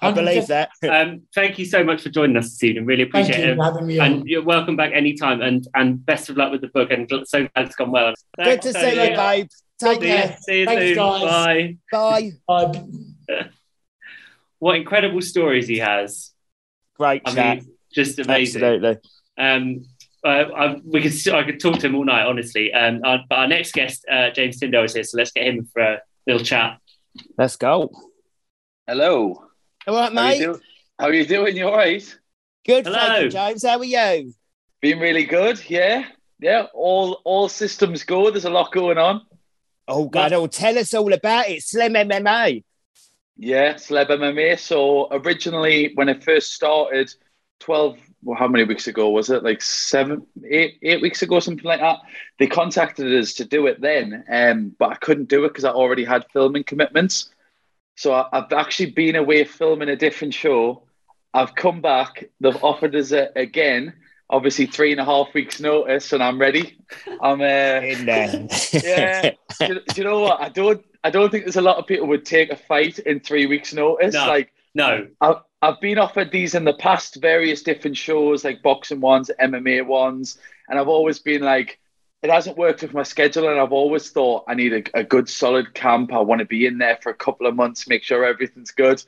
I 0.00 0.12
believe 0.12 0.46
that. 0.48 0.70
Um, 0.88 1.22
thank 1.34 1.58
you 1.58 1.64
so 1.64 1.82
much 1.82 2.02
for 2.02 2.08
joining 2.10 2.36
us 2.36 2.50
this 2.50 2.62
evening. 2.64 2.86
Really 2.86 3.04
Thank 3.10 3.26
appreciate 3.26 3.46
you 3.46 3.52
it. 3.52 3.56
for 3.56 3.64
having 3.64 3.86
me 3.86 3.98
on. 3.98 4.06
And 4.12 4.26
you're 4.28 4.44
welcome 4.44 4.76
back 4.76 4.92
anytime. 4.94 5.42
And 5.42 5.66
and 5.74 6.04
best 6.04 6.28
of 6.30 6.36
luck 6.36 6.52
with 6.52 6.60
the 6.60 6.68
book. 6.68 6.90
And 6.90 7.08
so 7.26 7.48
glad 7.54 7.66
it's 7.66 7.74
gone 7.76 7.90
well. 7.90 8.14
Good 8.36 8.44
Thanks, 8.62 8.66
to 8.66 8.72
see 8.74 8.80
Tony. 8.96 9.10
you, 9.10 9.16
babe. 9.16 9.48
Take 9.80 10.00
See 10.00 10.06
you, 10.08 10.14
care. 10.14 10.36
see 10.40 10.58
you 10.60 10.66
Thanks, 10.66 10.82
soon. 10.84 10.94
guys. 10.96 11.76
Bye. 11.90 12.32
Bye. 12.46 12.82
Uh, 13.28 13.42
What 14.60 14.74
incredible 14.76 15.22
stories 15.22 15.68
he 15.68 15.78
has. 15.78 16.32
Great 16.96 17.22
I 17.24 17.32
chat. 17.32 17.56
mean, 17.58 17.72
just 17.94 18.18
amazing. 18.18 18.62
Absolutely. 18.64 18.96
Um, 19.38 19.84
I, 20.28 20.76
we 20.84 21.00
could 21.02 21.28
I 21.34 21.44
could 21.44 21.60
talk 21.60 21.78
to 21.80 21.86
him 21.86 21.94
all 21.94 22.04
night, 22.04 22.26
honestly. 22.26 22.72
Um, 22.72 23.00
our, 23.04 23.20
but 23.28 23.38
our 23.38 23.48
next 23.48 23.72
guest, 23.72 24.04
uh, 24.10 24.30
James 24.30 24.60
Tindale, 24.60 24.84
is 24.84 24.94
here, 24.94 25.04
so 25.04 25.16
let's 25.18 25.30
get 25.32 25.46
him 25.46 25.64
for 25.72 25.82
a 25.82 26.00
little 26.26 26.44
chat. 26.44 26.78
Let's 27.36 27.56
go. 27.56 27.90
Hello. 28.86 29.44
All 29.86 29.94
right, 29.94 30.12
How 30.12 30.30
you, 30.30 30.38
mate. 30.38 30.38
do- 30.40 30.60
How 30.98 31.06
are 31.06 31.12
you 31.14 31.26
doing? 31.26 31.56
You 31.56 31.68
all 31.68 31.76
right? 31.76 32.18
Good. 32.66 32.86
Hello. 32.86 32.98
Thank 32.98 33.22
you, 33.24 33.30
James. 33.30 33.64
How 33.64 33.78
are 33.78 33.84
you? 33.84 34.32
Been 34.80 34.98
really 34.98 35.24
good. 35.24 35.62
Yeah. 35.68 36.04
Yeah. 36.40 36.66
All 36.74 37.20
all 37.24 37.48
systems 37.48 38.04
go. 38.04 38.30
There's 38.30 38.44
a 38.44 38.50
lot 38.50 38.72
going 38.72 38.98
on. 38.98 39.22
Oh, 39.88 40.06
God. 40.08 40.32
Oh, 40.32 40.46
tell 40.46 40.78
us 40.78 40.92
all 40.94 41.12
about 41.12 41.48
it. 41.48 41.62
Slim 41.62 41.94
MMA. 41.94 42.62
Yeah. 43.36 43.74
Celeb 43.74 44.10
MMA. 44.10 44.58
So 44.58 45.08
originally, 45.10 45.92
when 45.94 46.08
it 46.08 46.22
first 46.22 46.52
started, 46.52 47.12
twelve. 47.60 47.98
Well, 48.22 48.36
how 48.36 48.48
many 48.48 48.64
weeks 48.64 48.88
ago 48.88 49.10
was 49.10 49.30
it? 49.30 49.44
Like 49.44 49.62
seven, 49.62 50.26
eight, 50.48 50.78
eight 50.82 51.00
weeks 51.00 51.22
ago, 51.22 51.38
something 51.40 51.64
like 51.64 51.80
that. 51.80 51.98
They 52.38 52.46
contacted 52.48 53.12
us 53.14 53.34
to 53.34 53.44
do 53.44 53.66
it 53.68 53.80
then, 53.80 54.24
um, 54.30 54.74
but 54.78 54.90
I 54.90 54.94
couldn't 54.96 55.28
do 55.28 55.44
it 55.44 55.48
because 55.48 55.64
I 55.64 55.70
already 55.70 56.04
had 56.04 56.26
filming 56.32 56.64
commitments. 56.64 57.30
So 57.96 58.12
I, 58.12 58.26
I've 58.32 58.52
actually 58.52 58.90
been 58.90 59.14
away 59.16 59.44
filming 59.44 59.88
a 59.88 59.96
different 59.96 60.34
show. 60.34 60.82
I've 61.32 61.54
come 61.54 61.80
back. 61.80 62.24
They've 62.40 62.56
offered 62.64 62.96
us 62.96 63.12
it 63.12 63.32
again. 63.36 63.92
Obviously, 64.30 64.66
three 64.66 64.90
and 64.92 65.00
a 65.00 65.04
half 65.04 65.32
weeks' 65.32 65.58
notice, 65.60 66.12
and 66.12 66.22
I'm 66.22 66.38
ready. 66.40 66.76
I'm. 67.22 67.40
Uh, 67.40 67.44
In 67.44 68.04
there. 68.04 68.46
Yeah. 68.72 69.30
do, 69.60 69.66
you- 69.66 69.80
do 69.80 69.94
you 69.96 70.04
know 70.04 70.20
what? 70.20 70.40
I 70.40 70.48
don't. 70.48 70.84
I 71.04 71.10
don't 71.10 71.30
think 71.30 71.44
there's 71.44 71.56
a 71.56 71.62
lot 71.62 71.76
of 71.78 71.86
people 71.86 72.08
would 72.08 72.24
take 72.26 72.50
a 72.50 72.56
fight 72.56 72.98
in 72.98 73.20
three 73.20 73.46
weeks' 73.46 73.72
notice. 73.72 74.14
No. 74.14 74.26
Like 74.26 74.52
No, 74.74 75.08
I've, 75.20 75.36
I've 75.60 75.80
been 75.80 75.98
offered 75.98 76.30
these 76.30 76.54
in 76.54 76.64
the 76.64 76.74
past, 76.74 77.16
various 77.16 77.62
different 77.62 77.96
shows, 77.96 78.44
like 78.44 78.62
boxing 78.62 79.00
ones, 79.00 79.30
MMA 79.40 79.86
ones, 79.86 80.38
and 80.68 80.78
I've 80.78 80.88
always 80.88 81.18
been 81.18 81.42
like, 81.42 81.78
it 82.22 82.30
hasn't 82.30 82.58
worked 82.58 82.82
with 82.82 82.94
my 82.94 83.04
schedule, 83.04 83.48
and 83.48 83.60
I've 83.60 83.72
always 83.72 84.10
thought 84.10 84.44
I 84.48 84.54
need 84.54 84.72
a, 84.72 84.98
a 84.98 85.04
good, 85.04 85.28
solid 85.28 85.72
camp. 85.74 86.12
I 86.12 86.18
want 86.18 86.40
to 86.40 86.44
be 86.44 86.66
in 86.66 86.78
there 86.78 86.98
for 87.00 87.10
a 87.10 87.14
couple 87.14 87.46
of 87.46 87.54
months, 87.54 87.88
make 87.88 88.02
sure 88.02 88.24
everything's 88.24 88.72
good, 88.72 89.02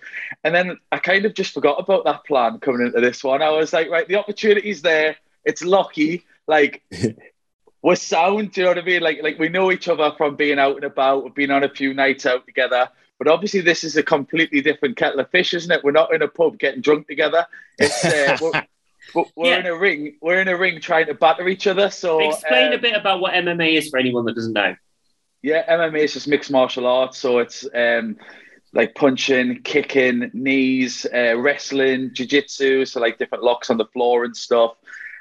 and 0.44 0.54
then 0.54 0.78
I 0.92 0.98
kind 0.98 1.24
of 1.24 1.34
just 1.34 1.52
forgot 1.52 1.80
about 1.80 2.04
that 2.04 2.24
plan 2.24 2.60
coming 2.60 2.86
into 2.86 3.00
this 3.00 3.24
one. 3.24 3.42
I 3.42 3.50
was 3.50 3.72
like, 3.72 3.90
right, 3.90 4.06
the 4.06 4.16
opportunity's 4.16 4.82
there. 4.82 5.16
It's 5.44 5.64
lucky. 5.64 6.24
Like 6.46 6.82
we're 7.82 7.96
sound. 7.96 8.52
Do 8.52 8.60
you 8.60 8.64
know 8.64 8.70
what 8.70 8.78
I 8.78 8.82
mean? 8.82 9.02
Like 9.02 9.22
like 9.22 9.38
we 9.38 9.48
know 9.48 9.72
each 9.72 9.88
other 9.88 10.12
from 10.16 10.36
being 10.36 10.58
out 10.58 10.76
and 10.76 10.84
about. 10.84 11.24
We've 11.24 11.34
been 11.34 11.50
on 11.50 11.64
a 11.64 11.68
few 11.68 11.94
nights 11.94 12.26
out 12.26 12.46
together. 12.46 12.88
But 13.20 13.28
obviously, 13.28 13.60
this 13.60 13.84
is 13.84 13.98
a 13.98 14.02
completely 14.02 14.62
different 14.62 14.96
kettle 14.96 15.20
of 15.20 15.28
fish, 15.28 15.52
isn't 15.52 15.70
it? 15.70 15.84
We're 15.84 15.90
not 15.90 16.14
in 16.14 16.22
a 16.22 16.28
pub 16.28 16.58
getting 16.58 16.80
drunk 16.80 17.06
together. 17.06 17.46
It's 17.78 18.02
uh, 18.02 18.38
we're, 19.14 19.24
we're 19.36 19.46
yeah. 19.50 19.58
in 19.58 19.66
a 19.66 19.76
ring. 19.76 20.16
We're 20.22 20.40
in 20.40 20.48
a 20.48 20.56
ring 20.56 20.80
trying 20.80 21.04
to 21.08 21.14
batter 21.14 21.46
each 21.46 21.66
other. 21.66 21.90
So 21.90 22.20
explain 22.20 22.68
um, 22.68 22.72
a 22.72 22.78
bit 22.78 22.96
about 22.96 23.20
what 23.20 23.34
MMA 23.34 23.74
is 23.74 23.90
for 23.90 23.98
anyone 23.98 24.24
that 24.24 24.36
doesn't 24.36 24.54
know. 24.54 24.74
Yeah, 25.42 25.70
MMA 25.70 25.98
is 25.98 26.14
just 26.14 26.28
mixed 26.28 26.50
martial 26.50 26.86
arts. 26.86 27.18
So 27.18 27.40
it's 27.40 27.66
um, 27.74 28.16
like 28.72 28.94
punching, 28.94 29.64
kicking, 29.64 30.30
knees, 30.32 31.04
uh, 31.04 31.36
wrestling, 31.36 32.12
jiu-jitsu, 32.14 32.86
so 32.86 33.00
like 33.00 33.18
different 33.18 33.44
locks 33.44 33.68
on 33.68 33.76
the 33.76 33.86
floor 33.86 34.24
and 34.24 34.34
stuff. 34.34 34.76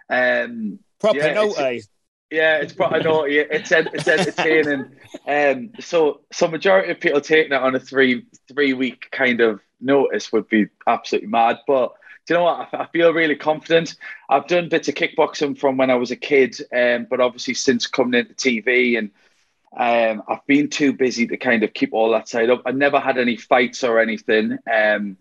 Um, 0.10 0.80
Proper 1.02 1.18
yeah, 1.18 1.34
naughty. 1.34 1.84
Yeah, 2.32 2.58
it's 2.58 2.74
proper 2.74 3.00
naughty. 3.00 3.40
It's 3.40 3.72
it's 3.72 4.08
entertaining. 4.08 4.86
Um, 5.28 5.72
so 5.80 6.22
so 6.32 6.48
majority 6.48 6.92
of 6.92 7.00
people 7.00 7.22
taking 7.22 7.54
it 7.54 7.62
on 7.62 7.76
a 7.76 7.80
three 7.80 8.26
three 8.48 8.74
week 8.74 9.10
kind 9.12 9.42
of 9.42 9.62
notice 9.82 10.32
would 10.32 10.48
be 10.48 10.68
absolutely 10.86 11.30
mad. 11.30 11.58
But 11.66 11.94
do 12.28 12.34
you 12.36 12.40
know 12.40 12.44
what? 12.46 12.70
I, 12.72 12.84
I 12.84 12.88
feel 12.88 13.14
really 13.14 13.36
confident. 13.36 13.96
I've 14.30 14.48
done 14.48 14.70
bits 14.70 14.88
of 14.88 14.94
kickboxing 14.96 15.58
from 15.58 15.78
when 15.78 15.90
I 15.90 15.96
was 15.96 16.12
a 16.12 16.16
kid, 16.16 16.56
um, 16.72 17.08
but 17.10 17.20
obviously 17.20 17.56
since 17.56 17.88
coming 17.88 18.20
into 18.20 18.36
TV 18.36 18.98
and 19.00 19.10
um, 19.78 20.24
I've 20.28 20.46
been 20.48 20.70
too 20.70 20.94
busy 20.94 21.28
to 21.28 21.38
kind 21.38 21.64
of 21.64 21.74
keep 21.74 21.94
all 21.94 22.12
that 22.12 22.28
side 22.30 22.50
up. 22.50 22.64
I 22.66 22.72
never 22.72 23.00
had 23.00 23.18
any 23.18 23.38
fights 23.38 23.84
or 23.84 24.00
anything. 24.00 24.58
Um, 24.72 25.18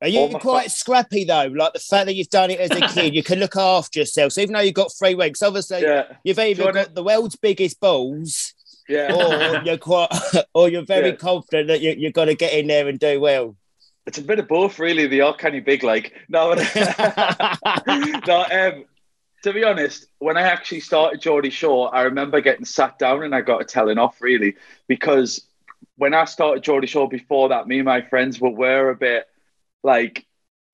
are 0.00 0.08
you 0.08 0.28
quite 0.38 0.70
scrappy 0.70 1.24
though? 1.24 1.50
Like 1.52 1.72
the 1.72 1.80
fact 1.80 2.06
that 2.06 2.14
you've 2.14 2.30
done 2.30 2.50
it 2.50 2.60
as 2.60 2.70
a 2.70 2.88
kid, 2.88 3.14
you 3.14 3.22
can 3.22 3.40
look 3.40 3.56
after 3.56 3.98
yourself. 3.98 4.32
So 4.32 4.40
even 4.40 4.52
though 4.52 4.60
you've 4.60 4.74
got 4.74 4.92
three 4.96 5.14
weeks, 5.14 5.42
obviously 5.42 5.82
yeah. 5.82 6.04
you've 6.22 6.38
either 6.38 6.72
got 6.72 6.86
to... 6.86 6.94
the 6.94 7.02
world's 7.02 7.36
biggest 7.36 7.80
balls, 7.80 8.54
yeah. 8.88 9.12
or 9.12 9.62
you're 9.64 9.78
quite, 9.78 10.08
or 10.54 10.68
you're 10.68 10.84
very 10.84 11.10
yeah. 11.10 11.16
confident 11.16 11.68
that 11.68 11.80
you, 11.80 11.94
you've 11.98 12.12
got 12.12 12.26
to 12.26 12.34
get 12.34 12.52
in 12.52 12.68
there 12.68 12.86
and 12.86 12.98
do 12.98 13.20
well. 13.20 13.56
It's 14.06 14.18
a 14.18 14.22
bit 14.22 14.38
of 14.38 14.48
both, 14.48 14.78
really. 14.78 15.06
They 15.06 15.20
are 15.20 15.34
kind 15.36 15.56
of 15.56 15.64
big, 15.64 15.82
like 15.82 16.14
no, 16.28 16.54
no. 18.26 18.46
Um, 18.50 18.84
to 19.42 19.52
be 19.52 19.64
honest, 19.64 20.06
when 20.18 20.36
I 20.36 20.42
actually 20.42 20.80
started 20.80 21.20
Geordie 21.20 21.50
Shore, 21.50 21.94
I 21.94 22.02
remember 22.02 22.40
getting 22.40 22.64
sat 22.64 22.98
down 22.98 23.24
and 23.24 23.34
I 23.34 23.40
got 23.40 23.60
a 23.60 23.64
telling 23.64 23.98
off 23.98 24.20
really 24.20 24.56
because 24.86 25.44
when 25.96 26.14
I 26.14 26.24
started 26.24 26.62
Geordie 26.62 26.86
Shore 26.86 27.08
before 27.08 27.50
that, 27.50 27.66
me 27.66 27.78
and 27.78 27.84
my 27.84 28.00
friends 28.00 28.40
were, 28.40 28.50
were 28.50 28.90
a 28.90 28.96
bit 28.96 29.28
like 29.82 30.26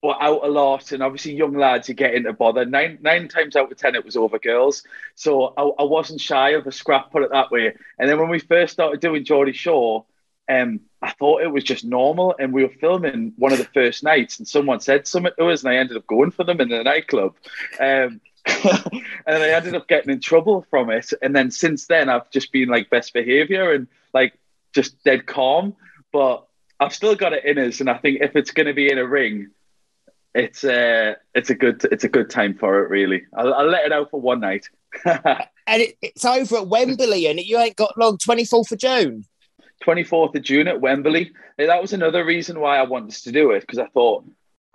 were 0.03 0.21
out 0.21 0.43
a 0.43 0.47
lot 0.47 0.91
and 0.91 1.01
obviously 1.01 1.33
young 1.33 1.53
lads 1.57 1.89
you 1.89 1.95
get 1.95 2.13
into 2.13 2.31
bother. 2.33 2.65
Nine 2.65 2.99
nine 3.01 3.27
times 3.27 3.55
out 3.55 3.71
of 3.71 3.77
ten 3.77 3.95
it 3.95 4.05
was 4.05 4.15
over 4.15 4.39
girls. 4.39 4.83
So 5.15 5.53
I, 5.57 5.63
I 5.63 5.83
wasn't 5.83 6.21
shy 6.21 6.51
of 6.51 6.67
a 6.67 6.71
scrap, 6.71 7.11
put 7.11 7.23
it 7.23 7.31
that 7.31 7.51
way. 7.51 7.75
And 7.97 8.09
then 8.09 8.19
when 8.19 8.29
we 8.29 8.39
first 8.39 8.73
started 8.73 8.99
doing 8.99 9.25
Geordie 9.25 9.53
Shore, 9.53 10.05
um, 10.49 10.81
I 11.01 11.11
thought 11.11 11.41
it 11.41 11.51
was 11.51 11.63
just 11.63 11.83
normal. 11.83 12.35
And 12.39 12.53
we 12.53 12.63
were 12.63 12.73
filming 12.79 13.33
one 13.37 13.51
of 13.51 13.57
the 13.57 13.65
first 13.65 14.03
nights, 14.03 14.37
and 14.39 14.47
someone 14.47 14.79
said 14.79 15.07
something 15.07 15.33
to 15.37 15.49
us, 15.49 15.63
and 15.63 15.71
I 15.71 15.77
ended 15.77 15.97
up 15.97 16.07
going 16.07 16.31
for 16.31 16.43
them 16.43 16.61
in 16.61 16.69
the 16.69 16.83
nightclub. 16.83 17.35
Um, 17.79 18.21
and 18.47 19.43
I 19.43 19.49
ended 19.49 19.75
up 19.75 19.87
getting 19.87 20.11
in 20.11 20.19
trouble 20.19 20.65
from 20.69 20.91
it. 20.91 21.11
And 21.21 21.35
then 21.35 21.49
since 21.49 21.87
then, 21.87 22.09
I've 22.09 22.29
just 22.29 22.51
been 22.51 22.69
like 22.69 22.91
best 22.91 23.13
behavior 23.13 23.71
and 23.73 23.87
like 24.13 24.37
just 24.73 25.03
dead 25.03 25.25
calm. 25.25 25.75
But 26.13 26.45
I've 26.79 26.93
still 26.93 27.15
got 27.15 27.33
it 27.33 27.45
in 27.45 27.57
us, 27.57 27.79
and 27.79 27.89
I 27.89 27.97
think 27.97 28.19
if 28.21 28.35
it's 28.35 28.51
going 28.51 28.67
to 28.67 28.73
be 28.73 28.91
in 28.91 28.97
a 28.97 29.05
ring, 29.05 29.49
it's 30.33 30.63
uh, 30.63 31.15
it's 31.33 31.49
a 31.49 31.55
good 31.55 31.83
it's 31.91 32.03
a 32.03 32.09
good 32.09 32.29
time 32.29 32.55
for 32.55 32.83
it. 32.83 32.89
Really, 32.89 33.23
I'll, 33.35 33.53
I'll 33.53 33.69
let 33.69 33.85
it 33.85 33.93
out 33.93 34.11
for 34.11 34.19
one 34.19 34.41
night. 34.41 34.67
and 35.05 35.47
it, 35.67 35.97
it's 36.01 36.25
over 36.25 36.57
at 36.57 36.67
Wembley, 36.67 37.27
and 37.27 37.39
you 37.39 37.57
ain't 37.57 37.77
got 37.77 37.97
long. 37.97 38.17
Twenty 38.17 38.45
fourth 38.45 38.71
of 38.71 38.79
June. 38.79 39.25
24th 39.85 40.35
of 40.35 40.41
June 40.41 40.67
at 40.67 40.81
Wembley. 40.81 41.31
That 41.57 41.81
was 41.81 41.93
another 41.93 42.25
reason 42.25 42.59
why 42.59 42.77
I 42.77 42.83
wanted 42.83 43.21
to 43.23 43.31
do 43.31 43.51
it 43.51 43.61
because 43.61 43.77
I 43.77 43.87
thought 43.87 44.25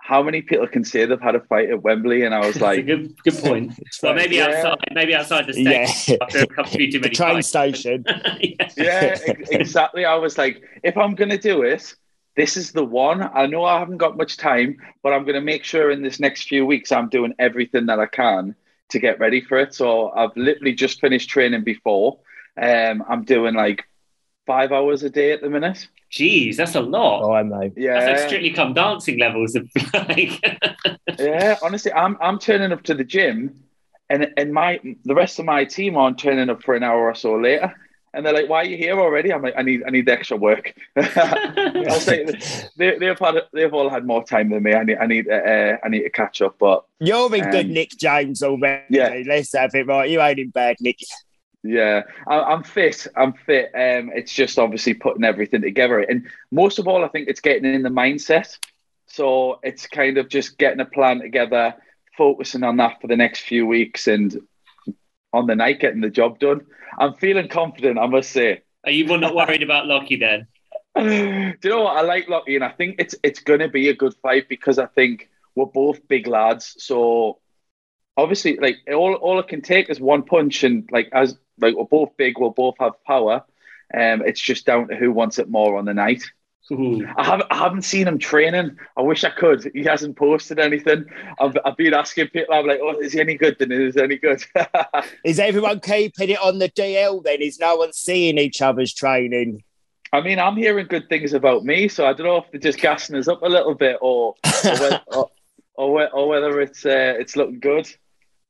how 0.01 0.23
many 0.23 0.41
people 0.41 0.67
can 0.67 0.83
say 0.83 1.05
they've 1.05 1.21
had 1.21 1.35
a 1.35 1.39
fight 1.41 1.69
at 1.69 1.83
Wembley? 1.83 2.23
And 2.23 2.33
I 2.33 2.45
was 2.45 2.59
like, 2.67 2.85
good, 2.85 3.15
good 3.23 3.35
point. 3.35 3.73
well, 4.03 4.13
maybe 4.13 4.37
yeah. 4.37 4.47
outside, 4.47 4.77
maybe 4.93 5.15
outside 5.15 5.47
the 5.47 5.53
station 5.53 6.17
yeah. 6.19 6.25
after 6.25 6.39
a 6.39 6.63
too 6.65 6.99
many 6.99 7.09
the 7.09 7.09
train 7.09 7.35
fights. 7.35 7.47
station. 7.47 8.03
yeah. 8.39 8.69
yeah, 8.77 9.17
exactly. 9.51 10.05
I 10.05 10.15
was 10.15 10.37
like, 10.37 10.61
if 10.83 10.97
I'm 10.97 11.15
going 11.15 11.29
to 11.29 11.37
do 11.37 11.61
it, 11.61 11.95
this 12.35 12.57
is 12.57 12.71
the 12.71 12.83
one. 12.83 13.21
I 13.21 13.45
know 13.45 13.63
I 13.63 13.79
haven't 13.79 13.97
got 13.97 14.17
much 14.17 14.37
time, 14.37 14.77
but 15.03 15.13
I'm 15.13 15.23
going 15.23 15.35
to 15.35 15.41
make 15.41 15.63
sure 15.63 15.91
in 15.91 16.01
this 16.01 16.19
next 16.19 16.47
few 16.47 16.65
weeks 16.65 16.91
I'm 16.91 17.09
doing 17.09 17.33
everything 17.39 17.85
that 17.87 17.99
I 17.99 18.07
can 18.07 18.55
to 18.89 18.99
get 18.99 19.19
ready 19.19 19.41
for 19.41 19.57
it. 19.59 19.73
So 19.75 20.11
I've 20.11 20.35
literally 20.35 20.73
just 20.73 20.99
finished 20.99 21.29
training 21.29 21.63
before. 21.63 22.19
Um, 22.61 23.03
I'm 23.07 23.23
doing 23.23 23.53
like 23.53 23.85
five 24.51 24.73
hours 24.73 25.01
a 25.01 25.09
day 25.09 25.31
at 25.31 25.39
the 25.41 25.49
minute. 25.49 25.87
Jeez, 26.11 26.57
that's 26.57 26.75
a 26.75 26.81
lot. 26.81 27.23
Oh, 27.23 27.31
I 27.31 27.41
know. 27.41 27.71
Yeah, 27.77 27.93
that's 27.93 28.21
like 28.21 28.27
strictly 28.27 28.51
come 28.51 28.73
dancing 28.73 29.17
levels 29.17 29.55
of 29.55 29.69
like. 29.93 30.43
yeah, 31.17 31.57
honestly, 31.63 31.93
I'm 31.93 32.17
I'm 32.19 32.37
turning 32.37 32.73
up 32.73 32.83
to 32.83 32.93
the 32.93 33.05
gym, 33.05 33.63
and 34.09 34.27
and 34.35 34.51
my 34.51 34.81
the 35.05 35.15
rest 35.15 35.39
of 35.39 35.45
my 35.45 35.63
team 35.63 35.95
aren't 35.95 36.19
turning 36.19 36.49
up 36.49 36.63
for 36.63 36.75
an 36.75 36.83
hour 36.83 37.03
or 37.05 37.15
so 37.15 37.35
later. 37.35 37.73
And 38.13 38.25
they're 38.25 38.33
like, 38.33 38.49
"Why 38.49 38.63
are 38.63 38.65
you 38.65 38.75
here 38.75 38.99
already?" 38.99 39.31
I'm 39.31 39.41
like, 39.41 39.53
"I 39.57 39.61
need, 39.61 39.83
I 39.87 39.89
need 39.89 40.05
the 40.05 40.11
extra 40.11 40.35
work." 40.35 40.73
I'll 40.97 42.05
say 42.09 42.25
they, 42.77 42.97
they've 42.97 43.17
had, 43.17 43.35
they've 43.53 43.73
all 43.73 43.89
had 43.89 44.05
more 44.05 44.21
time 44.21 44.49
than 44.49 44.63
me. 44.63 44.73
I 44.73 44.83
need, 44.83 44.97
I 44.97 45.05
need, 45.05 45.29
uh, 45.29 45.77
I 45.81 45.87
need 45.87 46.03
to 46.03 46.09
catch 46.09 46.41
up. 46.41 46.55
But 46.59 46.83
you're 46.99 47.33
in 47.33 47.45
um, 47.45 47.51
good 47.51 47.69
Nick 47.69 47.91
James 47.91 48.43
already. 48.43 48.83
Yeah, 48.89 49.23
let's 49.25 49.53
have 49.55 49.73
it 49.75 49.87
right. 49.87 50.09
You 50.09 50.21
ain't 50.21 50.39
in 50.39 50.49
bad 50.49 50.75
Nick. 50.81 50.99
Yeah, 51.63 52.03
I, 52.27 52.53
am 52.53 52.63
fit. 52.63 53.05
I'm 53.15 53.33
fit. 53.33 53.71
Um, 53.75 54.11
it's 54.15 54.33
just 54.33 54.57
obviously 54.57 54.95
putting 54.95 55.23
everything 55.23 55.61
together, 55.61 55.99
and 55.99 56.27
most 56.51 56.79
of 56.79 56.87
all, 56.87 57.05
I 57.05 57.07
think 57.07 57.27
it's 57.27 57.41
getting 57.41 57.71
in 57.71 57.83
the 57.83 57.89
mindset. 57.89 58.57
So 59.07 59.59
it's 59.61 59.85
kind 59.87 60.17
of 60.17 60.29
just 60.29 60.57
getting 60.57 60.79
a 60.79 60.85
plan 60.85 61.19
together, 61.19 61.75
focusing 62.17 62.63
on 62.63 62.77
that 62.77 62.99
for 62.99 63.07
the 63.07 63.17
next 63.17 63.41
few 63.41 63.67
weeks, 63.67 64.07
and 64.07 64.41
on 65.33 65.47
the 65.47 65.55
night 65.55 65.79
getting 65.79 66.01
the 66.01 66.09
job 66.09 66.39
done. 66.39 66.65
I'm 66.97 67.13
feeling 67.15 67.47
confident, 67.47 67.99
I 67.99 68.07
must 68.07 68.31
say. 68.31 68.61
Are 68.83 68.91
you 68.91 69.05
not 69.17 69.35
worried 69.35 69.63
about 69.63 69.85
Lockie 69.85 70.17
then? 70.17 70.47
Do 70.95 71.55
you 71.63 71.69
know 71.69 71.83
what? 71.83 71.97
I 71.97 72.01
like 72.01 72.27
Lockie, 72.27 72.55
and 72.55 72.63
I 72.63 72.69
think 72.69 72.95
it's 72.99 73.15
it's 73.23 73.39
going 73.39 73.59
to 73.59 73.69
be 73.69 73.89
a 73.89 73.95
good 73.95 74.15
fight 74.15 74.49
because 74.49 74.79
I 74.79 74.87
think 74.87 75.29
we're 75.55 75.65
both 75.65 76.07
big 76.07 76.27
lads. 76.27 76.75
So 76.79 77.39
obviously, 78.17 78.57
like 78.57 78.77
all 78.91 79.13
all 79.13 79.39
it 79.39 79.47
can 79.47 79.61
take 79.61 79.89
is 79.89 80.01
one 80.01 80.23
punch, 80.23 80.63
and 80.63 80.89
like 80.91 81.09
as 81.13 81.37
like 81.61 81.75
we're 81.75 81.85
both 81.85 82.15
big, 82.17 82.37
we'll 82.37 82.51
both 82.51 82.75
have 82.79 83.03
power. 83.05 83.43
Um, 83.93 84.23
it's 84.25 84.41
just 84.41 84.65
down 84.65 84.87
to 84.87 84.95
who 84.95 85.11
wants 85.11 85.39
it 85.39 85.49
more 85.49 85.77
on 85.77 85.85
the 85.85 85.93
night. 85.93 86.23
Ooh. 86.71 87.05
I 87.17 87.25
haven't, 87.25 87.47
I 87.51 87.57
haven't 87.57 87.81
seen 87.81 88.07
him 88.07 88.17
training. 88.17 88.77
I 88.95 89.01
wish 89.01 89.23
I 89.23 89.29
could. 89.29 89.69
He 89.73 89.83
hasn't 89.83 90.15
posted 90.15 90.59
anything. 90.59 91.05
I've, 91.39 91.57
I've 91.65 91.75
been 91.75 91.93
asking 91.93 92.27
people. 92.27 92.53
I'm 92.53 92.65
like, 92.65 92.79
oh, 92.81 92.99
is 92.99 93.13
he 93.13 93.19
any 93.19 93.35
good? 93.35 93.57
Then 93.59 93.71
is 93.71 93.95
he 93.95 94.01
any 94.01 94.17
good? 94.17 94.43
is 95.25 95.39
everyone 95.39 95.81
keeping 95.81 96.29
it 96.29 96.39
on 96.39 96.59
the 96.59 96.69
DL? 96.69 97.23
Then 97.23 97.41
is 97.41 97.59
no 97.59 97.75
one 97.75 97.91
seeing 97.91 98.37
each 98.37 98.61
other's 98.61 98.93
training? 98.93 99.63
I 100.13 100.21
mean, 100.21 100.39
I'm 100.39 100.55
hearing 100.55 100.87
good 100.87 101.09
things 101.09 101.33
about 101.33 101.63
me, 101.63 101.87
so 101.87 102.05
I 102.05 102.13
don't 102.13 102.27
know 102.27 102.37
if 102.37 102.51
they're 102.51 102.59
just 102.59 102.79
gassing 102.79 103.15
us 103.15 103.27
up 103.27 103.41
a 103.43 103.47
little 103.47 103.75
bit, 103.75 103.97
or 104.01 104.35
or, 104.65 104.71
whether, 104.71 105.01
or, 105.07 105.29
or, 105.75 106.09
or 106.09 106.27
whether 106.27 106.61
it's 106.61 106.85
uh, 106.85 107.15
it's 107.17 107.35
looking 107.35 107.59
good. 107.59 107.87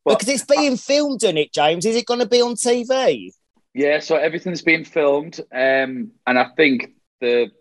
But, 0.04 0.20
because 0.20 0.34
it's 0.34 0.46
being 0.46 0.78
filmed 0.78 1.24
in 1.24 1.38
it, 1.38 1.54
James. 1.54 1.86
Is 1.86 1.96
it 1.96 2.06
going 2.06 2.22
to 2.22 2.26
be 2.26 2.42
on 2.42 2.56
TV? 2.56 3.32
Yeah, 3.74 4.00
so 4.00 4.16
everything's 4.16 4.62
being 4.62 4.84
filmed, 4.84 5.40
um, 5.52 6.12
and 6.28 6.40
I 6.40 6.50
think 6.58 6.92
the 7.22 7.52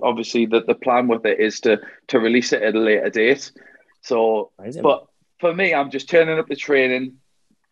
obviously 0.00 0.46
the, 0.46 0.62
the 0.62 0.74
plan 0.74 1.08
with 1.08 1.26
it 1.26 1.40
is 1.40 1.60
to 1.60 1.80
to 2.08 2.20
release 2.20 2.52
it 2.52 2.62
at 2.62 2.76
a 2.76 2.78
later 2.78 3.10
date. 3.10 3.50
So, 4.02 4.52
Amazing. 4.58 4.82
but 4.82 5.06
for 5.40 5.52
me, 5.52 5.74
I'm 5.74 5.90
just 5.90 6.08
turning 6.08 6.38
up 6.38 6.46
the 6.46 6.54
training, 6.54 7.16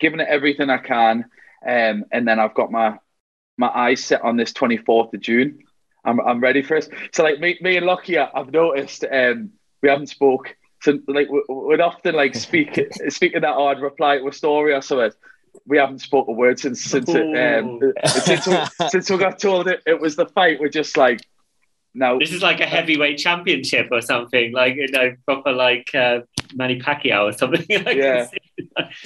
giving 0.01 0.19
it 0.19 0.29
everything 0.29 0.69
I 0.69 0.79
can, 0.79 1.27
um, 1.67 2.05
and 2.11 2.27
then 2.27 2.41
I've 2.41 2.55
got 2.55 2.73
my 2.73 2.99
my 3.57 3.69
eyes 3.69 4.05
set 4.05 4.23
on 4.23 4.37
this 4.37 4.53
24th 4.53 5.15
of 5.15 5.21
June. 5.21 5.61
I'm 6.05 6.21
I'm 6.21 6.41
ready 6.41 6.63
for 6.63 6.77
it. 6.77 6.89
So 7.13 7.23
like 7.23 7.39
me, 7.39 7.57
me 7.61 7.77
and 7.77 7.87
Lockie, 7.87 8.19
I've 8.19 8.53
noticed 8.53 9.05
um, 9.05 9.51
we 9.83 9.89
haven't 9.89 10.09
spoke 10.09 10.57
so 10.87 10.99
like 11.09 11.29
we'd 11.49 11.81
often 11.81 12.15
like 12.15 12.35
speak 12.47 12.81
speaking 13.09 13.41
that 13.41 13.55
odd 13.55 13.81
reply 13.81 14.19
to 14.19 14.29
a 14.29 14.33
story 14.33 14.73
or 14.73 14.81
something. 14.81 15.11
We 15.67 15.79
haven't 15.79 16.01
spoken 16.01 16.35
a 16.35 16.37
word 16.37 16.61
since 16.61 16.81
since 16.83 17.09
it, 17.09 17.25
um, 17.37 17.81
since, 18.07 18.47
we, 18.47 18.89
since 18.89 19.11
we 19.11 19.17
got 19.27 19.39
told 19.39 19.69
it, 19.69 19.83
it 19.87 20.01
was 20.01 20.15
the 20.15 20.27
fight. 20.27 20.61
We're 20.61 20.69
just 20.69 20.97
like, 20.97 21.21
no. 21.95 22.19
This 22.19 22.33
is 22.33 22.43
like 22.43 22.61
a 22.61 22.67
heavyweight 22.67 23.19
championship 23.19 23.89
or 23.91 24.01
something, 24.01 24.53
like 24.53 24.77
you 24.77 24.89
know, 24.89 25.15
proper 25.25 25.53
like 25.53 25.89
uh, 25.95 26.21
Manny 26.57 26.81
Pacquiao 26.81 27.25
or 27.29 27.33
something. 27.33 27.61
I 27.71 27.83
can 27.85 27.97
Yeah. 27.97 28.27
see- 28.27 28.39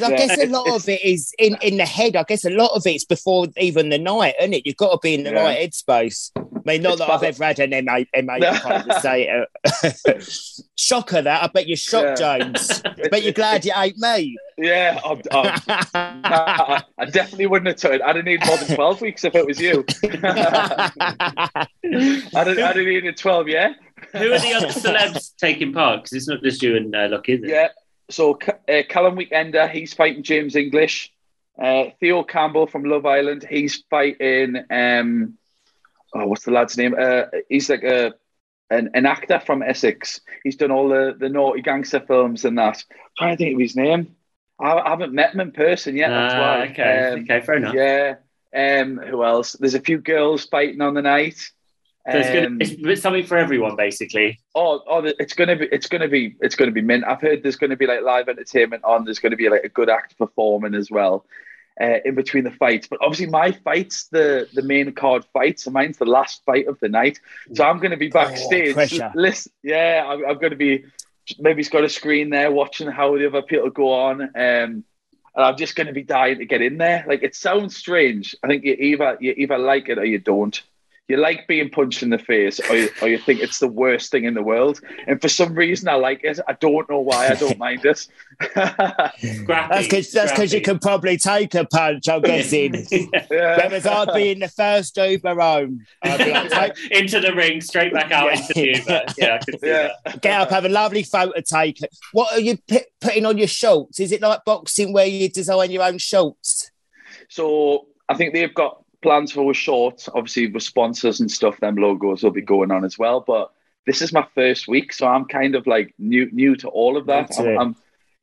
I 0.05 0.11
guess 0.17 0.39
a 0.39 0.47
lot 0.47 0.69
of 0.75 0.89
it 0.89 1.05
is 1.05 1.33
in, 1.39 1.57
in 1.61 1.77
the 1.77 1.85
head. 1.87 2.15
I 2.17 2.23
guess 2.23 2.45
a 2.45 2.51
lot 2.51 2.71
of 2.77 2.87
it's 2.87 3.05
before 3.05 3.49
even 3.59 3.89
the 3.89 3.99
night, 3.99 4.35
isn't 4.41 4.55
it? 4.55 4.65
You've 4.67 4.77
got 4.77 4.93
to 4.93 4.99
be 5.03 5.15
in 5.15 5.25
the 5.25 5.33
Yeah. 5.33 5.43
right 5.43 5.59
headspace. 5.59 6.31
I 6.37 6.43
mean, 6.65 6.83
not 6.83 6.93
It's 6.93 7.01
that 7.01 7.11
I've 7.11 7.23
ever 7.23 7.45
had 7.45 7.59
an 7.59 7.85
MA, 7.85 8.01
MA 8.23 8.39
kind 8.61 8.93
say 9.01 9.29
it. 9.29 9.49
Uh, 9.83 10.21
shocker 10.77 11.23
that. 11.23 11.43
I 11.43 11.47
bet 11.49 11.67
you're 11.67 11.77
shocked, 11.77 12.21
Yeah. 12.21 12.39
James. 12.39 12.83
I 12.85 13.09
bet 13.09 13.23
you're 13.23 13.33
glad 13.33 13.65
you 13.65 13.73
ate 13.77 13.97
me. 13.99 14.37
Yeah, 14.59 15.01
I'm, 15.05 15.21
I'm, 15.33 15.59
I, 15.95 16.83
I 16.99 17.05
definitely 17.07 17.47
wouldn't 17.47 17.69
have 17.69 17.77
told. 17.91 18.03
I'd 18.03 18.17
have 18.17 18.25
needed 18.27 18.47
more 18.47 18.59
than 18.59 18.77
12 18.77 19.01
weeks 19.01 19.25
if 19.25 19.35
it 19.35 19.47
was 19.47 19.59
you. 19.59 19.85
I'd 20.05 21.69
have, 21.83 22.35
I'd 22.35 22.57
have 22.59 22.77
needed 22.77 23.17
12, 23.17 23.49
yeah? 23.49 23.73
Who 24.13 24.33
are 24.33 24.39
the 24.39 24.55
other 24.55 24.67
celebs 24.69 25.33
taking 25.37 25.73
part? 25.73 26.03
Because 26.03 26.13
it's 26.13 26.29
not 26.29 26.43
just 26.43 26.63
you 26.63 26.77
and 26.77 26.95
uh, 26.95 27.09
Lockie, 27.11 27.35
is 27.35 27.43
it? 27.45 27.49
Yeah. 27.51 27.69
So 28.11 28.39
uh, 28.69 28.83
Callum 28.89 29.17
Weekender, 29.17 29.71
he's 29.71 29.95
fighting 29.95 30.23
James 30.23 30.57
English. 30.57 31.13
Uh, 31.61 31.91
Theo 32.01 32.23
Campbell 32.25 32.67
from 32.67 32.85
Love 32.85 33.07
Island, 33.07 33.45
he's 33.49 33.85
fighting. 33.91 34.57
Um, 34.71 35.37
oh, 36.15 36.27
what's 36.27 36.45
the 36.45 36.51
lad's 36.53 36.77
name? 36.79 36.95
Uh, 36.99 37.25
he's 37.49 37.69
like 37.71 37.83
a 37.85 38.15
an, 38.71 38.91
an 38.95 39.05
actor 39.07 39.41
from 39.41 39.63
Essex. 39.63 40.21
He's 40.45 40.57
done 40.57 40.71
all 40.71 40.89
the, 40.89 41.15
the 41.19 41.29
naughty 41.29 41.61
gangster 41.61 42.01
films 42.01 42.45
and 42.45 42.57
that. 42.59 42.83
I'm 42.91 42.97
trying 43.19 43.37
to 43.37 43.45
think 43.45 43.55
of 43.55 43.61
his 43.61 43.77
name. 43.77 44.15
I, 44.61 44.73
I 44.75 44.91
haven't 44.91 45.13
met 45.13 45.35
him 45.35 45.41
in 45.41 45.51
person 45.53 45.97
yet. 45.97 46.11
That's 46.11 46.35
Ah, 46.35 46.39
why. 46.39 46.67
okay, 46.71 47.13
Um, 47.13 47.21
okay, 47.25 47.41
fair 47.41 47.55
enough. 47.57 47.75
Yeah. 47.75 48.15
Um, 48.55 48.99
who 48.99 49.25
else? 49.25 49.53
There's 49.53 49.75
a 49.75 49.81
few 49.81 49.99
girls 49.99 50.45
fighting 50.47 50.81
on 50.81 50.95
the 50.95 51.03
night. 51.03 51.51
So 52.11 52.17
it's, 52.17 52.29
Um, 52.29 52.59
gonna, 52.59 52.91
it's 52.93 53.03
something 53.03 53.27
for 53.27 53.37
everyone, 53.37 53.77
basically. 53.77 54.41
Oh, 54.55 54.83
oh, 54.89 55.05
it's 55.19 55.35
gonna 55.35 55.57
be, 55.57 55.67
it's 55.71 55.87
gonna 55.87 56.09
be, 56.09 56.35
it's 56.41 56.55
gonna 56.55 56.71
be 56.71 56.81
mint. 56.81 57.05
I've 57.07 57.21
heard 57.21 57.43
there's 57.43 57.57
gonna 57.57 57.77
be 57.77 57.87
like 57.87 58.03
live 58.03 58.29
entertainment 58.29 58.85
on. 58.85 59.05
There's 59.05 59.19
gonna 59.19 59.37
be 59.37 59.49
like 59.51 59.65
a 59.65 59.69
good 59.69 59.91
act 59.91 60.17
performing 60.17 60.75
as 60.75 60.91
well, 60.91 61.27
uh, 61.81 61.99
in 62.05 62.15
between 62.15 62.45
the 62.45 62.51
fights. 62.53 62.87
But 62.89 63.01
obviously, 63.03 63.27
my 63.27 63.53
fight's 63.53 64.05
the 64.09 64.49
the 64.55 64.63
main 64.63 64.91
card 64.93 65.27
fight, 65.35 65.61
so 65.61 65.71
mine's 65.71 65.99
the 65.99 66.07
last 66.07 66.43
fight 66.47 66.69
of 66.69 66.81
the 66.81 66.89
night. 66.89 67.21
So 67.55 67.65
I'm 67.65 67.81
gonna 67.81 67.99
be 67.99 68.09
backstage. 68.09 68.73
pressure. 68.75 69.13
Listen, 69.15 69.53
yeah, 69.63 70.05
I'm, 70.07 70.25
I'm 70.25 70.39
gonna 70.39 70.57
be. 70.57 70.85
Maybe 71.39 71.59
he's 71.59 71.69
got 71.69 71.85
a 71.85 71.89
screen 71.89 72.31
there 72.31 72.51
watching 72.51 72.91
how 72.91 73.17
the 73.17 73.27
other 73.27 73.43
people 73.43 73.69
go 73.71 73.93
on. 73.93 74.23
Um, 74.23 74.85
and 75.35 75.45
I'm 75.45 75.57
just 75.57 75.77
going 75.77 75.87
to 75.87 75.93
be 75.93 76.03
dying 76.03 76.39
to 76.39 76.45
get 76.45 76.61
in 76.61 76.77
there. 76.79 77.05
Like 77.07 77.23
it 77.23 77.37
sounds 77.37 77.77
strange. 77.77 78.35
I 78.43 78.49
think 78.49 78.65
you 78.65 78.73
either 78.73 79.17
you 79.21 79.35
either 79.37 79.59
like 79.59 79.89
it 79.89 79.99
or 79.99 80.05
you 80.05 80.19
don't. 80.19 80.61
You 81.11 81.17
like 81.17 81.47
being 81.49 81.69
punched 81.71 82.03
in 82.05 82.11
the 82.11 82.19
face, 82.19 82.61
or 82.71 82.77
you, 82.77 82.89
or 83.03 83.09
you 83.09 83.19
think 83.19 83.41
it's 83.41 83.59
the 83.59 83.67
worst 83.67 84.13
thing 84.13 84.25
in 84.25 84.35
the 84.35 84.43
world. 84.43 84.81
And 85.09 85.21
for 85.21 85.29
some 85.29 85.55
reason, 85.55 85.89
I 85.89 85.95
like 85.95 86.23
it. 86.23 86.39
I 86.47 86.53
don't 86.53 86.89
know 86.89 87.01
why. 87.01 87.27
I 87.29 87.35
don't 87.35 87.59
mind 87.59 87.85
it. 87.85 87.99
Scrappy. 88.41 89.45
That's 89.47 89.87
because 89.87 90.13
that's 90.13 90.33
because 90.33 90.53
you 90.55 90.61
can 90.61 90.79
probably 90.79 91.17
take 91.17 91.55
a 91.55 91.65
punch. 91.65 92.09
I'm 92.09 92.23
guessing. 92.23 92.87
Yeah. 93.31 93.57
Whereas 93.57 93.87
I'd 93.87 94.15
be 94.15 94.31
in 94.31 94.39
the 94.41 94.49
first 94.49 94.97
Uber 94.97 95.35
home. 95.35 95.85
Like, 96.05 96.49
take, 96.51 96.73
into 96.93 97.21
the 97.21 97.35
ring, 97.35 97.61
straight 97.61 97.93
back 97.93 98.11
out 98.13 98.27
Yeah. 98.27 98.33
into 98.41 98.55
the 98.55 98.79
Uber. 98.79 99.05
Yeah, 99.19 99.35
I 99.35 99.39
can 99.45 99.59
see 99.59 99.67
Yeah. 99.67 99.91
that. 100.05 100.23
get 100.23 100.41
up, 100.41 100.51
have 100.51 100.65
a 100.65 100.69
lovely 100.69 101.03
photo 101.03 101.41
taken. 101.41 101.89
What 102.13 102.33
are 102.33 102.41
you 102.41 102.57
p- 102.69 102.81
putting 103.01 103.27
on 103.27 103.37
your 103.39 103.49
shorts? 103.49 104.01
Is 104.01 104.13
it 104.13 104.21
like 104.21 104.45
boxing 104.45 104.93
where 104.93 105.07
you 105.07 105.29
design 105.29 105.71
your 105.71 105.83
own 105.83 105.99
shorts? 105.99 106.71
So 107.29 107.87
I 108.09 108.15
think 108.15 108.33
they've 108.35 108.53
got 108.55 108.80
plans 109.03 109.33
for 109.33 109.53
shorts. 109.55 110.09
Obviously, 110.15 110.49
with 110.49 110.63
sponsors 110.63 111.21
and 111.21 111.31
stuff, 111.31 111.59
them 111.61 111.77
logos 111.77 112.23
will 112.23 112.31
be 112.31 112.43
going 112.43 112.71
on 112.71 112.85
as 112.85 112.99
well. 112.99 113.21
But 113.27 113.51
this 113.87 114.03
is 114.03 114.13
my 114.13 114.27
first 114.35 114.69
week, 114.69 114.93
so 114.93 115.07
I'm 115.07 115.25
kind 115.25 115.55
of 115.55 115.67
like 115.67 115.95
new 115.99 116.31
new 116.33 116.57
to 116.57 116.69
all 116.69 116.97
of 116.97 117.07
that. 117.07 117.31
I'm. 117.39 117.59
I'm- 117.59 117.77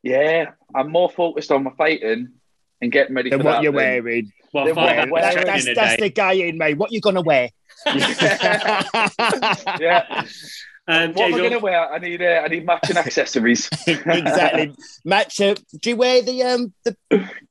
yeah, 0.04 0.52
I'm 0.76 0.92
more 0.92 1.10
focused 1.10 1.52
on 1.52 1.64
my 1.64 1.72
fighting 1.78 2.30
and 2.82 2.92
getting 2.92 3.16
ready 3.16 3.30
Than 3.32 3.40
for 3.40 3.46
what 3.46 3.52
that 3.54 3.64
you're 3.64 3.72
than- 3.74 4.04
wearing. 4.04 4.32
Well, 4.54 4.66
Then 4.66 4.76
five 4.76 5.10
what- 5.10 5.24
hours 5.24 5.36
what- 5.36 5.46
That's, 5.46 5.66
that's, 5.66 5.78
that's 5.78 6.02
the 6.02 6.10
guy 6.10 6.34
in 6.34 6.58
me. 6.58 6.76
What 6.76 6.92
you 6.94 7.02
gonna 7.02 7.22
wear? 7.22 7.50
yeah. 9.80 10.24
Um, 10.90 11.12
What 11.14 11.26
am 11.26 11.32
James, 11.32 11.34
I 11.36 11.38
going 11.40 11.52
to 11.52 11.60
wear? 11.60 11.92
I 11.94 11.98
need 12.00 12.22
uh, 12.22 12.42
I 12.46 12.48
need 12.48 12.66
matching 12.66 12.98
accessories. 13.06 13.70
exactly. 13.88 14.74
Match 15.04 15.42
up. 15.42 15.58
Do 15.82 15.90
you 15.90 15.96
wear 15.98 16.22
the 16.22 16.44
um 16.44 16.74
the 16.86 16.96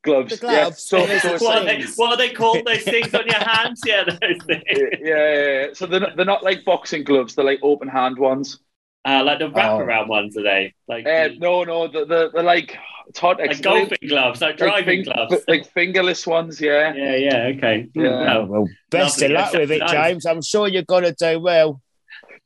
gloves. 0.02 0.30
The 0.32 0.36
gloves. 0.38 0.88
Yeah. 0.92 1.06
So, 1.18 1.18
so 1.38 1.44
what, 1.44 1.58
are 1.58 1.64
they, 1.64 1.82
what 1.96 2.10
are 2.12 2.16
they 2.16 2.30
called? 2.30 2.64
Those 2.64 2.82
things 2.82 3.12
on 3.14 3.26
your 3.26 3.38
hands? 3.40 3.80
Yeah, 3.84 4.04
those 4.04 4.18
things. 4.18 4.44
yeah, 4.48 4.86
yeah, 5.02 5.34
yeah. 5.34 5.66
So 5.74 5.86
they're 5.86 6.00
not, 6.00 6.16
they're 6.16 6.24
not 6.24 6.42
like 6.42 6.64
boxing 6.64 7.04
gloves. 7.04 7.34
They're 7.34 7.44
like 7.44 7.60
open 7.62 7.88
hand 7.88 8.18
ones. 8.18 8.58
Uh, 9.06 9.22
like 9.22 9.38
the 9.38 9.48
wraparound 9.50 10.08
ones, 10.08 10.36
are 10.36 10.42
they? 10.42 10.74
Like, 10.88 11.06
Uh, 11.06 11.28
the- 11.28 11.36
no, 11.38 11.62
no, 11.62 11.86
they're, 11.86 12.06
they're, 12.06 12.30
they're 12.30 12.42
like 12.42 12.76
it's 13.08 13.20
hard 13.20 13.38
to 13.38 13.44
like 13.44 13.62
golfing 13.62 13.98
gloves, 14.08 14.40
like 14.40 14.58
Like 14.58 14.68
driving 14.84 15.04
fin- 15.04 15.12
gloves. 15.14 15.44
like 15.46 15.72
fingerless 15.72 16.26
ones. 16.26 16.60
Yeah. 16.60 16.92
yeah, 16.92 17.14
yeah, 17.14 17.52
okay. 17.56 17.88
Yeah. 17.94 18.08
Oh, 18.38 18.44
Well, 18.46 18.46
well, 18.62 18.68
best 18.90 19.20
Lovely. 19.20 19.36
of 19.36 19.40
luck 19.42 19.52
with 19.52 19.70
it, 19.70 19.82
James. 19.88 20.26
I'm 20.26 20.42
sure 20.42 20.66
you're 20.66 20.82
gonna 20.82 21.12
do 21.12 21.38
well. 21.38 21.80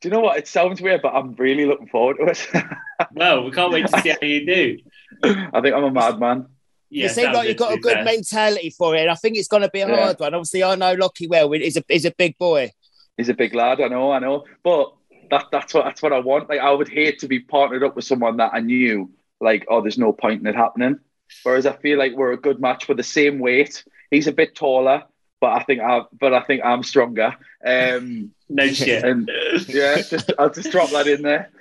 Do 0.00 0.08
you 0.08 0.14
know 0.14 0.20
what? 0.20 0.38
It 0.38 0.48
sounds 0.48 0.80
weird, 0.80 1.02
but 1.02 1.14
I'm 1.14 1.34
really 1.34 1.66
looking 1.66 1.88
forward 1.88 2.16
to 2.16 2.24
it. 2.30 2.48
well, 3.12 3.44
we 3.44 3.50
can't 3.50 3.72
wait 3.72 3.86
to 3.86 4.00
see 4.00 4.08
how 4.10 4.18
you 4.22 4.46
do. 4.46 4.78
I 5.22 5.60
think 5.60 5.74
I'm 5.74 5.84
a 5.84 5.90
madman. 5.90 6.46
Yeah, 6.88 7.04
you 7.04 7.08
seem 7.10 7.32
like 7.32 7.48
you've 7.48 7.56
got 7.58 7.74
a 7.74 7.78
good 7.78 7.92
fair. 7.94 8.04
mentality 8.04 8.70
for 8.70 8.96
it. 8.96 9.08
I 9.08 9.14
think 9.14 9.36
it's 9.36 9.46
going 9.46 9.62
to 9.62 9.68
be 9.68 9.80
a 9.80 9.88
Yeah. 9.88 9.96
hard 10.04 10.18
one. 10.18 10.34
Obviously, 10.34 10.64
I 10.64 10.74
know 10.74 10.94
Lockie 10.94 11.28
well. 11.28 11.50
He's 11.52 11.76
a 11.76 11.84
he's 11.86 12.04
a 12.06 12.10
big 12.10 12.36
boy. 12.38 12.72
He's 13.16 13.28
a 13.28 13.34
big 13.34 13.54
lad. 13.54 13.80
I 13.80 13.88
know. 13.88 14.10
I 14.10 14.18
know. 14.18 14.44
But 14.64 14.92
that 15.30 15.46
that's 15.52 15.74
what 15.74 15.84
that's 15.84 16.02
what 16.02 16.12
I 16.12 16.18
want. 16.18 16.48
Like 16.48 16.60
I 16.60 16.70
would 16.72 16.88
hate 16.88 17.18
to 17.20 17.28
be 17.28 17.38
partnered 17.40 17.84
up 17.84 17.94
with 17.94 18.04
someone 18.06 18.38
that 18.38 18.52
I 18.54 18.60
knew. 18.60 19.10
Like 19.40 19.66
oh, 19.68 19.82
there's 19.82 19.98
no 19.98 20.12
point 20.12 20.40
in 20.40 20.46
it 20.46 20.56
happening. 20.56 20.98
Whereas 21.44 21.66
I 21.66 21.76
feel 21.76 21.98
like 21.98 22.14
we're 22.16 22.32
a 22.32 22.36
good 22.40 22.60
match 22.60 22.86
for 22.86 22.94
the 22.94 23.04
same 23.04 23.38
weight. 23.38 23.84
He's 24.10 24.26
a 24.26 24.32
bit 24.32 24.56
taller, 24.56 25.04
but 25.40 25.52
I 25.52 25.62
think 25.64 25.80
I 25.80 26.02
but 26.18 26.34
I 26.34 26.42
think 26.42 26.62
I'm 26.64 26.82
stronger. 26.82 27.34
Um, 27.64 28.32
No 28.52 28.66
shit. 28.66 29.04
and 29.04 29.30
yeah, 29.68 30.02
just, 30.02 30.32
I'll 30.36 30.50
just 30.50 30.72
drop 30.72 30.90
that 30.90 31.06
in 31.06 31.22
there. 31.22 31.50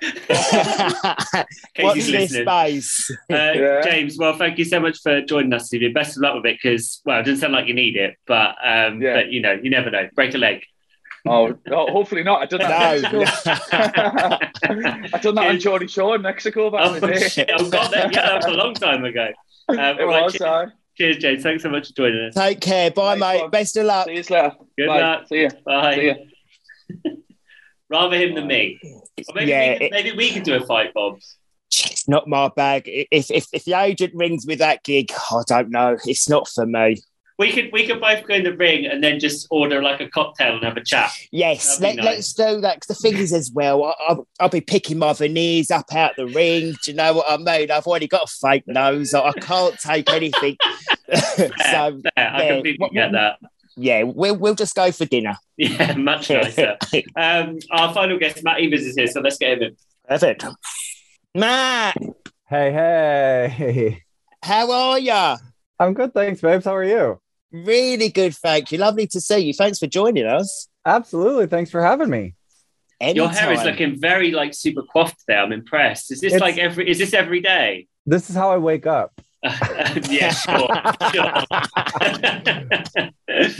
What's 1.78 2.06
he's 2.06 2.30
this 2.30 2.32
space? 2.32 3.10
Uh, 3.30 3.34
Yeah. 3.54 3.80
James, 3.82 4.18
well, 4.18 4.36
thank 4.36 4.58
you 4.58 4.64
so 4.64 4.80
much 4.80 4.98
for 5.00 5.20
joining 5.22 5.52
us, 5.52 5.66
Stevie. 5.66 5.92
Best 5.92 6.16
of 6.16 6.22
luck 6.24 6.34
with 6.34 6.46
it 6.46 6.58
because, 6.60 7.00
well, 7.04 7.20
it 7.20 7.22
doesn't 7.24 7.38
sound 7.38 7.52
like 7.52 7.68
you 7.68 7.74
need 7.74 7.96
it, 7.96 8.16
but 8.26 8.56
um, 8.64 9.00
Yeah. 9.00 9.14
but 9.14 9.30
you 9.30 9.40
know, 9.40 9.52
you 9.52 9.70
never 9.70 9.88
know. 9.90 10.08
Break 10.16 10.34
a 10.34 10.38
leg. 10.38 10.64
Oh, 11.28 11.56
oh 11.70 11.92
hopefully 11.92 12.24
not. 12.24 12.42
I 12.42 12.46
done 12.46 12.58
that. 12.60 12.96
in 12.96 13.02
No. 13.12 13.18
Mexico. 13.20 13.56
I 15.16 15.18
done 15.20 15.34
that 15.36 15.46
on 15.48 15.60
Geordie 15.60 15.86
Shore 15.86 16.16
in 16.16 16.22
Mexico 16.22 16.70
back 16.70 16.80
Oh, 16.90 16.94
in 16.94 17.00
the 17.02 17.06
day. 17.06 17.28
shit. 17.28 17.50
oh 17.54 17.70
God, 17.70 17.92
that, 17.92 18.12
yeah, 18.12 18.22
that 18.26 18.36
was 18.36 18.46
a 18.46 18.50
long 18.50 18.74
time 18.74 19.04
ago. 19.04 19.28
Um, 19.68 19.78
It 19.78 20.00
all 20.00 20.06
right, 20.08 20.24
was. 20.24 20.72
Cheers, 21.00 21.16
James. 21.16 21.42
Thanks 21.42 21.62
so 21.62 21.70
much 21.70 21.88
for 21.88 21.94
joining 21.94 22.24
us. 22.26 22.34
Take 22.34 22.60
care. 22.60 22.90
Bye, 22.90 23.14
Nice 23.14 23.20
mate. 23.36 23.40
one. 23.42 23.50
Best 23.50 23.76
of 23.78 23.86
luck. 23.86 24.06
see 24.06 24.12
you 24.16 24.22
later. 24.28 24.52
Good 24.76 24.86
Bye. 24.86 25.00
luck. 25.00 25.28
See 25.28 25.40
you. 25.40 25.48
Bye. 25.64 25.94
See 25.94 26.06
ya. 26.08 26.14
Rather 27.88 28.16
him 28.16 28.34
than 28.34 28.46
me. 28.46 28.78
Or 28.84 29.34
maybe, 29.34 29.50
Yeah, 29.50 29.72
we 29.72 29.78
could, 29.78 29.82
it- 29.86 29.92
maybe 29.92 30.12
we 30.12 30.30
could 30.30 30.42
do 30.42 30.54
a 30.56 30.66
fight, 30.66 30.92
Bob. 30.94 31.18
It's 31.72 32.08
not 32.08 32.28
my 32.28 32.48
bag. 32.54 32.82
If 32.86 33.30
if 33.30 33.46
if 33.52 33.64
the 33.64 33.74
agent 33.74 34.12
rings 34.14 34.44
with 34.46 34.58
that 34.58 34.82
gig, 34.82 35.10
I 35.30 35.42
don't 35.46 35.70
know. 35.70 35.96
It's 36.04 36.28
not 36.28 36.48
for 36.48 36.66
me. 36.66 36.96
We 37.40 37.50
could 37.52 37.70
we 37.72 37.86
could 37.86 38.00
both 38.00 38.24
go 38.26 38.34
in 38.34 38.44
the 38.44 38.54
ring 38.54 38.84
and 38.86 39.02
then 39.02 39.18
just 39.18 39.46
order 39.50 39.82
like 39.82 40.00
a 40.00 40.08
cocktail 40.10 40.54
and 40.56 40.62
have 40.64 40.76
a 40.76 40.84
chat. 40.84 41.10
Yes, 41.32 41.80
let, 41.80 41.96
be 41.96 42.02
let's 42.02 42.32
do 42.34 42.60
that. 42.60 42.78
'Cause 42.80 42.86
the 42.88 42.94
thing 42.94 43.16
is, 43.16 43.32
as 43.32 43.50
well, 43.52 43.82
I, 43.82 43.94
I'll, 44.10 44.28
I'll 44.38 44.48
be 44.50 44.60
picking 44.60 44.98
my 44.98 45.12
veneers 45.14 45.70
up 45.70 45.92
out 45.94 46.12
the 46.16 46.26
ring. 46.26 46.74
Do 46.84 46.90
you 46.90 46.96
know 46.96 47.14
what 47.14 47.26
I 47.28 47.38
mean? 47.38 47.70
I've 47.70 47.86
already 47.86 48.06
got 48.08 48.24
a 48.24 48.26
fake 48.26 48.64
nose. 48.68 49.14
I 49.14 49.20
I 49.28 49.32
can't 49.32 49.78
take 49.80 50.10
anything. 50.10 50.56
so 51.14 51.48
Fair. 51.56 52.00
I 52.16 52.42
yeah, 52.42 52.48
completely 52.54 52.76
what- 52.78 52.92
get 52.92 53.12
that. 53.12 53.38
yeah, 53.76 54.02
we'll 54.02 54.36
we'll 54.36 54.54
just 54.54 54.74
go 54.76 54.92
for 54.92 55.06
dinner. 55.06 55.36
Yeah, 55.56 55.94
much 55.96 56.28
nicer. 56.30 56.76
um, 57.16 57.58
our 57.70 57.92
final 57.94 58.18
guest, 58.18 58.44
Matt 58.44 58.60
Evers, 58.60 58.82
is 58.82 58.96
here, 58.96 59.06
so 59.06 59.20
let's 59.20 59.38
get 59.38 59.58
him 59.58 59.62
in. 59.62 59.76
Perfect. 60.08 60.44
Matt, 61.34 61.96
Hey, 62.48 62.70
hey. 62.72 64.02
how 64.42 64.70
are 64.70 64.98
ya? 64.98 65.36
I'm 65.78 65.94
good, 65.94 66.12
thanks, 66.12 66.40
babes. 66.42 66.64
How 66.66 66.76
are 66.76 66.84
you? 66.84 67.20
Really 67.52 68.08
good, 68.08 68.34
thank 68.34 68.70
you. 68.72 68.78
Lovely 68.78 69.06
to 69.08 69.20
see 69.20 69.38
you. 69.38 69.52
Thanks 69.52 69.78
for 69.78 69.86
joining 69.86 70.26
us. 70.26 70.68
Absolutely. 70.84 71.46
Thanks 71.46 71.70
for 71.70 71.82
having 71.82 72.08
me. 72.10 72.34
Your 73.00 73.28
hair 73.28 73.52
is 73.52 73.64
looking 73.64 73.98
very 73.98 74.30
like 74.30 74.52
super 74.52 74.82
coiffed 74.82 75.22
there. 75.26 75.40
I'm 75.40 75.52
impressed. 75.52 76.12
Is 76.12 76.20
this 76.20 76.34
It's- 76.34 76.40
like 76.40 76.58
every? 76.58 76.88
Is 76.88 76.98
this 76.98 77.14
every 77.14 77.40
day? 77.40 77.86
This 78.06 78.28
is 78.28 78.36
how 78.36 78.50
I 78.50 78.58
wake 78.58 78.86
up. 78.86 79.12
yeah, 80.10 80.32
sure, 80.32 80.68
sure. 81.12 81.44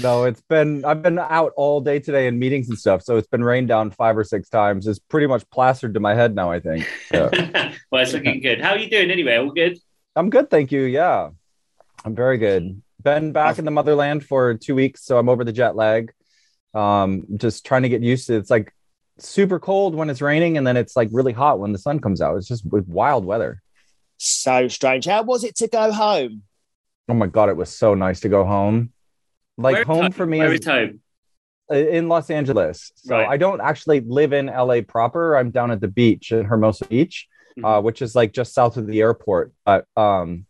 No, 0.03 0.25
it's 0.25 0.43
been, 0.43 0.85
I've 0.85 1.03
been 1.03 1.19
out 1.19 1.53
all 1.57 1.81
day 1.81 2.01
today 2.01 2.27
in 2.27 2.39
meetings 2.39 2.69
and 2.69 2.79
stuff. 2.79 3.03
So 3.03 3.17
it's 3.17 3.29
been 3.29 3.43
rained 3.43 3.69
down 3.69 3.91
five 3.91 4.17
or 4.17 4.25
six 4.25 4.51
times. 4.51 4.87
It's 4.87 4.99
pretty 4.99 5.27
much 5.27 5.49
plastered 5.51 5.95
to 5.95 6.01
my 6.01 6.15
head 6.15 6.35
now, 6.35 6.51
I 6.51 6.61
think. 6.61 6.87
So, 7.11 7.31
well, 7.91 8.03
it's 8.03 8.13
looking 8.13 8.41
good. 8.41 8.61
How 8.61 8.71
are 8.73 8.79
you 8.79 8.91
doing 8.91 9.11
anyway? 9.11 9.37
All 9.37 9.51
good? 9.51 9.79
I'm 10.17 10.29
good. 10.29 10.51
Thank 10.51 10.71
you. 10.71 10.83
Yeah. 10.83 11.31
I'm 12.05 12.15
very 12.15 12.37
good. 12.37 12.83
Been 13.03 13.33
back 13.33 13.59
in 13.59 13.65
the 13.65 13.71
motherland 13.71 14.25
for 14.25 14.55
two 14.55 14.75
weeks. 14.75 15.05
So 15.05 15.19
I'm 15.19 15.29
over 15.29 15.45
the 15.45 15.53
jet 15.53 15.77
lag. 15.77 16.13
Um, 16.75 17.25
just 17.37 17.65
trying 17.65 17.83
to 17.83 17.89
get 17.89 18.03
used 18.03 18.27
to 18.27 18.35
it. 18.35 18.39
It's 18.39 18.51
like 18.51 18.73
super 19.19 19.59
cold 19.59 19.95
when 19.95 20.11
it's 20.11 20.21
raining 20.21 20.57
and 20.57 20.67
then 20.67 20.77
it's 20.77 20.97
like 20.97 21.09
really 21.13 21.33
hot 21.33 21.59
when 21.59 21.73
the 21.73 21.79
sun 21.79 22.01
comes 22.01 22.21
out. 22.21 22.37
It's 22.37 22.49
just 22.49 22.65
with 22.71 22.87
wild 22.89 23.25
weather. 23.25 23.63
So 24.19 24.69
strange. 24.69 25.07
How 25.07 25.23
was 25.23 25.45
it 25.45 25.57
to 25.57 25.69
go 25.69 25.93
home? 25.93 26.43
Oh 27.09 27.15
my 27.15 27.27
god, 27.27 27.49
it 27.49 27.57
was 27.57 27.71
so 27.77 27.95
nice 27.95 28.21
to 28.21 28.29
go 28.29 28.45
home. 28.45 28.93
Like 29.57 29.75
Where 29.75 29.83
is 29.83 29.87
home 29.87 30.13
for 30.13 30.27
me 30.27 30.39
Where 30.39 30.53
is 30.53 30.61
is 30.61 30.67
home? 30.67 31.01
in 31.71 32.09
Los 32.09 32.31
Angeles. 32.31 32.93
So 32.97 33.17
Right. 33.17 33.29
I 33.29 33.37
don't 33.37 33.61
actually 33.61 34.01
live 34.01 34.33
in 34.33 34.47
LA 34.47 34.81
proper. 34.83 35.37
I'm 35.37 35.51
down 35.51 35.71
at 35.71 35.81
the 35.81 35.89
beach 35.89 36.33
in 36.33 36.45
Hermosa 36.45 36.85
Beach, 36.87 37.29
Mhm. 37.59 37.65
uh, 37.79 37.81
which 37.83 38.03
is 38.03 38.15
like 38.15 38.33
just 38.33 38.53
south 38.55 38.77
of 38.77 38.87
the 38.87 39.01
airport. 39.01 39.53
But 39.65 39.87
um, 39.97 40.47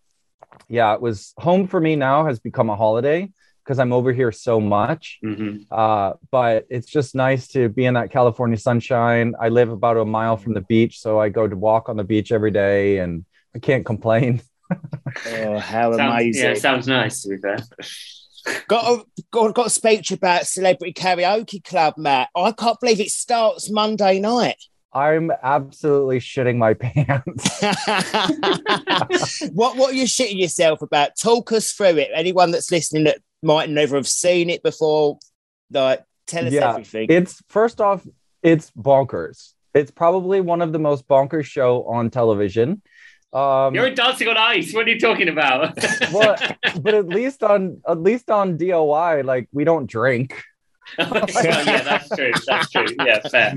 yeah, 0.70 0.94
it 0.94 1.02
was 1.02 1.34
home 1.36 1.66
for 1.66 1.80
me 1.80 1.96
now 1.96 2.24
has 2.24 2.38
become 2.38 2.70
a 2.70 2.76
holiday 2.76 3.30
because 3.64 3.78
I'm 3.78 3.92
over 3.92 4.12
here 4.12 4.32
so 4.32 4.60
much. 4.60 5.18
Mhm. 5.22 5.66
Uh, 5.70 6.14
but 6.30 6.66
it's 6.70 6.86
just 6.86 7.14
nice 7.14 7.48
to 7.48 7.68
be 7.68 7.84
in 7.84 7.94
that 7.94 8.10
California 8.10 8.56
sunshine. 8.56 9.34
I 9.38 9.48
live 9.48 9.68
about 9.70 9.96
a 9.98 10.04
mile 10.04 10.36
from 10.36 10.54
the 10.54 10.60
beach, 10.62 11.00
so 11.00 11.20
I 11.20 11.28
go 11.28 11.46
to 11.46 11.56
walk 11.56 11.88
on 11.88 11.96
the 11.96 12.04
beach 12.04 12.32
every 12.32 12.50
day, 12.52 12.98
and 12.98 13.24
I 13.54 13.58
can't 13.58 13.84
complain. 13.84 14.40
Oh, 15.26 15.58
how 15.58 15.96
Sounds, 15.96 16.12
amazing! 16.12 16.44
yeah, 16.44 16.54
sounds 16.54 16.86
nice 16.86 17.22
to 17.22 17.30
be 17.30 17.38
fair. 17.38 17.58
got 18.68 18.84
a 18.84 19.04
got, 19.32 19.52
got 19.52 19.66
a 19.66 19.70
speech 19.70 20.12
about 20.12 20.46
celebrity 20.46 20.92
karaoke 20.92 21.62
club, 21.64 21.94
Matt. 21.96 22.28
I 22.36 22.52
can't 22.52 22.78
believe 22.80 23.00
it 23.00 23.10
starts 23.10 23.68
Monday 23.68 24.20
night. 24.20 24.62
I'm 24.92 25.30
absolutely 25.42 26.18
shitting 26.18 26.56
my 26.56 26.74
pants. 26.80 27.62
what 29.52 29.76
what 29.76 29.90
are 29.92 29.96
you 29.96 30.04
shitting 30.04 30.40
yourself 30.40 30.82
about? 30.82 31.16
Talk 31.16 31.52
us 31.52 31.72
through 31.72 31.98
it. 31.98 32.10
Anyone 32.14 32.50
that's 32.50 32.70
listening 32.70 33.04
that 33.04 33.18
might 33.42 33.70
never 33.70 33.96
have 33.96 34.08
seen 34.08 34.50
it 34.50 34.62
before, 34.62 35.18
like 35.70 36.04
tell 36.26 36.46
us 36.46 36.52
Yeah, 36.52 36.70
everything. 36.70 37.06
It's 37.10 37.40
first 37.48 37.80
off, 37.80 38.06
it's 38.42 38.70
bonkers. 38.72 39.52
It's 39.74 39.90
probably 39.92 40.40
one 40.40 40.62
of 40.62 40.72
the 40.72 40.80
most 40.80 41.06
bonkers 41.06 41.44
show 41.44 41.84
on 41.84 42.10
television. 42.10 42.82
Um, 43.32 43.74
You're 43.76 43.94
dancing 43.94 44.26
on 44.26 44.36
ice. 44.36 44.74
What 44.74 44.88
are 44.88 44.90
you 44.90 44.98
talking 44.98 45.28
about? 45.28 45.78
well, 46.12 46.36
but 46.80 46.94
at 46.94 47.06
least 47.06 47.44
on 47.44 47.80
at 47.86 48.00
least 48.00 48.28
on 48.30 48.56
DOI, 48.56 49.22
like 49.22 49.48
we 49.52 49.62
don't 49.64 49.86
drink. 49.86 50.42
Well, 51.10 51.26
yeah, 51.44 51.82
that's 51.82 52.08
true. 52.08 52.32
That's 52.46 52.70
true. 52.70 52.86
Yeah, 53.04 53.20
fair. 53.28 53.54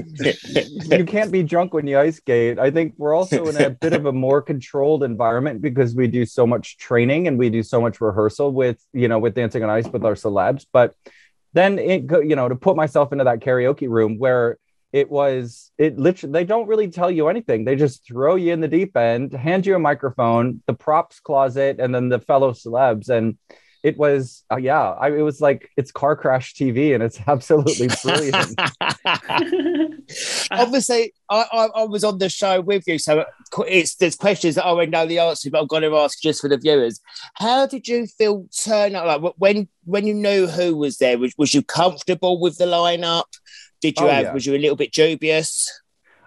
you 0.98 1.06
can't 1.06 1.32
be 1.32 1.44
drunk 1.44 1.74
when 1.74 1.88
you 1.88 2.00
ice 2.00 2.18
skate. 2.18 2.60
I 2.60 2.72
think 2.72 2.94
we're 2.98 3.14
also 3.14 3.46
in 3.46 3.58
a 3.62 3.70
bit 3.70 3.94
of 3.94 4.06
a 4.06 4.12
more 4.12 4.42
controlled 4.42 5.04
environment 5.04 5.62
because 5.62 5.96
we 5.96 6.08
do 6.08 6.26
so 6.26 6.48
much 6.48 6.78
training 6.78 7.28
and 7.28 7.38
we 7.38 7.50
do 7.50 7.64
so 7.64 7.82
much 7.82 8.02
rehearsal 8.02 8.52
with 8.52 8.84
you 8.94 9.08
know 9.08 9.20
with 9.20 9.36
dancing 9.36 9.64
on 9.64 9.70
ice 9.70 9.88
with 9.88 10.06
our 10.06 10.14
celebs. 10.14 10.66
But 10.72 10.96
then 11.54 11.80
it 11.80 12.10
you 12.26 12.36
know 12.36 12.50
to 12.50 12.56
put 12.56 12.76
myself 12.76 13.12
into 13.12 13.26
that 13.26 13.40
karaoke 13.40 13.90
room 13.90 14.18
where 14.18 14.58
it 14.92 15.10
was 15.10 15.72
it 15.78 15.98
literally 15.98 16.34
they 16.34 16.46
don't 16.46 16.68
really 16.68 16.90
tell 16.90 17.12
you 17.12 17.28
anything. 17.28 17.66
They 17.66 17.76
just 17.76 18.06
throw 18.06 18.36
you 18.36 18.54
in 18.54 18.62
the 18.62 18.68
deep 18.68 18.96
end, 18.96 19.34
hand 19.34 19.66
you 19.66 19.76
a 19.76 19.80
microphone, 19.80 20.62
the 20.68 20.74
props 20.74 21.20
closet, 21.20 21.78
and 21.80 21.94
then 21.94 22.10
the 22.10 22.20
fellow 22.20 22.52
celebs 22.54 23.10
and. 23.10 23.38
It 23.84 23.98
was, 23.98 24.44
uh, 24.50 24.56
yeah. 24.56 24.92
I, 24.92 25.10
it 25.10 25.22
was 25.22 25.42
like 25.42 25.70
it's 25.76 25.92
car 25.92 26.16
crash 26.16 26.54
TV, 26.54 26.94
and 26.96 27.04
it's 27.04 27.20
absolutely 27.28 27.90
brilliant. 28.02 28.58
Obviously, 30.52 31.14
I, 31.30 31.46
I, 31.52 31.66
I 31.76 31.84
was 31.84 32.04
on 32.04 32.18
the 32.18 32.30
show 32.30 32.62
with 32.62 32.88
you, 32.88 32.98
so 32.98 33.26
it's 33.68 33.96
there's 33.96 34.16
questions 34.16 34.56
that 34.56 34.66
I 34.66 34.70
already 34.70 34.92
know 34.92 35.06
the 35.06 35.20
answer, 35.20 35.50
but 35.50 35.62
I'm 35.62 35.68
going 35.68 35.84
to 35.84 35.96
ask 35.98 36.22
just 36.22 36.42
for 36.42 36.50
the 36.50 36.58
viewers. 36.58 37.00
How 37.36 37.66
did 37.66 37.88
you 37.88 38.08
feel 38.08 38.48
turn 38.58 38.96
up? 38.96 39.22
Like 39.22 39.34
when 39.38 39.68
when 39.86 40.08
you 40.08 40.14
knew 40.14 40.48
who 40.48 40.78
was 40.78 40.98
there, 40.98 41.18
was, 41.18 41.34
was 41.38 41.54
you 41.54 41.62
comfortable 41.62 42.40
with 42.40 42.58
the 42.58 42.66
lineup? 42.66 43.26
Did 43.82 44.00
you 44.00 44.06
Oh, 44.06 44.10
have? 44.10 44.24
yeah. 44.24 44.34
Was 44.34 44.46
you 44.46 44.56
a 44.56 44.58
little 44.58 44.78
bit 44.78 44.94
dubious? 44.94 45.70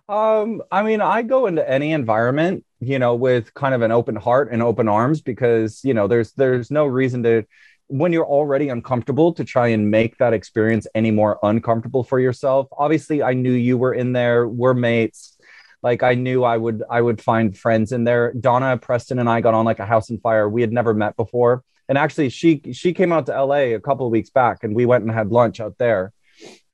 Um, 0.08 0.62
I 0.70 0.82
mean, 0.82 1.00
I 1.00 1.22
go 1.22 1.46
into 1.46 1.68
any 1.68 1.92
environment, 1.92 2.64
you 2.80 2.98
know, 2.98 3.14
with 3.16 3.52
kind 3.54 3.74
of 3.74 3.82
an 3.82 3.90
open 3.90 4.14
heart 4.14 4.50
and 4.52 4.62
open 4.62 4.88
arms 4.88 5.20
because, 5.20 5.82
you 5.84 5.94
know, 5.94 6.06
there's 6.06 6.32
there's 6.32 6.70
no 6.70 6.86
reason 6.86 7.22
to 7.24 7.44
when 7.88 8.12
you're 8.12 8.26
already 8.26 8.68
uncomfortable 8.68 9.32
to 9.34 9.44
try 9.44 9.68
and 9.68 9.90
make 9.90 10.16
that 10.18 10.32
experience 10.32 10.86
any 10.94 11.10
more 11.10 11.38
uncomfortable 11.42 12.04
for 12.04 12.20
yourself. 12.20 12.68
Obviously, 12.72 13.22
I 13.22 13.32
knew 13.32 13.52
you 13.52 13.78
were 13.78 13.94
in 13.94 14.12
there, 14.12 14.46
we're 14.48 14.74
mates. 14.74 15.36
Like 15.82 16.02
I 16.02 16.14
knew 16.14 16.42
I 16.44 16.56
would 16.56 16.82
I 16.90 17.00
would 17.00 17.20
find 17.20 17.56
friends 17.56 17.92
in 17.92 18.04
there. 18.04 18.32
Donna 18.32 18.76
Preston 18.76 19.18
and 19.18 19.28
I 19.28 19.40
got 19.40 19.54
on 19.54 19.64
like 19.64 19.78
a 19.78 19.86
house 19.86 20.10
on 20.10 20.18
fire. 20.18 20.48
We 20.48 20.60
had 20.60 20.72
never 20.72 20.94
met 20.94 21.16
before. 21.16 21.64
And 21.88 21.98
actually 21.98 22.30
she 22.30 22.62
she 22.72 22.92
came 22.92 23.12
out 23.12 23.26
to 23.26 23.44
LA 23.44 23.74
a 23.74 23.80
couple 23.80 24.06
of 24.06 24.12
weeks 24.12 24.30
back 24.30 24.64
and 24.64 24.74
we 24.74 24.86
went 24.86 25.04
and 25.04 25.12
had 25.12 25.28
lunch 25.28 25.60
out 25.60 25.78
there. 25.78 26.12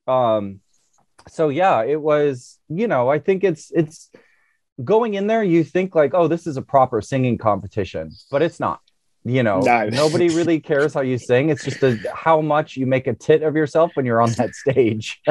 Um 0.07 0.61
so 1.27 1.49
yeah 1.49 1.83
it 1.83 2.01
was 2.01 2.59
you 2.69 2.87
know 2.87 3.09
i 3.09 3.19
think 3.19 3.43
it's 3.43 3.71
it's 3.71 4.09
going 4.83 5.13
in 5.13 5.27
there 5.27 5.43
you 5.43 5.63
think 5.63 5.95
like 5.95 6.13
oh 6.13 6.27
this 6.27 6.47
is 6.47 6.57
a 6.57 6.61
proper 6.61 7.01
singing 7.01 7.37
competition 7.37 8.11
but 8.31 8.41
it's 8.41 8.59
not 8.59 8.79
you 9.23 9.43
know 9.43 9.59
No. 9.59 9.89
nobody 9.91 10.29
really 10.29 10.59
cares 10.59 10.93
how 10.93 11.01
you 11.01 11.17
sing 11.17 11.49
it's 11.49 11.63
just 11.63 11.83
a, 11.83 11.97
how 12.13 12.41
much 12.41 12.75
you 12.75 12.85
make 12.85 13.07
a 13.07 13.13
tit 13.13 13.43
of 13.43 13.55
yourself 13.55 13.91
when 13.95 14.05
you're 14.05 14.21
on 14.21 14.31
that 14.33 14.53
stage 14.63 15.21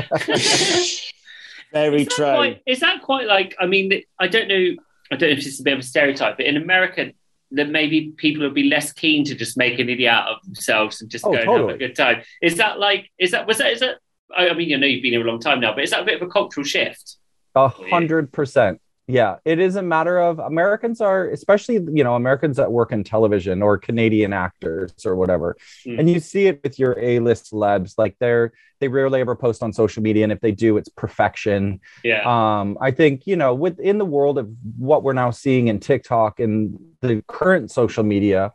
Very 1.73 2.03
is 2.03 2.09
true. 2.09 2.27
Quite, 2.27 2.63
is 2.67 2.81
that 2.81 3.01
quite 3.03 3.27
like? 3.27 3.57
I 3.59 3.65
mean, 3.67 4.03
I 4.19 4.29
don't 4.29 4.47
know. 4.47 4.77
I 5.11 5.17
don't 5.17 5.31
know 5.31 5.37
if 5.37 5.39
this 5.39 5.55
is 5.55 5.61
a 5.61 5.63
bit 5.63 5.73
of 5.73 5.79
a 5.79 5.83
stereotype, 5.83 6.37
but 6.37 6.45
in 6.45 6.59
America, 6.59 7.13
that 7.53 7.71
maybe 7.71 8.13
people 8.17 8.43
would 8.45 8.53
be 8.55 8.65
less 8.65 8.93
keen 8.93 9.25
to 9.25 9.35
just 9.35 9.57
make 9.57 9.79
an 9.79 9.89
idiot 9.89 10.13
out 10.13 10.29
of 10.29 10.43
themselves 10.45 11.01
and 11.01 11.11
just 11.11 11.25
Oh, 11.27 11.33
go 11.33 11.39
and 11.39 11.49
have 11.51 11.69
a 11.71 11.79
good 11.79 11.97
time. 11.97 12.23
Is 12.43 12.57
that 12.57 12.79
like? 12.79 13.11
Is 13.19 13.31
that 13.31 13.47
was 13.47 13.57
that? 13.57 13.73
Is 13.73 13.81
that? 13.81 13.97
I 14.37 14.51
I 14.51 14.55
mean, 14.55 14.73
I 14.75 14.79
know 14.79 14.87
you've 14.87 15.03
been 15.03 15.13
here 15.13 15.27
a 15.27 15.31
long 15.31 15.41
time 15.41 15.61
now, 15.61 15.75
but 15.75 15.85
is 15.85 15.91
that 15.91 16.03
a 16.03 16.05
bit 16.05 16.21
of 16.21 16.29
a 16.29 16.31
cultural 16.31 16.65
shift? 16.65 17.17
A 17.55 17.69
hundred 17.69 18.33
percent. 18.33 18.81
Yeah, 19.09 19.39
it 19.45 19.59
is 19.59 19.75
a 19.77 19.83
matter 19.83 20.19
of 20.21 20.39
Americans 20.39 21.01
are, 21.01 21.29
especially 21.29 21.75
you 21.75 22.05
know, 22.05 22.15
Americans 22.15 22.57
that 22.57 22.71
work 22.71 22.93
in 22.93 23.03
television 23.03 23.61
or 23.61 23.77
Canadian 23.77 24.33
actors 24.33 24.95
or 25.05 25.17
whatever, 25.17 25.57
Mm. 25.85 25.99
and 25.99 26.09
you 26.11 26.21
see 26.21 26.47
it 26.47 26.61
with 26.63 26.79
your 26.79 26.97
A-list 26.99 27.53
celebs. 27.53 27.95
Like 27.99 28.17
they're 28.21 28.53
they 28.81 28.89
rarely 28.89 29.21
ever 29.21 29.35
post 29.35 29.63
on 29.63 29.73
social 29.73 30.03
media, 30.03 30.23
and 30.23 30.33
if 30.33 30.41
they 30.41 30.53
do, 30.53 30.77
it's 30.77 30.89
perfection. 30.89 31.81
Yeah. 32.05 32.23
Um, 32.25 32.79
I 32.81 32.93
think 32.93 33.27
you 33.27 33.37
know, 33.37 33.55
within 33.55 33.99
the 33.99 34.07
world 34.07 34.39
of 34.39 34.49
what 34.79 35.03
we're 35.03 35.13
now 35.13 35.31
seeing 35.31 35.69
in 35.69 35.81
TikTok 35.81 36.41
and 36.41 36.79
the 37.01 37.23
current 37.27 37.71
social 37.73 38.05
media, 38.05 38.53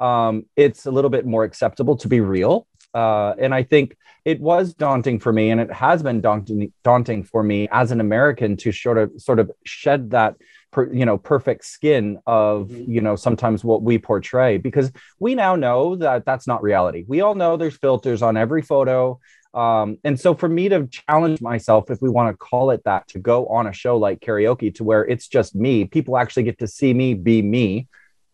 um, 0.00 0.44
it's 0.56 0.86
a 0.86 0.90
little 0.90 1.10
bit 1.10 1.24
more 1.24 1.44
acceptable 1.44 1.96
to 1.98 2.08
be 2.08 2.20
real. 2.20 2.66
Uh, 2.94 3.34
and 3.38 3.54
I 3.54 3.64
think 3.64 3.96
it 4.24 4.40
was 4.40 4.72
daunting 4.72 5.18
for 5.18 5.32
me, 5.32 5.50
and 5.50 5.60
it 5.60 5.70
has 5.72 6.02
been 6.02 6.20
daunting 6.20 6.72
daunting 6.82 7.24
for 7.24 7.42
me 7.42 7.68
as 7.70 7.90
an 7.90 8.00
American 8.00 8.56
to 8.58 8.72
sort 8.72 8.98
of 8.98 9.12
sort 9.18 9.38
of 9.40 9.50
shed 9.64 10.10
that 10.10 10.36
per, 10.70 10.90
you 10.92 11.04
know 11.04 11.18
perfect 11.18 11.64
skin 11.64 12.18
of 12.26 12.68
Mhm. 12.68 12.88
you 12.88 13.00
know 13.00 13.16
sometimes 13.16 13.64
what 13.64 13.82
we 13.82 13.98
portray 13.98 14.56
because 14.58 14.92
we 15.18 15.34
now 15.34 15.56
know 15.56 15.96
that 15.96 16.24
that's 16.24 16.46
not 16.46 16.62
reality. 16.62 17.04
We 17.06 17.20
all 17.20 17.34
know 17.34 17.56
there's 17.56 17.76
filters 17.76 18.22
on 18.22 18.36
every 18.36 18.62
photo. 18.62 19.18
Um, 19.52 19.98
and 20.02 20.18
so 20.18 20.34
for 20.34 20.48
me 20.48 20.68
to 20.70 20.88
challenge 20.88 21.40
myself, 21.40 21.88
if 21.90 22.02
we 22.02 22.08
want 22.10 22.32
to 22.32 22.36
call 22.36 22.70
it 22.70 22.82
that, 22.86 23.06
to 23.08 23.20
go 23.20 23.46
on 23.46 23.68
a 23.68 23.72
show 23.72 23.96
like 23.96 24.18
karaoke 24.20 24.74
to 24.76 24.84
where 24.84 25.04
it's 25.04 25.28
just 25.28 25.54
me, 25.54 25.84
people 25.84 26.16
actually 26.16 26.42
get 26.42 26.58
to 26.58 26.66
see 26.66 26.92
me 26.92 27.14
be 27.14 27.40
me 27.40 27.86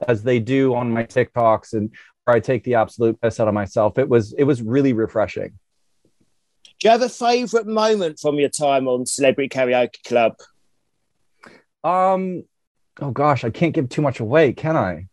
as 0.09 0.23
they 0.23 0.39
do 0.39 0.75
on 0.75 0.91
my 0.91 1.05
TikToks 1.05 1.75
and 1.75 1.91
I 2.31 2.41
take 2.41 2.65
the 2.65 2.75
absolute 2.75 3.21
piss 3.21 3.41
out 3.41 3.49
of 3.49 3.55
myself. 3.55 3.99
It 3.99 4.09
was 4.09 4.33
it 4.35 4.45
was 4.45 4.63
really 4.63 4.93
refreshing. 4.93 5.59
Do 6.63 6.89
you 6.89 6.91
have 6.91 7.03
a 7.03 7.09
favourite 7.09 7.67
moment 7.67 8.19
from 8.19 8.37
your 8.37 8.49
time 8.49 8.89
on 8.89 9.05
Celebrity 9.07 9.49
Karaoke 9.49 10.03
Club? 10.05 10.35
Um 11.85 12.45
oh 13.01 13.11
gosh, 13.11 13.45
I 13.45 13.51
can't 13.51 13.75
give 13.75 13.89
too 13.89 14.03
much 14.03 14.21
away, 14.21 14.53
can 14.53 14.77
I? 14.77 15.07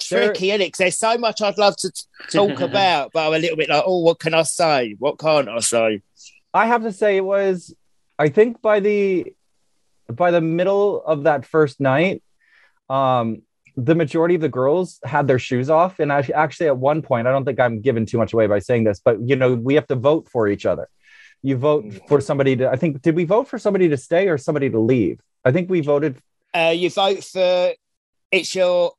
Tricky? 0.00 0.50
'Cause 0.50 0.78
there's 0.78 0.98
so 0.98 1.18
much 1.18 1.42
I'd 1.42 1.58
love 1.58 1.76
to 1.78 1.90
t- 1.90 2.02
talk 2.30 2.60
about, 2.60 3.10
but 3.12 3.26
I'm 3.26 3.34
a 3.34 3.38
little 3.38 3.56
bit 3.56 3.68
like, 3.68 3.82
oh, 3.84 3.98
what 4.00 4.18
can 4.20 4.32
I 4.34 4.42
say? 4.42 4.94
What 4.98 5.18
can't 5.18 5.48
I 5.48 5.58
say? 5.60 6.02
I 6.54 6.66
have 6.66 6.82
to 6.82 6.92
say 6.92 7.16
it 7.16 7.24
was 7.24 7.74
I 8.18 8.28
think 8.28 8.62
by 8.62 8.80
the 8.80 9.32
by 10.10 10.30
the 10.30 10.40
middle 10.40 11.02
of 11.04 11.24
that 11.24 11.44
first 11.44 11.80
night, 11.80 12.22
um, 12.88 13.42
the 13.78 13.94
majority 13.94 14.34
of 14.34 14.40
the 14.40 14.48
girls 14.48 14.98
had 15.04 15.28
their 15.28 15.38
shoes 15.38 15.70
off. 15.70 16.00
And 16.00 16.12
I, 16.12 16.28
actually, 16.34 16.66
at 16.66 16.76
one 16.76 17.00
point, 17.00 17.28
I 17.28 17.30
don't 17.30 17.44
think 17.44 17.60
I'm 17.60 17.80
giving 17.80 18.06
too 18.06 18.18
much 18.18 18.32
away 18.32 18.48
by 18.48 18.58
saying 18.58 18.84
this, 18.84 19.00
but 19.02 19.20
you 19.22 19.36
know, 19.36 19.54
we 19.54 19.74
have 19.76 19.86
to 19.86 19.94
vote 19.94 20.28
for 20.28 20.48
each 20.48 20.66
other. 20.66 20.88
You 21.42 21.56
vote 21.56 21.84
for 22.08 22.20
somebody 22.20 22.56
to. 22.56 22.68
I 22.68 22.74
think 22.74 23.00
did 23.00 23.14
we 23.14 23.24
vote 23.24 23.46
for 23.46 23.58
somebody 23.58 23.88
to 23.90 23.96
stay 23.96 24.28
or 24.28 24.36
somebody 24.36 24.68
to 24.70 24.80
leave? 24.80 25.20
I 25.44 25.52
think 25.52 25.70
we 25.70 25.80
voted. 25.80 26.20
Uh, 26.52 26.74
you 26.74 26.90
vote 26.90 27.22
for 27.22 27.72
it's 28.32 28.52
your 28.56 28.92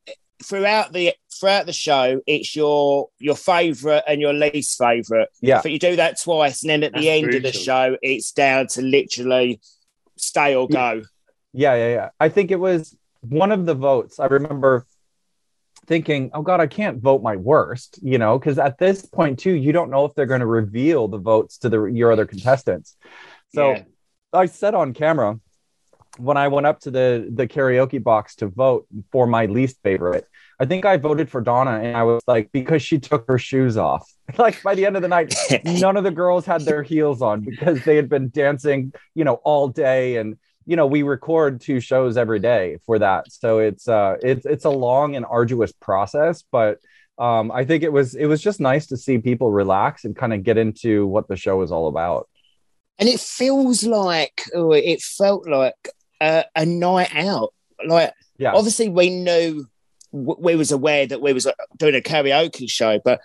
throughout 0.46 0.94
the 0.94 1.14
throughout 1.38 1.66
the 1.66 1.74
show. 1.74 2.22
It's 2.26 2.56
your 2.56 3.10
your 3.20 3.36
favourite 3.36 4.04
and 4.08 4.22
your 4.22 4.32
least 4.32 4.78
favourite. 4.78 5.28
Yeah, 5.42 5.60
But 5.62 5.74
you 5.74 5.80
do 5.80 5.98
that 5.98 6.22
twice, 6.22 6.64
and 6.64 6.70
then 6.70 6.84
at 6.84 6.94
That's 6.94 7.04
the 7.04 7.10
end 7.10 7.34
of 7.34 7.44
the 7.44 7.52
show, 7.52 7.98
it's 8.02 8.32
down 8.32 8.68
to 8.68 8.82
literally 8.82 9.60
stay 10.16 10.56
or 10.56 10.70
go. 10.70 11.02
Yeah, 11.52 11.76
yeah, 11.76 11.90
yeah. 11.90 12.10
I 12.22 12.30
think 12.30 12.52
it 12.52 12.60
was 12.60 12.96
one 13.22 13.52
of 13.52 13.66
the 13.66 13.76
votes. 13.76 14.20
I 14.20 14.26
remember 14.26 14.86
thinking, 15.88 16.32
"Oh 16.34 16.42
God, 16.42 16.60
I 16.60 16.68
can't 16.68 17.02
vote 17.02 17.22
my 17.22 17.36
worst," 17.36 18.00
you 18.02 18.18
know, 18.18 18.38
because 18.38 18.60
at 18.60 18.78
this 18.78 19.06
point 19.06 19.40
too, 19.40 19.54
you 19.54 19.72
don't 19.72 19.90
know 19.90 20.06
if 20.06 20.14
they're 20.16 20.26
going 20.26 20.42
to 20.42 20.46
reveal 20.46 21.08
the 21.08 21.18
votes 21.18 21.58
to 21.60 21.70
the 21.70 21.86
your 21.86 22.12
other 22.12 22.26
contestants. 22.26 22.96
So 23.54 23.72
Yeah. 23.72 23.84
I 24.32 24.46
said 24.46 24.76
on 24.76 24.94
camera, 24.94 25.40
when 26.18 26.38
I 26.38 26.50
went 26.50 26.68
up 26.68 26.82
to 26.82 26.92
the 26.92 27.28
the 27.34 27.48
karaoke 27.48 28.02
box 28.04 28.36
to 28.36 28.48
vote 28.48 28.86
for 29.12 29.26
my 29.26 29.46
least 29.48 29.80
favorite, 29.84 30.28
I 30.60 30.66
think 30.66 30.86
I 30.86 30.98
voted 30.98 31.30
for 31.30 31.42
Donna, 31.42 31.80
and 31.82 31.96
I 31.96 32.04
was 32.04 32.22
like, 32.28 32.52
because 32.52 32.82
she 32.82 33.00
took 33.00 33.28
her 33.28 33.38
shoes 33.40 33.78
off. 33.78 34.10
Like 34.38 34.62
by 34.62 34.76
the 34.76 34.86
end 34.86 34.96
of 34.96 35.02
the 35.02 35.08
night, 35.08 35.34
none 35.66 35.98
of 35.98 36.04
the 36.04 36.12
girls 36.12 36.46
had 36.46 36.62
their 36.62 36.84
heels 36.84 37.20
on 37.20 37.42
because 37.42 37.84
they 37.84 37.96
had 37.96 38.10
been 38.10 38.30
dancing, 38.30 38.94
you 39.16 39.24
know, 39.24 39.40
all 39.44 39.70
day. 39.70 40.18
And 40.18 40.38
you 40.66 40.76
know, 40.76 40.86
we 40.86 41.04
record 41.04 41.62
two 41.62 41.80
shows 41.80 42.18
every 42.18 42.40
day 42.40 42.78
for 42.86 43.00
that, 43.00 43.32
so 43.32 43.60
it's 43.60 43.88
uh, 43.88 44.18
it's 44.22 44.46
it's 44.46 44.66
a 44.66 44.70
long 44.70 45.16
and 45.16 45.26
arduous 45.26 45.72
process, 45.72 46.44
but. 46.52 46.80
Um, 47.18 47.52
I 47.52 47.66
think 47.66 47.84
it 47.84 47.92
was 47.92 48.16
it 48.16 48.28
was 48.28 48.42
just 48.42 48.62
nice 48.62 48.88
to 48.88 48.96
see 48.96 49.18
people 49.18 49.52
relax 49.52 50.06
and 50.06 50.16
kind 50.16 50.34
of 50.34 50.42
get 50.42 50.58
into 50.58 51.06
what 51.06 51.28
the 51.28 51.36
show 51.36 51.62
is 51.64 51.70
all 51.70 51.90
about. 51.90 52.30
And 52.98 53.10
it 53.10 53.20
feels 53.20 53.84
like 53.84 54.44
oh, 54.56 54.72
it 54.72 55.02
felt 55.02 55.46
like 55.46 55.76
a, 56.22 56.46
a 56.56 56.66
night 56.66 57.14
out. 57.14 57.54
Like 57.86 58.14
Yeah. 58.38 58.54
obviously 58.54 58.88
we 58.88 59.10
knew 59.10 59.66
we 60.14 60.56
was 60.56 60.72
aware 60.72 61.08
that 61.08 61.20
we 61.20 61.34
was 61.34 61.46
doing 61.76 61.96
a 61.96 62.00
karaoke 62.00 62.70
show, 62.70 63.02
but 63.04 63.20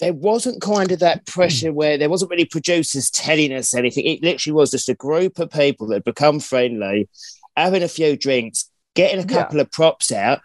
there 0.00 0.12
wasn't 0.12 0.62
kind 0.62 0.92
of 0.92 1.00
that 1.00 1.26
pressure 1.26 1.72
where 1.72 1.98
there 1.98 2.08
wasn't 2.10 2.30
really 2.30 2.44
producers 2.44 3.10
telling 3.10 3.52
us 3.52 3.74
anything. 3.74 4.06
It 4.06 4.22
literally 4.22 4.54
was 4.54 4.70
just 4.70 4.88
a 4.88 4.94
group 4.94 5.38
of 5.38 5.50
people 5.50 5.88
that 5.88 5.94
had 5.96 6.04
become 6.04 6.40
friendly, 6.40 7.08
having 7.56 7.82
a 7.82 7.88
few 7.88 8.16
drinks, 8.16 8.70
getting 8.94 9.18
a 9.18 9.22
Yeah. 9.22 9.42
couple 9.42 9.60
of 9.60 9.70
props 9.72 10.12
out, 10.12 10.40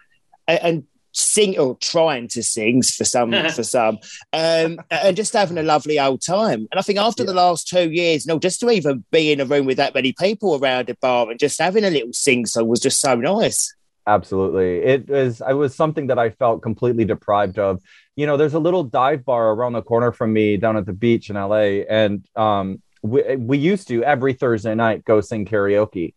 and, 0.48 0.60
and 0.62 0.82
sing 1.16 1.56
or 1.56 1.76
trying 1.80 2.26
to 2.26 2.42
sing 2.42 2.82
for 2.82 3.04
some 3.04 3.30
for 3.54 3.62
some, 3.62 3.98
um, 4.32 4.80
and 4.90 5.16
just 5.16 5.32
having 5.32 5.58
a 5.58 5.62
lovely 5.62 6.00
old 6.00 6.20
time. 6.20 6.66
And 6.72 6.78
I 6.78 6.82
think 6.82 6.98
after 6.98 7.22
the 7.22 7.32
last 7.34 7.68
two 7.68 7.88
years, 7.92 8.26
no, 8.26 8.40
just 8.40 8.58
to 8.60 8.70
even 8.70 9.04
be 9.12 9.30
in 9.30 9.40
a 9.40 9.44
room 9.44 9.66
with 9.66 9.76
that 9.76 9.94
many 9.94 10.12
people 10.12 10.56
around 10.56 10.90
a 10.90 10.96
bar 10.96 11.30
and 11.30 11.38
just 11.38 11.60
having 11.60 11.84
a 11.84 11.90
little 11.90 12.12
sing 12.12 12.46
song 12.46 12.66
was 12.66 12.80
just 12.80 13.00
so 13.00 13.14
nice. 13.14 13.72
Absolutely. 14.06 14.78
It 14.82 15.08
was 15.08 15.40
it 15.48 15.54
was 15.54 15.74
something 15.74 16.08
that 16.08 16.18
I 16.18 16.30
felt 16.30 16.62
completely 16.62 17.04
deprived 17.04 17.58
of. 17.58 17.80
You 18.16 18.26
know, 18.26 18.36
there's 18.36 18.54
a 18.54 18.58
little 18.58 18.84
dive 18.84 19.24
bar 19.24 19.50
around 19.52 19.72
the 19.72 19.82
corner 19.82 20.12
from 20.12 20.32
me 20.32 20.56
down 20.58 20.76
at 20.76 20.84
the 20.84 20.92
beach 20.92 21.30
in 21.30 21.36
LA 21.36 21.84
and 21.88 22.26
um 22.36 22.82
we, 23.02 23.36
we 23.36 23.58
used 23.58 23.88
to 23.88 24.02
every 24.04 24.34
Thursday 24.34 24.74
night 24.74 25.04
go 25.04 25.20
sing 25.22 25.46
karaoke. 25.46 26.14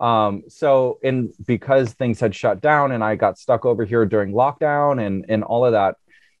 Um 0.00 0.42
so 0.48 0.98
and 1.04 1.32
because 1.46 1.92
things 1.92 2.18
had 2.18 2.34
shut 2.34 2.60
down 2.60 2.90
and 2.90 3.04
I 3.04 3.14
got 3.14 3.38
stuck 3.38 3.64
over 3.64 3.84
here 3.84 4.04
during 4.04 4.32
lockdown 4.32 5.04
and 5.04 5.24
and 5.28 5.44
all 5.44 5.64
of 5.64 5.72
that, 5.72 5.94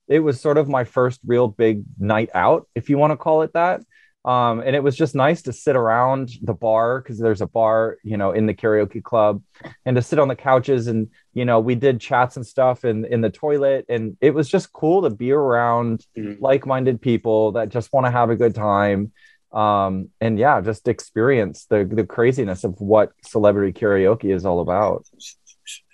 it 0.08 0.18
was 0.20 0.40
sort 0.40 0.58
of 0.58 0.68
my 0.68 0.82
first 0.84 1.20
real 1.26 1.46
big 1.48 1.84
night 1.98 2.30
out, 2.34 2.66
if 2.74 2.90
you 2.90 2.98
want 2.98 3.12
to 3.12 3.16
call 3.16 3.42
it 3.42 3.52
that. 3.52 3.82
Um, 4.28 4.60
and 4.60 4.76
it 4.76 4.82
was 4.82 4.94
just 4.94 5.14
nice 5.14 5.40
to 5.42 5.54
sit 5.54 5.74
around 5.74 6.32
the 6.42 6.52
bar 6.52 7.00
because 7.00 7.18
there's 7.18 7.40
a 7.40 7.46
bar, 7.46 7.96
you 8.02 8.18
know, 8.18 8.32
in 8.32 8.44
the 8.44 8.52
karaoke 8.52 9.02
club 9.02 9.42
and 9.86 9.96
to 9.96 10.02
sit 10.02 10.18
on 10.18 10.28
the 10.28 10.36
couches 10.36 10.86
and 10.86 11.08
you 11.32 11.44
know 11.46 11.60
we 11.60 11.74
did 11.74 11.98
chats 11.98 12.36
and 12.36 12.46
stuff 12.46 12.84
in 12.84 13.04
in 13.06 13.20
the 13.22 13.30
toilet 13.30 13.86
and 13.88 14.18
it 14.20 14.32
was 14.34 14.46
just 14.48 14.70
cool 14.72 15.00
to 15.02 15.10
be 15.10 15.32
around 15.32 16.04
Mhm. 16.16 16.40
like-minded 16.40 17.00
people 17.00 17.52
that 17.52 17.70
just 17.70 17.90
want 17.92 18.04
to 18.06 18.10
have 18.10 18.28
a 18.28 18.36
good 18.36 18.54
time 18.54 19.12
um 19.52 20.10
and 20.20 20.38
yeah 20.38 20.60
just 20.60 20.88
experience 20.88 21.64
the 21.70 21.88
the 21.90 22.04
craziness 22.04 22.64
of 22.64 22.78
what 22.80 23.12
celebrity 23.24 23.72
karaoke 23.72 24.30
is 24.34 24.44
all 24.44 24.60
about 24.60 25.06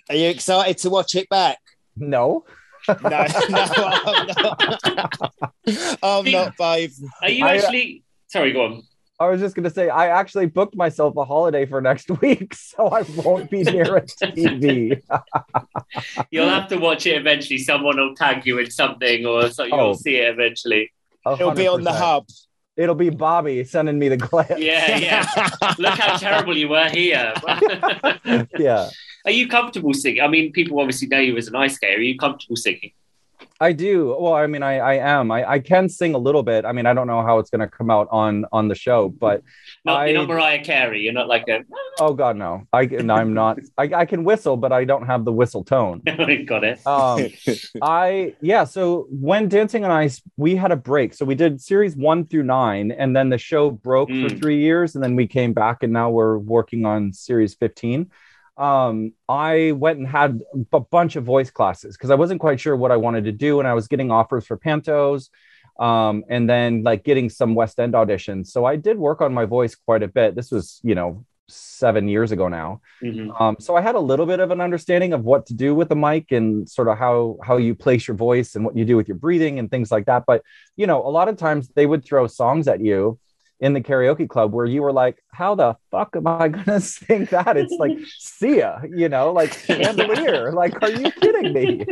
Are 0.09 0.15
you 0.15 0.27
excited 0.29 0.77
to 0.79 0.89
watch 0.89 1.15
it 1.15 1.29
back? 1.29 1.59
no 1.95 2.43
No, 2.87 3.09
no, 3.09 3.17
I'm 3.25 4.27
not. 4.27 5.31
I'm 6.03 6.31
not, 6.31 6.57
babe. 6.57 6.91
Are 7.23 7.29
you 7.29 7.43
I, 7.45 7.57
uh, 7.57 7.61
actually? 7.61 8.03
Sorry, 8.35 8.51
go 8.51 8.65
on. 8.65 8.83
i 9.17 9.27
was 9.31 9.39
just 9.39 9.55
going 9.55 9.63
to 9.63 9.69
say 9.69 9.85
i 9.87 10.05
actually 10.19 10.45
booked 10.57 10.75
myself 10.75 11.15
a 11.15 11.23
holiday 11.33 11.65
for 11.65 11.79
next 11.89 12.07
week 12.21 12.53
so 12.53 12.79
i 12.99 13.01
won't 13.23 13.49
be 13.49 13.61
near 13.63 13.95
a 13.95 14.01
tv 14.23 14.99
You'll 16.31 16.49
have 16.57 16.67
to 16.73 16.77
watch 16.77 17.05
it 17.05 17.15
eventually. 17.23 17.59
Someone 17.59 17.97
will 17.97 18.13
tag 18.15 18.45
you 18.45 18.59
in 18.59 18.69
something, 18.81 19.25
or 19.25 19.49
so 19.49 19.63
you'll 19.63 19.79
Oh. 19.79 19.93
see 19.93 20.15
it 20.17 20.27
eventually. 20.35 20.91
It'll 21.39 21.51
be 21.63 21.67
on 21.75 21.83
the 21.83 21.93
hub. 21.93 22.25
it'll 22.83 23.01
be 23.07 23.09
bobby 23.09 23.63
sending 23.63 23.97
me 24.03 24.07
the 24.09 24.17
glance 24.17 24.59
Yeah, 24.71 24.97
yeah. 24.97 25.23
Look 25.79 25.97
how 26.03 26.17
terrible 26.17 26.55
you 26.57 26.67
were 26.75 26.89
here. 26.89 27.31
yeah 28.59 28.89
Are 29.25 29.31
you 29.39 29.47
comfortable 29.47 29.93
singing? 29.93 30.21
I 30.21 30.27
mean, 30.27 30.51
people 30.51 30.79
obviously 30.81 31.07
know 31.07 31.19
you 31.27 31.37
as 31.37 31.47
an 31.47 31.55
ice 31.55 31.75
skater. 31.75 31.99
Are 31.99 32.09
you 32.11 32.17
comfortable 32.25 32.57
singing? 32.57 32.91
I 33.61 33.71
do. 33.71 34.15
Well, 34.19 34.33
I 34.33 34.47
mean, 34.47 34.63
I, 34.63 34.79
I 34.79 34.93
am. 34.95 35.31
I, 35.31 35.49
I 35.49 35.59
can 35.59 35.87
sing 35.87 36.13
a 36.13 36.17
little 36.17 36.43
bit. 36.43 36.65
I 36.65 36.73
mean, 36.73 36.85
I 36.85 36.93
don't 36.93 37.07
know 37.07 37.21
how 37.21 37.39
it's 37.39 37.49
going 37.49 37.61
to 37.61 37.67
come 37.69 37.89
out 37.89 38.09
on 38.11 38.45
on 38.51 38.67
the 38.67 38.75
show, 38.75 39.07
but 39.07 39.43
Not, 39.85 39.97
I- 40.01 40.05
You're 40.07 40.19
not 40.19 40.27
Mariah 40.27 40.61
Carey. 40.63 41.01
You're 41.01 41.13
not 41.13 41.29
like 41.29 41.47
a. 41.47 41.63
oh 42.01 42.13
god, 42.13 42.35
no. 42.35 42.67
I 42.73 42.85
no, 42.85 43.15
I'm 43.15 43.33
not. 43.33 43.59
I, 43.77 43.83
I 43.95 44.05
can 44.05 44.25
whistle, 44.25 44.57
but 44.57 44.73
I 44.73 44.83
don't 44.83 45.05
have 45.05 45.23
the 45.23 45.31
whistle 45.31 45.63
tone. 45.63 46.01
Got 46.45 46.63
it. 46.65 46.85
Um, 46.85 47.27
I 47.81 48.35
yeah. 48.41 48.65
So 48.65 49.07
when 49.09 49.47
Dancing 49.47 49.85
on 49.85 49.91
Ice, 49.91 50.21
we 50.35 50.55
had 50.57 50.71
a 50.73 50.75
break. 50.75 51.13
So 51.13 51.23
we 51.25 51.35
did 51.35 51.61
series 51.61 51.95
one 51.95 52.25
through 52.25 52.43
nine, 52.43 52.91
and 52.91 53.15
then 53.15 53.29
the 53.29 53.37
show 53.37 53.71
broke 53.71 54.09
for 54.09 54.15
Mm. 54.15 54.39
three 54.39 54.59
years, 54.59 54.95
and 54.95 55.03
then 55.03 55.15
we 55.15 55.27
came 55.27 55.53
back, 55.53 55.81
and 55.83 55.93
now 55.93 56.09
we're 56.09 56.37
working 56.37 56.85
on 56.85 57.13
series 57.13 57.53
fifteen. 57.53 58.11
Um, 58.57 59.13
I 59.27 59.73
went 59.73 59.99
and 59.99 60.07
had 60.07 60.41
a 60.71 60.79
bunch 60.79 61.15
of 61.15 61.23
voice 61.25 61.51
classes 61.51 61.97
because 61.97 62.09
I 62.09 62.15
wasn't 62.15 62.39
quite 62.39 62.59
sure 62.59 62.75
what 62.75 62.91
I 62.91 62.97
wanted 62.97 63.25
to 63.25 63.31
do, 63.31 63.59
and 63.59 63.67
I 63.67 63.73
was 63.73 63.87
getting 63.87 64.11
offers 64.11 64.45
for 64.45 64.57
pantos, 64.57 65.29
um, 65.79 66.23
and 66.29 66.49
then 66.49 66.83
like 66.83 67.03
getting 67.03 67.29
some 67.29 67.53
West 67.53 67.79
End 67.79 67.93
auditions. 67.93 68.47
So 68.47 68.63
I 68.65 68.77
did 68.77 68.97
work 68.97 69.21
on 69.21 69.33
my 69.33 69.45
voice 69.45 69.75
quite 69.75 70.03
a 70.03 70.07
bit. 70.07 70.35
This 70.35 70.51
was 70.51 70.79
you 70.83 70.95
know 70.95 71.25
seven 71.47 72.07
years 72.07 72.31
ago 72.31 72.47
now. 72.47 72.81
Mhm. 73.03 73.39
Um, 73.39 73.57
so 73.59 73.75
I 73.75 73.81
had 73.81 73.95
a 73.95 73.99
little 73.99 74.25
bit 74.25 74.39
of 74.39 74.49
an 74.51 74.61
understanding 74.61 75.13
of 75.13 75.23
what 75.23 75.45
to 75.47 75.53
do 75.53 75.75
with 75.75 75.89
the 75.89 75.95
mic 75.95 76.31
and 76.31 76.67
sort 76.67 76.87
of 76.87 76.97
how 76.97 77.37
how 77.43 77.57
you 77.57 77.75
place 77.75 78.07
your 78.07 78.17
voice 78.17 78.55
and 78.55 78.65
what 78.65 78.75
you 78.75 78.85
do 78.85 78.95
with 78.95 79.07
your 79.07 79.17
breathing 79.17 79.59
and 79.59 79.69
things 79.69 79.91
like 79.91 80.05
that. 80.05 80.23
But 80.25 80.41
you 80.75 80.87
know, 80.87 81.05
a 81.05 81.09
lot 81.09 81.27
of 81.27 81.37
times 81.37 81.69
they 81.75 81.85
would 81.85 82.03
throw 82.05 82.25
songs 82.27 82.67
at 82.67 82.81
you 82.81 83.19
in 83.59 83.73
the 83.73 83.81
karaoke 83.81 84.27
club 84.27 84.53
where 84.53 84.65
you 84.65 84.81
were 84.81 84.93
like, 84.93 85.17
"How 85.31 85.55
the 85.55 85.75
fuck 85.91 86.15
am 86.15 86.27
I 86.27 86.49
gonna 86.49 86.79
sing 86.81 87.25
that?" 87.25 87.57
It's 87.57 87.73
like 87.73 87.97
Sia, 88.19 88.83
you 88.89 89.09
know, 89.09 89.31
like 89.31 89.53
Chandelier. 89.53 90.51
like, 90.53 90.81
are 90.81 90.91
you 90.91 91.11
kidding 91.11 91.53
me? 91.53 91.85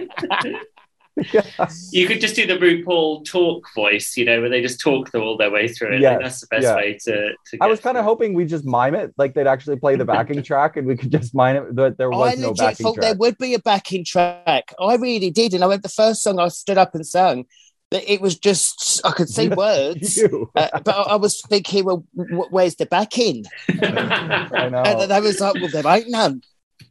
Yeah. 1.31 1.43
You 1.91 2.07
could 2.07 2.19
just 2.19 2.35
do 2.35 2.47
the 2.47 2.57
RuPaul 2.57 3.23
talk 3.23 3.67
voice, 3.75 4.17
you 4.17 4.25
know, 4.25 4.41
where 4.41 4.49
they 4.49 4.61
just 4.61 4.79
talk 4.79 5.11
through 5.11 5.21
all 5.21 5.37
their 5.37 5.51
way 5.51 5.67
through 5.67 5.93
it. 5.93 5.97
I 5.97 5.99
Yes, 5.99 6.19
that's 6.21 6.41
the 6.41 6.47
best 6.47 6.63
yeah. 6.63 6.75
way 6.75 6.97
to. 7.03 7.33
to 7.51 7.57
I 7.61 7.67
was 7.67 7.79
kind 7.79 7.97
of 7.97 8.03
hoping 8.03 8.33
we 8.33 8.45
just 8.45 8.65
mime 8.65 8.95
it, 8.95 9.13
like 9.15 9.35
they'd 9.35 9.45
actually 9.45 9.75
play 9.75 9.95
the 9.95 10.05
backing 10.05 10.41
track 10.41 10.75
and 10.75 10.87
we 10.87 10.97
could 10.97 11.11
just 11.11 11.35
mime 11.35 11.55
it, 11.57 11.75
but 11.75 11.97
there 11.97 12.11
I 12.11 12.17
was 12.17 12.39
no 12.39 12.49
legit 12.49 12.57
backing 12.57 12.83
thought 12.83 12.99
there 12.99 13.15
would 13.15 13.37
be 13.37 13.53
a 13.53 13.59
backing 13.59 14.03
track. 14.03 14.73
I 14.79 14.95
really 14.95 15.29
did. 15.29 15.53
And 15.53 15.63
I 15.63 15.67
went 15.67 15.83
the 15.83 15.89
first 15.89 16.23
song 16.23 16.39
I 16.39 16.47
stood 16.47 16.79
up 16.79 16.95
and 16.95 17.05
sang, 17.05 17.41
that 17.41 17.47
it 17.93 18.21
was 18.21 18.37
just, 18.37 19.01
I 19.05 19.11
could 19.11 19.29
say 19.29 19.49
words. 19.49 20.21
Uh, 20.55 20.67
but 20.83 20.89
I 20.95 21.01
I 21.13 21.15
was 21.15 21.41
thinking, 21.41 21.83
well, 21.85 22.05
where's 22.13 22.75
the 22.75 22.85
backing? 22.85 23.43
I 23.69 24.69
know. 24.69 24.83
And 24.85 25.09
they 25.11 25.21
was 25.21 25.39
like, 25.39 25.55
well, 25.55 25.67
there 25.69 25.87
ain't 25.87 26.09
none. 26.09 26.31
And 26.33 26.43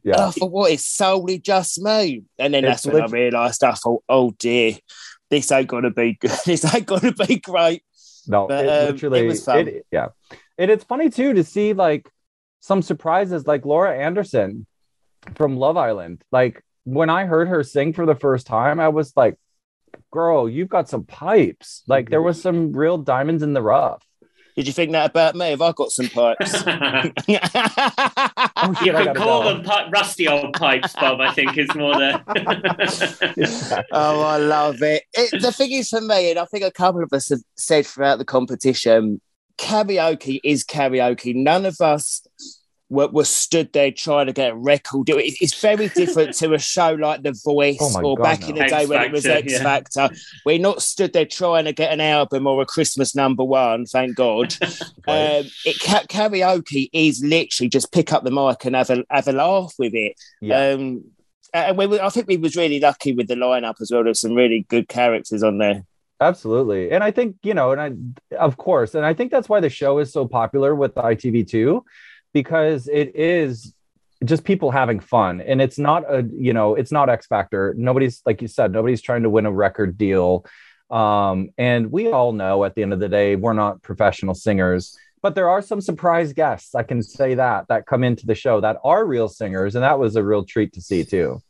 Yeah. 0.03 0.27
I 0.27 0.31
thought, 0.31 0.51
what? 0.51 0.71
It's 0.71 0.85
solely 0.87 1.39
just 1.39 1.81
me. 1.81 2.23
And 2.37 2.53
then 2.53 2.65
It's 2.65 2.83
that's 2.83 2.93
when 2.93 3.01
I 3.03 3.07
realised, 3.07 3.63
I 3.63 3.71
thought, 3.73 4.03
oh 4.09 4.31
dear, 4.37 4.73
this 5.29 5.51
ain't 5.51 5.67
gonna 5.67 5.91
be 5.91 6.13
good. 6.19 6.31
This 6.45 6.73
ain't 6.75 6.85
gonna 6.85 7.13
be 7.13 7.37
great. 7.39 7.83
No, 8.27 8.47
But, 8.47 8.65
it 8.65 8.69
um, 8.69 8.93
literally, 8.93 9.19
it 9.21 9.27
was 9.27 9.45
fun. 9.45 9.67
it- 9.67 9.85
yeah. 9.91 10.07
And 10.57 10.69
it's 10.69 10.83
funny 10.83 11.09
too 11.09 11.33
to 11.33 11.43
see 11.43 11.73
like 11.73 12.09
some 12.59 12.81
surprises, 12.81 13.47
like 13.47 13.65
Laura 13.65 13.97
Anderson 13.97 14.65
from 15.35 15.55
Love 15.57 15.77
Island. 15.77 16.21
Like 16.31 16.61
when 16.83 17.09
I 17.09 17.25
heard 17.25 17.47
her 17.47 17.63
sing 17.63 17.93
for 17.93 18.05
the 18.05 18.15
first 18.15 18.45
time, 18.45 18.79
I 18.79 18.89
was 18.89 19.13
like, 19.15 19.35
"Girl, 20.11 20.49
you've 20.49 20.69
got 20.69 20.89
some 20.89 21.03
pipes." 21.03 21.83
Like 21.87 22.09
there 22.09 22.21
was 22.21 22.41
some 22.41 22.73
real 22.73 22.97
diamonds 22.97 23.43
in 23.43 23.53
the 23.53 23.61
rough. 23.61 24.03
Did 24.55 24.67
you 24.67 24.73
think 24.73 24.91
that 24.91 25.09
about 25.09 25.35
me? 25.35 25.49
Have 25.49 25.61
I 25.61 25.71
got 25.71 25.91
some 25.91 26.09
pipes? 26.09 26.63
Oh, 28.55 28.69
you 28.69 28.75
shit, 28.85 28.95
I 28.95 29.05
can 29.05 29.15
call 29.15 29.43
them 29.43 29.63
pi- 29.63 29.89
rusty 29.89 30.27
old 30.27 30.53
pipes, 30.53 30.93
Bob. 30.93 31.19
I 31.19 31.33
think 31.33 31.57
is 31.57 31.73
more 31.75 31.95
the. 31.95 32.21
Oh, 33.91 34.21
I 34.21 34.37
love 34.37 34.81
it. 34.81 35.03
it. 35.13 35.41
The 35.41 35.51
thing 35.51 35.71
is 35.71 35.89
for 35.89 35.99
me, 35.99 36.29
and 36.29 36.39
I 36.39 36.45
think 36.45 36.63
a 36.63 36.71
couple 36.71 37.03
of 37.03 37.11
us 37.11 37.29
have 37.29 37.41
said 37.57 37.85
throughout 37.85 38.19
the 38.19 38.25
competition, 38.25 39.19
karaoke 39.57 40.39
is 40.43 40.63
karaoke. 40.63 41.35
None 41.35 41.65
of 41.65 41.81
us 41.81 42.25
were, 42.93 43.07
were 43.07 43.25
stood 43.25 43.73
there 43.73 43.91
trying 43.91 44.27
to 44.27 44.33
get 44.33 44.51
a 44.51 44.55
record. 44.55 45.09
It- 45.09 45.35
It's 45.41 45.59
very 45.59 45.89
different 45.89 46.33
to 46.35 46.53
a 46.53 46.59
show 46.59 46.93
like 46.93 47.23
The 47.23 47.33
Voice 47.43 47.77
Oh 47.81 48.01
or 48.01 48.15
God, 48.17 48.23
back 48.23 48.41
no. 48.41 48.47
in 48.49 48.55
the 48.55 48.65
day 48.65 48.81
X 48.83 48.89
when 48.89 49.01
it 49.03 49.11
was 49.11 49.25
X 49.25 49.51
yeah. 49.51 49.63
Factor. 49.63 50.09
We're 50.45 50.59
not 50.59 50.81
stood 50.81 51.11
there 51.13 51.25
trying 51.25 51.65
to 51.65 51.73
get 51.73 51.91
an 51.91 51.99
album 52.01 52.47
or 52.47 52.61
a 52.61 52.65
Christmas 52.65 53.15
number 53.15 53.43
one, 53.43 53.85
thank 53.85 54.15
God. 54.15 54.55
Right. 55.05 55.39
Um, 55.39 55.45
it 55.65 55.75
karaoke 56.07 56.89
is 56.93 57.21
literally 57.21 57.67
just 57.67 57.91
pick 57.91 58.13
up 58.13 58.23
the 58.23 58.31
mic 58.31 58.63
and 58.63 58.73
have 58.75 58.89
a 58.89 59.03
have 59.09 59.27
a 59.27 59.33
laugh 59.33 59.73
with 59.77 59.93
it. 59.93 60.13
Yeah. 60.39 60.69
Um, 60.69 61.03
and 61.53 61.77
we, 61.77 61.99
I 61.99 62.09
think 62.09 62.27
we 62.27 62.37
was 62.37 62.55
really 62.55 62.79
lucky 62.79 63.11
with 63.13 63.27
the 63.27 63.35
lineup 63.35 63.81
as 63.81 63.91
well. 63.91 64.03
There's 64.05 64.21
some 64.21 64.33
really 64.33 64.65
good 64.69 64.87
characters 64.87 65.43
on 65.43 65.57
there. 65.57 65.83
Absolutely. 66.21 66.91
And 66.91 67.03
I 67.03 67.11
think, 67.11 67.35
you 67.43 67.53
know, 67.53 67.73
and 67.73 67.81
I, 68.31 68.35
of 68.37 68.55
course, 68.55 68.95
and 68.95 69.05
I 69.05 69.13
think 69.13 69.29
that's 69.29 69.49
why 69.49 69.59
the 69.59 69.69
show 69.69 69.99
is 69.99 70.13
so 70.13 70.25
popular 70.25 70.73
with 70.73 70.95
ITV2 70.95 71.81
because 72.33 72.87
it 72.87 73.15
is 73.15 73.73
just 74.25 74.43
people 74.43 74.71
having 74.71 74.99
fun. 74.99 75.41
And 75.41 75.61
it's 75.61 75.77
not 75.77 76.03
a 76.09 76.27
you 76.33 76.53
know 76.53 76.75
it's 76.75 76.91
not 76.91 77.09
x 77.09 77.27
factor. 77.27 77.73
Nobody's 77.77 78.21
like 78.25 78.41
you 78.41 78.47
said 78.47 78.71
nobody's 78.71 79.01
trying 79.01 79.23
to 79.23 79.29
win 79.29 79.45
a 79.45 79.51
record 79.51 79.97
deal. 79.97 80.45
Um, 80.89 81.49
and 81.57 81.91
we 81.91 82.11
all 82.11 82.33
know 82.33 82.63
at 82.65 82.75
the 82.75 82.83
end 82.83 82.93
of 82.93 82.99
the 82.99 83.09
day 83.09 83.35
we're 83.35 83.53
not 83.53 83.81
professional 83.81 84.35
singers 84.35 84.95
but 85.23 85.33
there 85.33 85.49
are 85.49 85.61
some 85.61 85.81
surprise 85.81 86.33
guests 86.33 86.75
i 86.75 86.83
can 86.83 87.01
say 87.01 87.33
that 87.33 87.65
that 87.69 87.87
come 87.87 88.03
into 88.03 88.27
the 88.27 88.35
show 88.35 88.61
that 88.61 88.77
are 88.83 89.05
real 89.05 89.27
singers. 89.27 89.75
And 89.75 89.83
that 89.83 89.97
was 89.97 90.15
a 90.15 90.23
real 90.23 90.43
treat 90.43 90.73
to 90.73 90.81
see 90.81 91.03
too. 91.03 91.41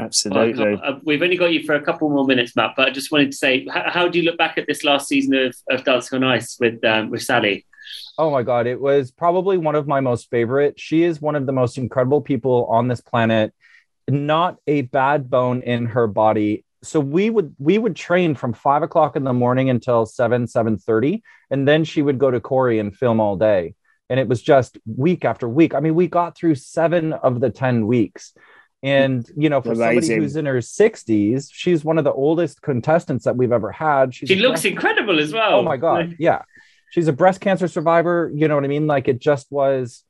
Absolutely. 0.00 0.74
Well, 0.74 1.00
we've 1.04 1.22
only 1.22 1.36
got 1.36 1.52
you 1.52 1.62
for 1.62 1.76
a 1.76 1.82
couple 1.82 2.10
more 2.10 2.26
minutes 2.26 2.56
matt 2.56 2.72
but 2.76 2.88
i 2.88 2.90
just 2.90 3.12
wanted 3.12 3.30
to 3.30 3.36
say 3.36 3.64
how, 3.72 3.84
how 3.88 4.08
do 4.08 4.18
you 4.18 4.24
look 4.24 4.38
back 4.38 4.58
at 4.58 4.66
this 4.66 4.82
last 4.82 5.06
season 5.06 5.34
of, 5.34 5.54
of 5.70 5.84
dancing 5.84 6.16
on 6.16 6.24
ice 6.24 6.56
with 6.58 6.82
um, 6.84 7.10
with 7.10 7.22
sally 7.22 7.64
Oh 8.16 8.30
my 8.30 8.42
God. 8.42 8.66
It 8.66 8.80
was 8.80 9.10
probably 9.10 9.58
one 9.58 9.74
of 9.74 9.86
my 9.86 10.00
most 10.00 10.30
favorite. 10.30 10.78
She 10.78 11.02
is 11.02 11.20
one 11.20 11.36
of 11.36 11.46
the 11.46 11.52
most 11.52 11.78
incredible 11.78 12.20
people 12.20 12.66
on 12.66 12.88
this 12.88 13.00
planet. 13.00 13.52
Not 14.08 14.56
a 14.66 14.82
bad 14.82 15.30
bone 15.30 15.62
in 15.62 15.86
her 15.86 16.06
body. 16.06 16.64
So 16.82 17.00
we 17.00 17.30
would 17.30 17.56
we 17.58 17.78
would 17.78 17.96
train 17.96 18.34
from 18.34 18.52
five 18.52 18.82
o'clock 18.82 19.16
in 19.16 19.24
the 19.24 19.32
morning 19.32 19.70
until 19.70 20.04
seven, 20.04 20.46
seven 20.46 20.76
thirty. 20.76 21.22
And 21.50 21.66
then 21.66 21.84
she 21.84 22.02
would 22.02 22.18
go 22.18 22.30
to 22.30 22.40
Corrie 22.40 22.78
and 22.78 22.94
film 22.94 23.20
all 23.20 23.36
day. 23.36 23.74
And 24.10 24.20
it 24.20 24.28
was 24.28 24.42
just 24.42 24.78
week 24.86 25.24
after 25.24 25.48
week. 25.48 25.74
I 25.74 25.80
mean, 25.80 25.94
we 25.94 26.06
got 26.06 26.36
through 26.36 26.56
seven 26.56 27.14
of 27.14 27.40
the 27.40 27.48
10 27.48 27.86
weeks. 27.86 28.34
And 28.82 29.26
you 29.34 29.48
know, 29.48 29.62
for 29.62 29.72
Amazing. 29.72 30.02
somebody 30.02 30.20
who's 30.20 30.36
in 30.36 30.44
her 30.44 30.58
60s, 30.58 31.48
she's 31.50 31.82
one 31.82 31.96
of 31.96 32.04
the 32.04 32.12
oldest 32.12 32.60
contestants 32.60 33.24
that 33.24 33.34
we've 33.34 33.50
ever 33.50 33.72
had. 33.72 34.14
She's 34.14 34.28
she 34.28 34.36
looks 34.36 34.66
incredible 34.66 35.18
as 35.18 35.32
well. 35.32 35.54
Oh 35.54 35.62
my 35.62 35.78
god, 35.78 36.16
yeah 36.18 36.42
she's 36.94 37.08
a 37.08 37.12
breast 37.12 37.40
cancer 37.40 37.66
survivor. 37.66 38.30
You 38.32 38.46
know 38.46 38.54
what 38.54 38.62
I 38.62 38.68
mean? 38.68 38.86
Like 38.86 39.08
it 39.08 39.18
just 39.18 39.50
was, 39.50 40.04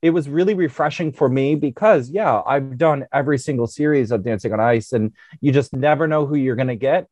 it 0.00 0.08
was 0.08 0.26
really 0.26 0.54
refreshing 0.54 1.12
for 1.12 1.28
me 1.28 1.54
because, 1.54 2.08
yeah, 2.08 2.40
I've 2.46 2.78
done 2.78 3.04
every 3.12 3.36
single 3.36 3.66
series 3.66 4.10
of 4.10 4.24
Dancing 4.24 4.50
on 4.54 4.58
Ice 4.58 4.94
and 4.94 5.12
you 5.42 5.52
just 5.52 5.74
never 5.74 6.08
know 6.08 6.24
who 6.24 6.36
you're 6.36 6.56
going 6.56 6.68
to 6.68 6.76
get. 6.76 7.08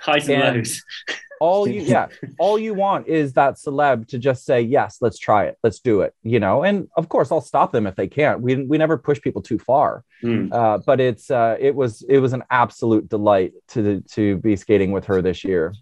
Highs 0.00 0.28
and, 0.28 0.42
and 0.42 0.56
lows. 0.58 0.84
all 1.40 1.66
you, 1.66 1.80
yeah, 1.82 2.06
all 2.38 2.56
you 2.56 2.72
want 2.72 3.08
is 3.08 3.32
that 3.32 3.54
celeb 3.54 4.06
to 4.08 4.18
just 4.18 4.44
say, 4.44 4.60
yes, 4.60 4.98
let's 5.00 5.18
try 5.18 5.46
it. 5.46 5.58
Let's 5.64 5.80
do 5.80 6.02
it, 6.02 6.14
you 6.22 6.38
know? 6.38 6.62
And 6.62 6.86
of 6.96 7.08
course, 7.08 7.32
I'll 7.32 7.40
stop 7.40 7.72
them 7.72 7.84
if 7.84 7.96
they 7.96 8.06
can't. 8.06 8.40
We, 8.40 8.62
we 8.62 8.78
never 8.78 8.96
push 8.96 9.20
people 9.20 9.42
too 9.42 9.58
far. 9.58 10.04
Mm. 10.22 10.52
Uh, 10.52 10.78
but 10.86 11.00
it's, 11.00 11.32
uh, 11.32 11.56
it 11.58 11.74
was, 11.74 12.02
it 12.08 12.18
was 12.18 12.32
an 12.32 12.44
absolute 12.48 13.08
delight 13.08 13.54
to, 13.70 14.02
to 14.12 14.36
be 14.36 14.54
skating 14.54 14.92
with 14.92 15.06
her 15.06 15.20
this 15.20 15.42
year. 15.42 15.74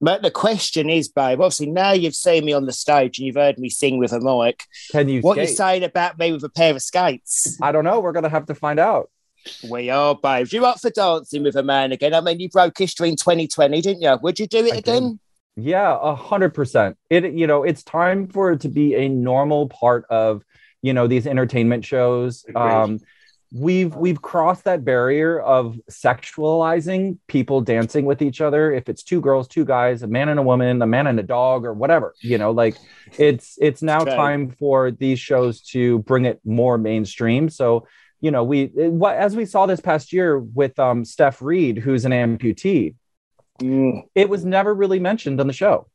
But 0.00 0.22
the 0.22 0.30
question 0.30 0.90
is, 0.90 1.08
babe, 1.08 1.40
obviously 1.40 1.70
now 1.70 1.92
you've 1.92 2.14
seen 2.14 2.44
me 2.44 2.52
on 2.52 2.66
the 2.66 2.72
stage 2.72 3.18
and 3.18 3.26
you've 3.26 3.36
heard 3.36 3.58
me 3.58 3.70
sing 3.70 3.98
with 3.98 4.12
a 4.12 4.20
mic. 4.20 4.64
Can 4.92 5.08
you 5.08 5.20
What 5.22 5.34
skate? 5.36 5.48
you 5.48 5.54
saying 5.54 5.84
about 5.84 6.18
me 6.18 6.32
with 6.32 6.44
a 6.44 6.50
pair 6.50 6.74
of 6.74 6.82
skates? 6.82 7.58
I 7.62 7.72
don't 7.72 7.84
know. 7.84 8.00
We're 8.00 8.12
gonna 8.12 8.28
have 8.28 8.46
to 8.46 8.54
find 8.54 8.78
out. 8.78 9.10
We 9.70 9.90
are, 9.90 10.14
babe. 10.14 10.48
You 10.50 10.66
up 10.66 10.80
for 10.80 10.90
dancing 10.90 11.44
with 11.44 11.56
a 11.56 11.62
man 11.62 11.92
again? 11.92 12.14
I 12.14 12.20
mean, 12.20 12.40
you 12.40 12.48
broke 12.50 12.76
history 12.76 13.08
in 13.08 13.16
2020, 13.16 13.80
didn't 13.80 14.02
you? 14.02 14.18
Would 14.22 14.38
you 14.38 14.46
do 14.46 14.64
it 14.66 14.74
I 14.74 14.76
again? 14.78 15.20
Did. 15.56 15.64
Yeah, 15.64 15.96
a 15.98 16.14
hundred 16.14 16.50
percent. 16.52 16.98
It 17.08 17.32
you 17.32 17.46
know, 17.46 17.62
it's 17.62 17.82
time 17.82 18.28
for 18.28 18.52
it 18.52 18.60
to 18.62 18.68
be 18.68 18.94
a 18.94 19.08
normal 19.08 19.68
part 19.68 20.04
of 20.10 20.42
you 20.82 20.92
know 20.92 21.06
these 21.06 21.26
entertainment 21.26 21.84
shows. 21.84 22.44
Agreed. 22.46 22.62
Um 22.62 22.98
we've 23.52 23.94
we've 23.94 24.20
crossed 24.20 24.64
that 24.64 24.84
barrier 24.84 25.40
of 25.40 25.78
sexualizing 25.90 27.16
people 27.28 27.60
dancing 27.60 28.04
with 28.04 28.20
each 28.20 28.40
other 28.40 28.72
if 28.72 28.88
it's 28.88 29.04
two 29.04 29.20
girls 29.20 29.46
two 29.46 29.64
guys 29.64 30.02
a 30.02 30.06
man 30.06 30.28
and 30.28 30.40
a 30.40 30.42
woman 30.42 30.82
a 30.82 30.86
man 30.86 31.06
and 31.06 31.20
a 31.20 31.22
dog 31.22 31.64
or 31.64 31.72
whatever 31.72 32.12
you 32.20 32.38
know 32.38 32.50
like 32.50 32.76
it's 33.18 33.56
it's 33.60 33.82
now 33.82 34.00
okay. 34.00 34.16
time 34.16 34.50
for 34.50 34.90
these 34.90 35.20
shows 35.20 35.60
to 35.60 36.00
bring 36.00 36.24
it 36.24 36.40
more 36.44 36.76
mainstream 36.76 37.48
so 37.48 37.86
you 38.20 38.32
know 38.32 38.42
we 38.42 38.66
what 38.74 39.16
as 39.16 39.36
we 39.36 39.44
saw 39.44 39.64
this 39.64 39.80
past 39.80 40.12
year 40.12 40.38
with 40.38 40.76
um 40.80 41.04
Stef 41.04 41.40
Reid 41.40 41.78
who's 41.78 42.04
an 42.04 42.12
amputee 42.12 42.96
mm. 43.60 44.02
it 44.16 44.28
was 44.28 44.44
never 44.44 44.74
really 44.74 44.98
mentioned 44.98 45.40
on 45.40 45.46
the 45.46 45.52
show 45.52 45.86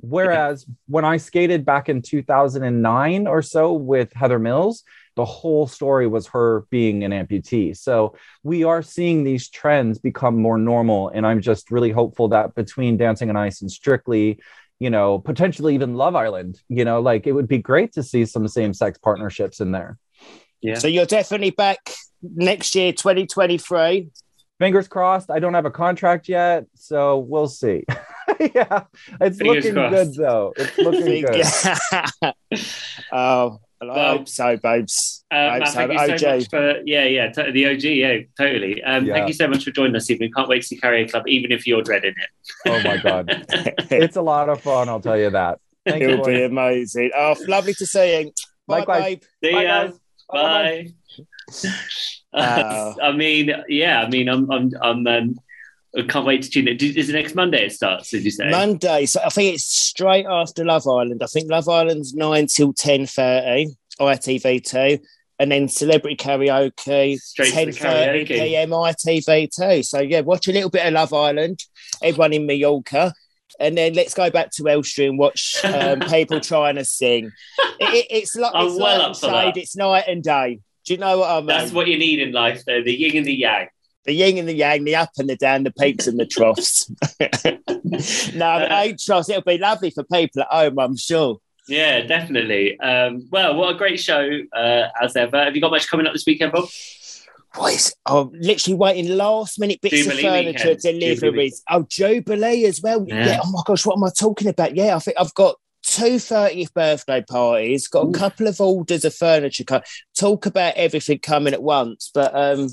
whereas 0.00 0.66
when 0.86 1.04
i 1.04 1.16
skated 1.16 1.64
back 1.64 1.88
in 1.88 2.02
2009 2.02 3.26
or 3.26 3.42
so 3.42 3.72
with 3.72 4.12
heather 4.12 4.38
mills 4.38 4.84
the 5.16 5.24
whole 5.24 5.66
story 5.66 6.06
was 6.06 6.26
her 6.28 6.66
being 6.70 7.04
an 7.04 7.12
amputee. 7.12 7.76
So 7.76 8.16
we 8.42 8.64
are 8.64 8.82
seeing 8.82 9.22
these 9.24 9.48
trends 9.48 9.98
become 9.98 10.36
more 10.36 10.58
normal. 10.58 11.08
And 11.08 11.26
I'm 11.26 11.40
just 11.40 11.70
really 11.70 11.90
hopeful 11.90 12.28
that 12.28 12.54
between 12.54 12.96
Dancing 12.96 13.30
on 13.30 13.36
Ice 13.36 13.60
and 13.62 13.70
Strictly, 13.70 14.40
you 14.80 14.90
know, 14.90 15.18
potentially 15.18 15.74
even 15.74 15.94
Love 15.94 16.16
Island, 16.16 16.60
you 16.68 16.84
know, 16.84 17.00
like 17.00 17.26
it 17.26 17.32
would 17.32 17.48
be 17.48 17.58
great 17.58 17.92
to 17.92 18.02
see 18.02 18.24
some 18.24 18.46
same 18.48 18.74
sex 18.74 18.98
partnerships 18.98 19.60
in 19.60 19.70
there. 19.70 19.98
Yeah. 20.60 20.78
So 20.78 20.88
you're 20.88 21.06
definitely 21.06 21.50
back 21.50 21.78
next 22.22 22.74
year, 22.74 22.92
2023. 22.92 24.08
Fingers 24.58 24.88
crossed. 24.88 25.30
I 25.30 25.40
don't 25.40 25.54
have 25.54 25.66
a 25.66 25.70
contract 25.70 26.28
yet, 26.28 26.66
so 26.74 27.18
we'll 27.18 27.48
see. 27.48 27.84
yeah, 28.54 28.84
it's 29.20 29.38
Fingers 29.38 29.64
looking 29.64 29.74
crossed. 29.74 29.94
good 29.94 30.14
though. 30.14 30.52
It's 30.56 30.78
looking 30.78 31.24
good. 32.52 32.64
oh, 33.12 33.58
well, 33.88 33.98
I 33.98 34.16
hope 34.16 34.28
so, 34.28 34.56
babes. 34.56 35.24
Matt, 35.30 35.68
thank 35.68 35.92
you 35.92 35.98
OJ. 35.98 36.18
so 36.20 36.36
much 36.36 36.50
for 36.50 36.82
yeah, 36.86 37.04
yeah, 37.04 37.30
t- 37.30 37.50
the 37.50 37.66
OG, 37.68 37.82
yeah, 37.82 38.18
totally. 38.38 38.82
Um, 38.82 39.06
yeah. 39.06 39.14
Thank 39.14 39.28
you 39.28 39.34
so 39.34 39.48
much 39.48 39.64
for 39.64 39.70
joining 39.70 39.96
us, 39.96 40.04
Stephen. 40.04 40.30
Can't 40.32 40.48
wait 40.48 40.62
to 40.62 40.66
see 40.68 40.78
Karaoke 40.80 41.10
Club, 41.10 41.28
even 41.28 41.52
if 41.52 41.66
you're 41.66 41.82
dreading 41.82 42.14
it. 42.16 42.30
oh 42.68 42.82
my 42.82 42.96
god, 42.98 43.26
it's 43.90 44.16
a 44.16 44.22
lot 44.22 44.48
of 44.48 44.60
fun. 44.60 44.88
I'll 44.88 45.00
tell 45.00 45.18
you 45.18 45.30
that. 45.30 45.60
Thank 45.86 46.02
It'll 46.02 46.18
you, 46.18 46.38
be 46.38 46.42
amazing. 46.44 47.10
Oh, 47.14 47.36
lovely 47.46 47.74
to 47.74 47.86
see 47.86 48.20
you. 48.22 48.32
Bye, 48.66 48.78
Likewise. 48.78 49.02
babe. 49.02 49.22
See 49.42 49.52
Bye, 49.52 49.62
ya. 49.64 49.86
Guys. 49.86 49.98
Bye. 50.30 50.88
Bye. 51.58 51.70
Uh, 52.34 52.92
I 53.00 53.12
mean, 53.12 53.48
yeah, 53.68 54.02
I 54.02 54.08
mean, 54.08 54.28
I'm, 54.28 54.50
I'm, 54.50 54.72
I'm. 54.82 55.06
Um, 55.06 55.38
I 55.96 56.02
can't 56.02 56.26
wait 56.26 56.42
to 56.42 56.50
tune 56.50 56.68
it. 56.68 56.82
Is 56.82 57.08
it 57.08 57.12
next 57.12 57.34
Monday 57.34 57.66
it 57.66 57.72
starts? 57.72 58.10
Did 58.10 58.24
you 58.24 58.30
say 58.30 58.50
Monday? 58.50 59.06
So 59.06 59.20
I 59.24 59.28
think 59.28 59.54
it's 59.54 59.64
straight 59.64 60.26
after 60.26 60.64
Love 60.64 60.88
Island. 60.88 61.22
I 61.22 61.26
think 61.26 61.50
Love 61.50 61.68
Island's 61.68 62.14
nine 62.14 62.46
till 62.48 62.72
ten 62.72 63.06
thirty. 63.06 63.76
ITV2, 64.00 65.00
and 65.38 65.50
then 65.50 65.68
Celebrity 65.68 66.16
Karaoke, 66.16 67.18
10.30 67.38 68.26
p.m. 68.26 68.70
ITV2. 68.70 69.84
So, 69.84 70.00
yeah, 70.00 70.20
watch 70.20 70.48
a 70.48 70.52
little 70.52 70.70
bit 70.70 70.86
of 70.86 70.92
Love 70.92 71.12
Island, 71.12 71.64
everyone 72.02 72.32
in 72.32 72.46
Mallorca, 72.46 73.12
and 73.60 73.76
then 73.76 73.94
let's 73.94 74.14
go 74.14 74.30
back 74.30 74.50
to 74.52 74.68
Elstree 74.68 75.06
and 75.06 75.18
watch 75.18 75.64
um, 75.64 76.00
people 76.08 76.40
trying 76.40 76.76
to 76.76 76.84
sing. 76.84 77.30
It, 77.80 78.06
it's 78.10 78.36
like, 78.36 78.52
it's, 78.54 78.78
well 78.78 79.08
like 79.08 79.16
shade, 79.16 79.60
it's 79.60 79.76
night 79.76 80.04
and 80.08 80.22
day. 80.22 80.60
Do 80.86 80.92
you 80.92 80.98
know 80.98 81.18
what 81.20 81.30
I 81.30 81.36
mean? 81.38 81.46
That's 81.46 81.72
what 81.72 81.86
you 81.86 81.98
need 81.98 82.20
in 82.20 82.32
life, 82.32 82.64
though 82.66 82.82
the 82.82 82.92
yin 82.92 83.16
and 83.16 83.26
the 83.26 83.34
yang. 83.34 83.68
The 84.04 84.12
yin 84.12 84.38
and 84.38 84.48
the 84.48 84.54
yang, 84.54 84.84
the 84.84 84.96
up 84.96 85.10
and 85.18 85.28
the 85.28 85.36
down, 85.36 85.64
the 85.64 85.72
peaks 85.72 86.06
and 86.06 86.18
the 86.18 86.26
troughs. 86.26 86.90
no, 88.34 88.46
I 88.46 88.96
trust 89.00 89.30
it'll 89.30 89.42
be 89.42 89.58
lovely 89.58 89.90
for 89.90 90.04
people 90.04 90.42
at 90.42 90.48
home, 90.48 90.78
I'm 90.78 90.96
sure. 90.96 91.38
Yeah, 91.68 92.02
definitely. 92.02 92.78
Um, 92.80 93.26
well, 93.30 93.54
what 93.56 93.74
a 93.74 93.78
great 93.78 93.98
show 93.98 94.28
uh, 94.54 94.88
as 95.00 95.16
ever. 95.16 95.42
Have 95.42 95.54
you 95.54 95.62
got 95.62 95.70
much 95.70 95.88
coming 95.88 96.06
up 96.06 96.12
this 96.12 96.26
weekend, 96.26 96.52
Bob? 96.52 96.68
What 97.54 97.92
I'm 98.04 98.32
literally 98.32 98.76
waiting 98.76 99.16
last 99.16 99.60
minute 99.60 99.80
bits 99.80 99.96
Jubilee 99.96 100.16
of 100.16 100.32
furniture 100.32 100.68
weekend. 100.70 101.00
deliveries. 101.00 101.20
Jubilee. 101.20 101.52
Oh, 101.70 101.86
Jubilee 101.88 102.64
as 102.66 102.82
well. 102.82 103.04
Yeah. 103.06 103.26
yeah. 103.26 103.40
Oh 103.42 103.50
my 103.52 103.62
gosh, 103.64 103.86
what 103.86 103.96
am 103.96 104.04
I 104.04 104.10
talking 104.10 104.48
about? 104.48 104.74
Yeah, 104.76 104.96
I 104.96 104.98
think 104.98 105.16
I've 105.20 105.34
got 105.34 105.56
two 105.84 106.16
30th 106.16 106.72
birthday 106.74 107.22
parties, 107.22 107.86
got 107.86 108.06
Ooh. 108.06 108.10
a 108.10 108.12
couple 108.12 108.48
of 108.48 108.60
orders 108.60 109.04
of 109.04 109.14
furniture. 109.14 109.64
Talk 110.18 110.46
about 110.46 110.74
everything 110.74 111.20
coming 111.20 111.54
at 111.54 111.62
once, 111.62 112.10
but 112.12 112.34
um, 112.34 112.68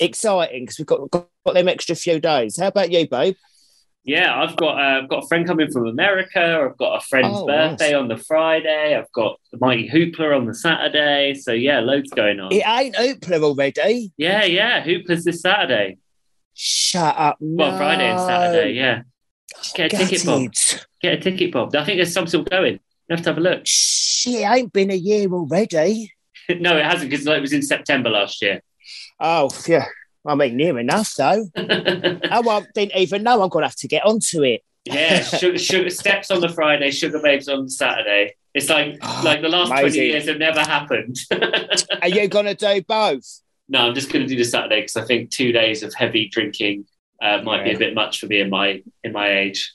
exciting 0.00 0.64
because 0.64 0.78
we've 0.78 0.86
got, 0.86 1.10
got, 1.10 1.28
them 1.54 1.68
extra 1.68 1.94
few 1.94 2.20
days. 2.20 2.58
How 2.58 2.68
about 2.68 2.90
you, 2.90 3.08
babe? 3.08 3.36
yeah, 4.04 4.42
I've 4.42 4.56
got 4.56 4.78
uh, 4.78 5.02
I've 5.02 5.08
got 5.08 5.24
a 5.24 5.26
friend 5.28 5.46
coming 5.46 5.70
from 5.70 5.86
America. 5.86 6.68
I've 6.68 6.76
got 6.76 6.96
a 6.96 7.06
friend's 7.06 7.38
oh, 7.38 7.46
birthday 7.46 7.92
nice. 7.92 8.00
on 8.00 8.08
the 8.08 8.16
Friday. 8.16 8.96
I've 8.96 9.10
got 9.12 9.38
the 9.52 9.58
Mighty 9.58 9.88
Hoopla 9.88 10.36
on 10.36 10.46
the 10.46 10.54
Saturday. 10.54 11.34
So 11.34 11.52
yeah, 11.52 11.80
loads 11.80 12.10
going 12.10 12.40
on. 12.40 12.52
It 12.52 12.66
ain't 12.66 12.96
Hoopla 12.96 13.42
already. 13.42 14.12
Yeah, 14.16 14.44
yeah, 14.44 14.82
Hoopla's 14.82 15.24
this 15.24 15.42
Saturday. 15.42 15.98
Shut 16.54 17.14
up! 17.16 17.36
Well, 17.40 17.70
no. 17.70 17.76
Friday 17.76 18.10
and 18.10 18.20
Saturday. 18.20 18.72
Yeah, 18.72 19.02
get 19.74 19.92
a 19.92 19.96
ticket, 19.96 20.26
Bob. 20.26 20.52
Get 21.00 21.14
a 21.14 21.20
ticket, 21.20 21.52
Bob. 21.52 21.74
I 21.76 21.84
think 21.84 21.98
there's 21.98 22.12
some 22.12 22.26
still 22.26 22.42
going. 22.42 22.74
You 22.74 23.16
have 23.16 23.22
to 23.22 23.30
have 23.30 23.38
a 23.38 23.40
look. 23.40 23.62
Shit, 23.66 24.40
it 24.40 24.50
ain't 24.50 24.72
been 24.72 24.90
a 24.90 24.96
year 24.96 25.28
already. 25.32 26.12
no, 26.48 26.76
it 26.76 26.84
hasn't 26.84 27.10
because 27.10 27.24
it 27.24 27.40
was 27.40 27.52
in 27.52 27.62
September 27.62 28.10
last 28.10 28.42
year. 28.42 28.62
Oh 29.22 29.48
yeah. 29.66 29.86
I 30.26 30.34
mean, 30.34 30.56
near 30.56 30.78
enough 30.78 31.14
though. 31.14 31.46
oh, 31.56 31.60
I 32.50 32.66
didn't 32.74 32.96
even 32.96 33.22
know 33.22 33.42
I'm 33.42 33.48
going 33.48 33.62
to 33.62 33.68
have 33.68 33.76
to 33.76 33.88
get 33.88 34.04
onto 34.04 34.42
it. 34.42 34.62
yeah, 34.84 35.20
sugar, 35.22 35.58
sugar, 35.58 35.90
steps 35.90 36.30
on 36.30 36.40
the 36.40 36.48
Friday, 36.48 36.90
Sugababes 36.90 37.48
on 37.48 37.68
Saturday. 37.68 38.34
It's 38.54 38.68
like 38.68 38.98
oh, 39.02 39.22
like 39.24 39.40
the 39.40 39.48
last 39.48 39.70
amazing. 39.70 39.90
twenty 39.90 40.06
years 40.08 40.28
have 40.28 40.38
never 40.38 40.60
happened. 40.60 41.16
Are 42.02 42.08
you 42.08 42.28
going 42.28 42.46
to 42.46 42.54
do 42.54 42.82
both? 42.82 43.40
No, 43.68 43.86
I'm 43.86 43.94
just 43.94 44.12
going 44.12 44.26
to 44.26 44.28
do 44.28 44.36
the 44.36 44.44
Saturday 44.44 44.80
because 44.80 44.96
I 44.96 45.04
think 45.04 45.30
two 45.30 45.52
days 45.52 45.82
of 45.82 45.94
heavy 45.94 46.28
drinking 46.28 46.84
uh, 47.22 47.40
might 47.42 47.58
yeah. 47.58 47.64
be 47.64 47.74
a 47.74 47.78
bit 47.78 47.94
much 47.94 48.20
for 48.20 48.26
me 48.26 48.40
in 48.40 48.50
my 48.50 48.82
in 49.04 49.12
my 49.12 49.38
age. 49.38 49.72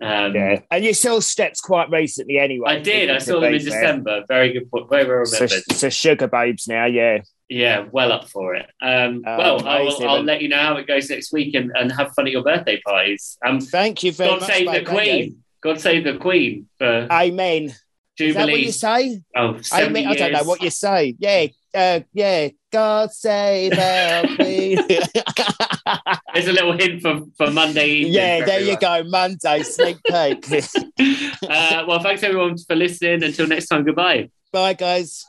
Um, 0.00 0.34
Yeah, 0.34 0.60
and 0.70 0.84
you 0.84 0.94
saw 0.94 1.20
steps 1.20 1.60
quite 1.60 1.90
recently 1.90 2.38
anyway. 2.38 2.70
I 2.70 2.78
did. 2.80 3.10
I 3.10 3.18
saw 3.18 3.40
them 3.40 3.54
in. 3.54 3.64
December. 3.64 4.24
Very 4.28 4.52
good 4.52 4.70
point. 4.70 4.88
Very 4.88 5.06
well 5.06 5.24
So, 5.26 5.44
remembered. 5.44 5.72
so 5.72 5.88
Sugababes 5.88 6.68
now, 6.68 6.86
yeah. 6.86 7.18
Yeah, 7.48 7.86
well 7.92 8.10
up 8.10 8.28
for 8.28 8.54
it. 8.54 8.66
Um, 8.80 9.22
Oh, 9.26 9.36
well, 9.36 9.68
I'll. 9.68 10.08
I'll 10.08 10.22
let 10.22 10.40
you 10.40 10.48
know 10.48 10.58
how 10.58 10.76
it 10.76 10.86
goes 10.86 11.10
next 11.10 11.32
week 11.32 11.54
and, 11.54 11.70
and 11.74 11.92
have 11.92 12.12
fun 12.14 12.26
at 12.26 12.32
your 12.32 12.42
birthday 12.42 12.80
parties. 12.80 13.36
Um, 13.44 13.60
Thank 13.60 14.02
you 14.02 14.12
very 14.12 14.30
God 14.30 14.40
much. 14.40 14.50
save 14.50 14.66
the 14.66 14.72
mate, 14.72 14.86
thank 14.86 15.06
you. 15.06 15.14
Queen. 15.24 15.44
God 15.62 15.80
save 15.80 16.04
the 16.04 16.16
Queen 16.16 16.68
for 16.78 17.06
Amen. 17.10 17.74
Is 18.18 18.34
that 18.34 18.40
what 18.42 18.46
Jubilee. 18.46 18.64
you 18.66 18.72
say? 18.72 19.20
Oh, 19.36 19.60
70 19.60 20.00
Amen. 20.00 20.06
I 20.12 20.14
don't 20.16 20.32
know 20.32 20.44
what 20.44 20.62
you 20.62 20.70
say. 20.70 21.16
Yeah, 21.18 21.46
uh, 21.74 22.00
yeah. 22.12 22.48
God 22.70 23.12
save 23.12 23.76
our 23.78 24.36
Queen. 24.36 24.76
There's 26.34 26.48
a 26.48 26.52
little 26.52 26.72
hint 26.72 27.02
for, 27.02 27.22
for 27.36 27.50
Monday 27.50 27.88
evening. 27.88 28.12
yeah, 28.14 28.44
there 28.44 28.60
you 28.60 28.78
go. 28.78 29.02
Monday 29.04 29.62
sneak 29.64 29.96
peek. 30.04 30.46
uh, 31.48 31.84
well, 31.88 32.00
thanks 32.00 32.22
everyone 32.22 32.56
for 32.58 32.76
listening. 32.76 33.22
Until 33.24 33.46
next 33.48 33.66
time, 33.66 33.84
goodbye. 33.84 34.30
Bye, 34.52 34.74
guys. 34.74 35.26